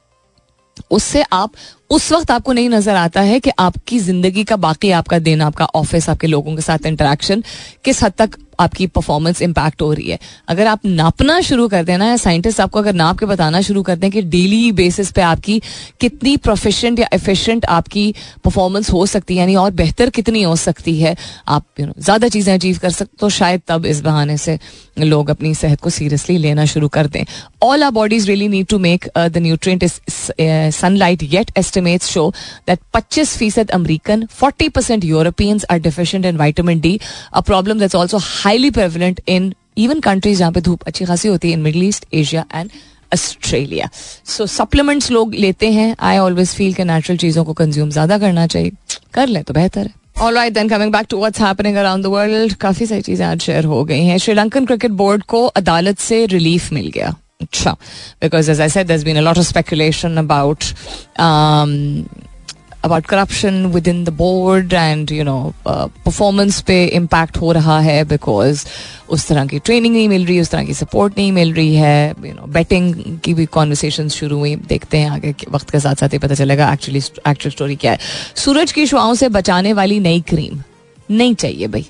उससे 0.91 1.25
आप, 1.33 1.53
उस 1.91 2.13
वक्त 2.13 2.31
आपको 2.31 2.53
नहीं 2.53 2.69
नज़र 2.69 2.95
आता 2.97 3.21
है 3.21 3.41
कि 3.41 3.51
आपकी 3.59 3.99
ज़िंदगी 3.99 4.45
का 4.45 4.57
बाकी 4.57 4.91
आपका 4.91 5.19
दिन, 5.19 5.41
आपका 5.43 5.65
ऑफ़िस 5.65 6.09
आपके 6.09 6.27
लोगों 6.27 6.55
के 6.57 6.63
साथ 6.63 6.87
इंटरेक्शन 6.87 7.43
किस 7.85 8.03
हद 8.05 8.13
तक 8.19 8.37
आपकी 8.61 8.87
परफॉर्मेंस 8.89 9.43
इंपैक्ट 9.43 9.83
हो 9.83 9.93
रही 9.93 10.11
है। 10.11 10.19
अगर 10.49 10.67
आप 10.67 10.87
नापना 10.87 11.41
शुरू 11.43 11.69
कर 11.69 11.85
देना 11.85 12.07
या 12.07 12.17
साइंटिस्ट 12.19 12.61
आपको 12.61 12.79
अगर 12.79 12.95
नाप 12.95 13.19
के 13.19 13.27
बताना 13.27 13.61
शुरू 13.63 13.83
कर 13.83 13.97
दें 13.97 14.11
कि 14.11 14.23
डेली 14.25 14.71
बेसिस 14.75 15.11
पे 15.13 15.23
आपकी 15.23 15.61
कितनी 16.01 16.37
प्रोफिशेंट 16.39 16.99
या 16.99 17.09
एफिशिएंट 17.15 17.65
आपकी 17.71 18.15
परफॉर्मेंस 18.45 18.91
हो 18.93 19.05
सकती 19.07 19.35
है, 19.35 19.41
यानी 19.41 19.55
और 19.57 19.71
बेहतर 19.73 20.11
कितनी 20.11 20.43
हो 20.43 20.57
सकती 20.59 20.99
है, 21.01 21.17
आप 21.49 21.65
यू 21.81 21.87
नो 21.87 21.93
ज़्यादा 22.01 22.29
चीज़ें 22.29 22.53
अचीव 22.55 22.79
कर 22.83 22.91
सकते 22.91 23.17
तो 23.21 23.29
शायद 23.31 23.63
तब 23.69 23.87
इस 23.87 24.01
बहाने 24.03 24.37
से 24.39 24.59
लोग 25.01 25.31
अपनी 25.31 25.55
सेहत 25.55 25.81
को 25.81 25.91
सीरियसली 25.91 26.37
लेना 26.39 26.65
शुरू 26.67 26.89
कर 26.89 27.07
दें। 27.07 27.25
All 27.63 27.83
our 27.83 27.91
bodies 27.91 28.27
really 28.29 28.49
need 28.49 28.67
to 28.67 28.79
make 28.79 29.09
the 29.19 29.39
nutrient 29.39 29.85
sunlight 29.85 31.23
yet 31.33 31.51
estimates 31.59 32.09
show 32.11 32.29
that 32.69 32.79
25 32.97 33.37
फ़ीसद 33.39 33.71
American 33.71 34.27
40 34.43 34.69
percent 34.75 35.05
Europeans 35.05 35.65
are 35.71 35.79
deficient 35.81 36.27
in 36.27 36.37
vitamin 36.37 36.81
D 36.81 36.99
a 37.33 37.41
problem 37.43 37.79
that's 37.79 37.97
also 37.97 38.19
highly 38.51 38.71
prevalent 38.71 39.21
in 39.29 39.53
even 39.79 40.01
countries 40.01 40.39
जहाँ 40.39 40.53
पे 40.53 40.61
धूप 40.61 40.83
अच्छी 40.87 41.05
खासी 41.05 41.29
होती 41.29 41.49
है 41.49 41.55
in 41.55 41.61
Middle 41.63 41.83
East 41.83 42.07
Asia 42.15 42.45
and 42.55 42.71
Australia 43.15 43.89
so 44.27 44.47
supplements 44.47 45.11
लोग 45.11 45.35
लेते 45.35 45.71
हैं। 45.73 45.95
आई 46.01 46.19
ऑलवेज 46.19 46.55
फील 46.55 46.73
के 46.75 46.85
नेचुरल 46.85 47.19
चीज़ों 47.19 47.45
को 47.45 47.53
कंज्यूम 47.53 47.91
ज़्यादा 47.91 48.19
करना 48.19 48.47
चाहिए। 48.47 48.73
कर 49.15 49.27
ले 49.27 49.43
तो 49.43 49.55
बेहतर 49.55 49.87
है। 49.87 49.95
All 50.25 50.35
right, 50.35 50.55
then 50.55 50.71
coming 50.71 50.93
back 50.95 51.09
to 51.13 51.21
what's 51.21 51.43
happening 51.45 51.79
around 51.83 52.07
the 52.07 52.13
world, 52.15 52.55
काफ़ी 52.61 52.87
सारी 52.87 53.03
चीज़ें 53.03 53.27
आज 53.27 53.41
शेयर 53.43 53.65
हो 53.65 53.85
गई 53.85 54.05
हैं। 54.05 54.19
श्रीलंकन 54.19 54.67
क्रिकेट 54.67 54.91
बोर्ड 55.03 55.23
को 55.23 55.45
अदालत 55.47 55.99
से 55.99 56.25
रिलीफ 56.27 56.73
मिल 56.73 56.91
गया। 56.95 57.15
अच्छा 57.43 57.77
because 58.23 58.51
as 58.51 58.61
I 58.61 58.69
said 58.69 58.91
a 58.91 59.23
lot 59.29 59.39
of 59.39 59.47
speculation 59.47 60.19
about 60.25 60.73
um, 61.21 61.79
about 62.85 63.07
corruption 63.07 63.65
within 63.89 64.05
the 64.05 64.09
board 64.09 64.73
and 64.73 65.13
you 65.13 65.25
know 65.25 65.53
performance 65.67 66.61
पे 66.61 66.85
इम्पैक्ट 66.87 67.37
हो 67.37 67.53
रहा 67.53 67.79
है 67.81 68.05
बिकॉज़ 68.05 68.65
उस 69.09 69.27
तरह 69.29 69.47
की 69.47 69.59
ट्रेनिंग 69.59 69.95
नहीं 69.95 70.09
मिल 70.09 70.27
रही, 70.27 70.41
उस 70.41 70.51
तरह 70.51 70.65
की 70.65 70.75
सपोर्ट 70.75 71.19
नहीं 71.19 71.33
मिल 71.33 71.53
रही 71.55 71.75
है 71.75 72.15
यू 72.27 72.33
नो 72.33 72.47
बेटिंग 72.53 73.19
की 73.25 73.35
भी 73.35 73.47
कॉन्वर्सेशन 73.47 74.09
शुरू 74.09 74.39
हुई, 74.39 74.55
देखते 74.57 74.99
हैं 74.99 75.11
आगे 75.11 75.35
वक्त 75.51 75.71
के 75.71 75.81
साथ 75.81 75.95
साथ 75.95 76.13
ही 76.13 76.19
पता 76.19 76.35
चलेगा 76.35 76.73
एक्चुअली 76.73 76.99
एक्चुअल 77.29 77.51
स्टोरी 77.51 77.77
क्या 77.77 77.93
है। 77.93 77.99
सूरज 78.37 78.73
की 78.73 78.87
शुआओं 78.87 79.15
से 79.15 79.29
बचाने 79.29 79.73
वाली 79.73 80.01
नई 80.01 80.21
क्रीम 80.21 80.63
नहीं 81.11 81.35
चाहिए 81.35 81.67
भाई 81.67 81.87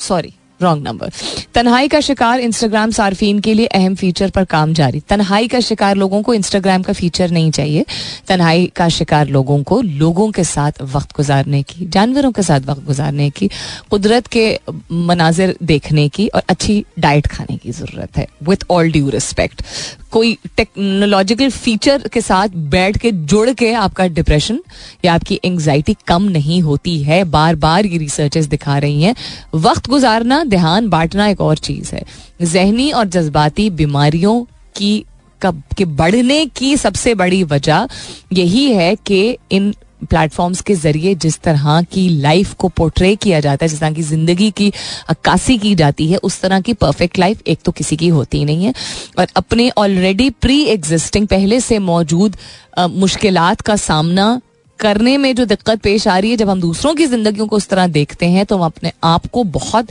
सॉरी 0.00 0.34
रॉन्ग 0.62 0.84
नंबर 0.84 1.10
तन्हाई 1.54 1.88
का 1.88 2.00
शिकार 2.00 2.40
इंस्टाग्राम 2.40 2.90
सार्फिन 2.90 3.38
के 3.38 3.54
लिए 3.54 3.66
अहम 3.66 3.94
फीचर 3.94 4.30
पर 4.30 4.44
काम 4.44 4.72
जारी। 4.74 5.00
तन्हाई 5.00 5.48
का 5.48 5.60
शिकार 5.60 5.96
लोगों 5.96 6.22
को 6.22 6.34
इंस्टाग्राम 6.34 6.82
का 6.82 6.92
फीचर 6.92 7.30
नहीं 7.30 7.50
चाहिए। 7.50 7.84
तन्हाई 8.28 8.66
का 8.76 8.88
शिकार 8.88 9.28
लोगों 9.28 9.62
को 9.62 9.80
लोगों 9.82 10.30
के 10.30 10.44
साथ 10.44 10.82
वक्त 10.84 11.16
गुजारने 11.16 11.62
की, 11.62 11.86
जानवरों 11.86 12.32
के 12.32 12.42
साथ 12.42 12.60
वक्त 12.60 12.84
गुजारने 12.86 13.30
की, 13.30 13.50
कुदरत 13.90 14.26
के 14.26 14.58
मनाजिर 14.92 15.56
देखने 15.62 16.08
की 16.08 16.28
और 16.28 16.42
अच्छी 16.48 16.84
डाइट 16.98 17.26
खाने 17.26 17.56
की 17.56 17.72
ज़रूरत 17.72 18.16
है 18.16 18.26
विथ 18.42 18.64
ऑल 18.70 18.90
ड्यू 18.92 19.10
रिस्पेक्ट 19.10 19.62
कोई 20.10 20.36
टेक्नोलॉजिकल 20.56 21.48
फीचर 21.50 22.08
के 22.08 22.20
साथ 22.20 22.48
बैठ 22.48 22.96
के, 22.96 23.10
जुड़ 23.10 23.50
के 23.50 23.72
आपका 23.74 24.06
डिप्रेशन 24.08 24.60
या 25.04 25.14
आपकी 25.14 25.40
एंग्जाइटी 25.44 25.96
कम 26.06 26.22
नहीं 26.22 26.60
होती 26.62 27.02
है 27.02 27.22
बार 27.24 27.56
बार 27.56 27.86
ये 27.86 27.98
रिसर्चेस 27.98 28.46
दिखा 28.46 28.78
रही 28.78 29.02
हैं। 29.02 29.14
वक्त 29.54 29.88
गुजारना 29.88 30.42
ध्यान 30.44 30.88
बांटना 30.88 31.28
एक 31.28 31.40
और 31.40 31.58
चीज़ 31.58 31.94
है। 31.94 32.02
जहनी 32.42 32.90
और 32.92 33.06
जज्बाती 33.06 33.70
बीमारियों 33.72 34.42
की 34.76 35.04
कब, 35.42 35.62
के 35.76 35.84
बढ़ने 35.84 36.44
की 36.46 36.76
सबसे 36.76 37.14
बड़ी 37.14 37.42
वजह 37.44 37.88
यही 38.32 38.70
है 38.72 38.94
कि 38.96 39.36
इन 39.52 39.74
प्लेटफॉर्म्स 40.10 40.60
के 40.60 40.74
ज़रिए 40.74 41.14
जिस 41.14 41.38
तरह 41.40 41.80
की 41.92 42.08
लाइफ 42.10 42.52
को 42.54 42.68
पोर्ट्रे 42.68 43.14
किया 43.16 43.40
जाता 43.40 43.64
है, 43.64 43.68
जिस 43.68 43.80
तरह 43.80 43.92
की 43.92 44.02
ज़िंदगी 44.02 44.50
की 44.50 44.72
अक्कासी 45.08 45.56
की 45.58 45.74
जाती 45.74 46.06
है, 46.06 46.16
उस 46.18 46.40
तरह 46.40 46.60
की 46.60 46.72
परफेक्ट 46.74 47.18
लाइफ 47.18 47.42
एक 47.46 47.58
तो 47.64 47.72
किसी 47.72 47.96
की 47.96 48.08
होती 48.08 48.38
ही 48.38 48.44
नहीं 48.44 48.64
है। 48.64 48.74
और 49.18 49.26
अपने 49.36 49.70
ऑलरेडी 49.78 50.28
प्री 50.30 50.62
एग्जिस्टिंग 50.64 51.26
पहले 51.28 51.60
से 51.60 51.78
मौजूद 51.80 52.36
मुश्किलात 52.78 53.60
का 53.60 53.76
सामना 53.76 54.40
करने 54.84 55.16
में 55.18 55.34
जो 55.34 55.44
दिक्कत 55.46 55.80
पेश 55.82 56.06
आ 56.08 56.18
रही 56.18 56.30
है, 56.30 56.36
जब 56.36 56.50
हम 56.50 56.60
दूसरों 56.60 56.94
की 56.94 57.06
जिंदगियों 57.06 57.46
को 57.46 57.56
उस 57.56 57.68
तरह 57.68 57.86
देखते 57.88 58.26
हैं 58.28 58.44
तो 58.46 58.56
हम 58.56 58.64
अपने 58.64 58.92
आप 59.04 59.26
को 59.28 59.44
बहुत 59.52 59.90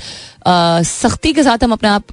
सख्ती 0.86 1.32
के 1.34 1.44
साथ 1.44 1.64
हम 1.64 1.72
अपने 1.72 1.90
आप 1.90 2.04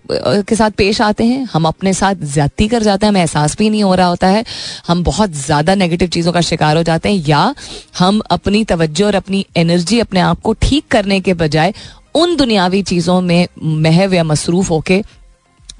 के 0.48 0.56
साथ 0.56 0.70
पेश 0.72 1.00
आते 1.02 1.24
हैं। 1.24 1.44
हम 1.52 1.64
अपने 1.66 1.92
साथ 1.94 2.14
ज्यादती 2.24 2.68
कर 2.68 2.82
जाते 2.82 3.06
हैं, 3.06 3.10
हमें 3.10 3.20
एहसास 3.20 3.56
भी 3.58 3.70
नहीं 3.70 3.82
हो 3.82 3.94
रहा 3.94 4.06
होता 4.06 4.26
है। 4.28 4.44
हम 4.86 5.02
बहुत 5.04 5.30
ज़्यादा 5.36 5.74
नेगेटिव 5.74 6.08
चीज़ों 6.08 6.32
का 6.32 6.40
शिकार 6.42 6.76
हो 6.76 6.82
जाते 6.82 7.08
हैं, 7.08 7.24
या 7.28 7.54
हम 7.98 8.20
अपनी 8.30 8.64
तवज्जो 8.66 9.06
और 9.06 9.14
अपनी 9.14 9.44
एनर्जी 9.56 9.98
अपने 10.00 10.20
आप 10.22 10.40
को 10.40 10.52
ठीक 10.62 10.86
करने 10.90 11.20
के 11.20 11.34
बजाय 11.36 11.74
उन 12.14 12.36
दुनियावी 12.36 12.82
चीज़ों 12.84 13.20
में 13.22 13.46
महव 13.80 14.14
या 14.14 14.24
मसरूफ 14.24 14.70
होके 14.70 15.02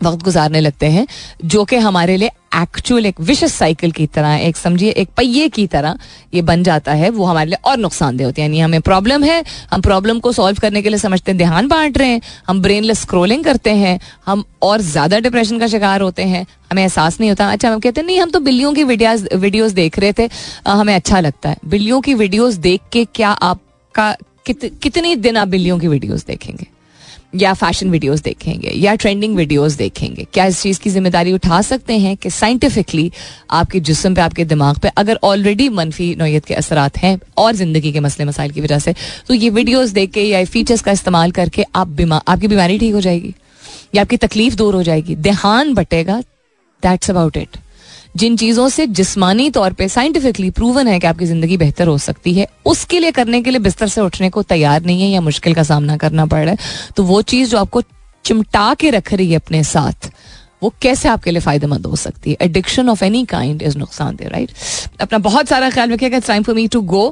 वक्त 0.02 0.22
गुजारने 0.24 0.60
लगते 0.60 0.86
हैं, 0.88 1.06
जो 1.44 1.64
कि 1.64 1.76
हमारे 1.78 2.16
लिए 2.16 2.30
एक्चुअल 2.52 3.06
एक 3.06 3.20
विशेष 3.20 3.52
साइकिल 3.52 3.90
की 3.92 4.06
तरह 4.06 4.34
एक 4.36 4.56
समझिए 4.56 4.90
एक 4.92 5.08
पहिए 5.16 5.48
की 5.48 5.66
तरह 5.66 5.98
ये 6.34 6.42
बन 6.42 6.62
जाता 6.62 6.92
है 6.92 7.10
वो 7.10 7.24
हमारे 7.24 7.50
लिए 7.50 7.58
और 7.64 7.76
नुकसानदेह 7.78 8.26
होती 8.26 8.42
है। 8.42 8.46
यानी 8.48 8.60
हमें 8.60 8.80
प्रॉब्लम 8.80 9.24
है 9.24 9.42
हम 9.70 9.80
प्रॉब्लम 9.80 10.18
को 10.20 10.32
सॉल्व 10.32 10.58
करने 10.60 10.82
के 10.82 10.88
लिए 10.88 10.98
समझते 10.98 11.30
हैं 11.30 11.38
ध्यान 11.38 11.68
बांट 11.68 11.98
रहे 11.98 12.08
हैं 12.08 12.20
हम 12.48 12.62
ब्रेनलेस 12.62 13.00
स्क्रोलिंग 13.00 13.44
करते 13.44 13.70
हैं 13.74 13.98
हम 14.26 14.44
और 14.62 14.80
ज़्यादा 14.82 15.18
डिप्रेशन 15.18 15.58
का 15.58 15.66
शिकार 15.66 16.00
होते 16.00 16.22
हैं 16.24 16.46
हमें 16.72 16.82
एहसास 16.82 17.20
नहीं 17.20 17.30
होता। 17.30 17.50
अच्छा 17.50 17.70
हम 17.70 17.80
कहते 17.80 18.00
हैं 18.00 18.06
नहीं 18.06 18.20
हम 18.20 18.30
तो 18.30 18.40
बिल्लियों 18.40 18.72
की 18.74 18.84
वीडियोस 18.84 19.26
वीडियोस 19.34 19.72
देख 19.72 19.98
रहे 19.98 20.12
थे 20.12 20.28
हमें 20.68 20.94
अच्छा 20.94 21.20
लगता 21.20 21.48
है। 21.48 21.56
बिल्लियों 21.66 22.00
की 22.00 22.14
वीडियोज़ 22.16 22.58
देख 22.60 22.80
के 22.92 23.04
क्या 23.14 23.30
आपका 23.30 24.12
कित, 24.46 24.64
कितनी 24.82 25.14
दिन 25.16 25.36
आप 25.36 25.48
बिल्लियों 25.48 25.78
की 25.78 25.88
वीडियोज़ 25.88 26.24
देखेंगे? 26.26 26.66
या 27.32 27.52
फ़ैशन 27.54 27.90
वीडियोस 27.90 28.20
देखेंगे, 28.22 28.70
या 28.70 28.94
ट्रेंडिंग 28.94 29.36
वीडियोस 29.36 29.72
देखेंगे, 29.72 30.26
क्या 30.34 30.44
इस 30.46 30.62
चीज़ 30.62 30.80
की 30.80 30.90
ज़िम्मेदारी 30.90 31.32
उठा 31.32 31.60
सकते 31.62 31.98
हैं 31.98 32.16
कि 32.16 32.30
साइंटिफिकली 32.30 33.10
आपके 33.50 33.80
जिसम 33.80 34.14
पे, 34.14 34.20
आपके 34.20 34.44
दिमाग 34.44 34.78
पे 34.78 34.88
अगर 34.96 35.18
ऑलरेडी 35.24 35.68
मनफी 35.70 36.14
नोयत 36.18 36.44
के 36.44 36.54
असरात 36.54 36.98
हैं 36.98 37.18
और 37.38 37.54
ज़िंदगी 37.54 37.92
के 37.92 38.00
मसले 38.00 38.24
मसाइल 38.24 38.50
की 38.50 38.60
वजह 38.60 38.78
से 38.78 38.94
तो 39.28 39.34
ये 39.34 39.50
वीडियोस 39.50 39.90
देख 39.90 40.10
के 40.10 40.22
या 40.22 40.44
फीचर्स 40.46 40.82
का 40.82 40.92
इस्तेमाल 40.92 41.30
करके 41.30 41.64
आप 41.74 41.88
बीमार 41.96 42.20
आपकी 42.28 42.48
बीमारी 42.48 42.78
ठीक 42.78 42.94
हो 42.94 43.00
जाएगी 43.00 43.34
या 43.94 44.02
आपकी 44.02 44.16
तकलीफ़ 44.18 44.56
दूर 44.56 44.74
हो 44.74 44.82
जाएगी 44.82 45.14
देहान 45.18 45.74
बटेगा 45.74 46.20
दैट्स 46.82 47.10
अबाउट 47.10 47.36
इट 47.36 47.56
जिन 48.16 48.37
चीज़ों 48.37 48.68
से 48.68 48.87
जिस्मानी 48.87 49.51
तौर 49.51 49.73
पे 49.73 49.88
साइंटिफिकली 49.88 50.51
प्रूवन 50.51 50.88
है 50.88 50.99
कि 51.01 51.07
आपकी 51.07 51.27
ज़िंदगी 51.27 51.57
बेहतर 51.57 51.87
हो 51.88 51.96
सकती 51.99 52.33
है, 52.35 52.46
उसके 52.66 52.99
लिए 53.01 53.11
करने 53.11 53.40
के 53.42 53.51
लिए 53.51 53.61
बिस्तर 53.61 53.88
से 53.88 54.01
उठने 54.01 54.31
को 54.31 54.42
तैयार 54.42 54.83
नहीं 54.83 55.03
है 55.03 55.09
या 55.09 55.20
मुश्किल 55.20 55.55
का 55.55 55.62
सामना 55.62 55.96
करना 55.96 56.27
पड़ 56.27 56.42
रहा 56.44 56.51
है 56.51 56.92
तो 56.96 57.03
वो 57.03 57.20
चीज़ 57.23 57.51
जो 57.51 57.59
आपको 57.59 57.83
चिमटा 58.25 58.73
के 58.81 58.90
रख 58.90 59.12
रही 59.12 59.31
है 59.31 59.37
अपने 59.37 59.62
साथ 59.64 60.11
वो 60.62 60.73
कैसे 60.83 61.09
आपके 61.09 61.31
लिए 61.31 61.40
फ़ायदेमंद 61.40 61.87
हो 61.87 61.96
सकती 61.96 62.31
है? 62.31 62.37
Addiction 62.40 62.88
of 62.88 63.05
any 63.05 63.25
kind 63.27 63.62
is 63.62 63.79
नुकसान 63.79 64.16
दे 64.16 64.29
राइट 64.29 64.51
अपना 65.01 65.18
बहुत 65.20 65.49
सारा 65.49 65.70
ख्याल 65.70 65.92
रखिएगा 65.92 66.16
it's 66.16 66.27
time 66.27 66.42
for 66.42 66.55
me 66.55 66.66
to 66.68 66.81
go 66.92 67.03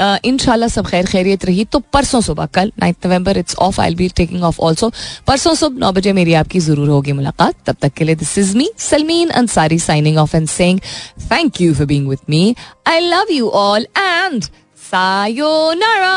इनशाला 0.00 0.68
सब 0.68 0.86
खैर 0.86 1.06
खैरियत 1.06 1.44
रही। 1.44 1.64
तो 1.64 1.78
परसों 1.92 2.20
सुबह, 2.20 2.46
कल 2.46 2.72
ninth 2.80 3.06
November 3.06 3.38
it's 3.38 3.56
off 3.58 3.80
I 3.80 3.94
be 3.94 4.08
taking 4.16 4.42
off 4.44 4.60
also 4.60 4.90
परसों 5.26 5.54
सुबह 5.54 5.78
नौ 5.80 5.92
बजे 5.92 6.12
मेरी 6.12 6.34
आपकी 6.34 6.60
ज़रूर 6.60 6.88
होगी 6.88 7.12
मुलाकात। 7.12 7.54
तब 7.66 7.76
तक 7.82 7.92
के 7.96 8.04
लिए 8.04 8.14
this 8.16 8.36
is 8.38 8.56
me 8.56 8.70
Salmeen 8.80 9.28
Ansari 9.40 9.78
signing 9.78 10.18
off 10.18 10.36
and 10.36 10.48
saying 10.48 10.80
thank 11.32 11.60
you 11.60 11.74
for 11.74 11.86
being 11.86 12.08
with 12.08 12.30
me 12.30 12.54
I 12.88 13.00
love 13.00 13.32
you 13.32 13.48
all 13.56 13.86
and 13.98 14.44
sayonara 14.90 16.16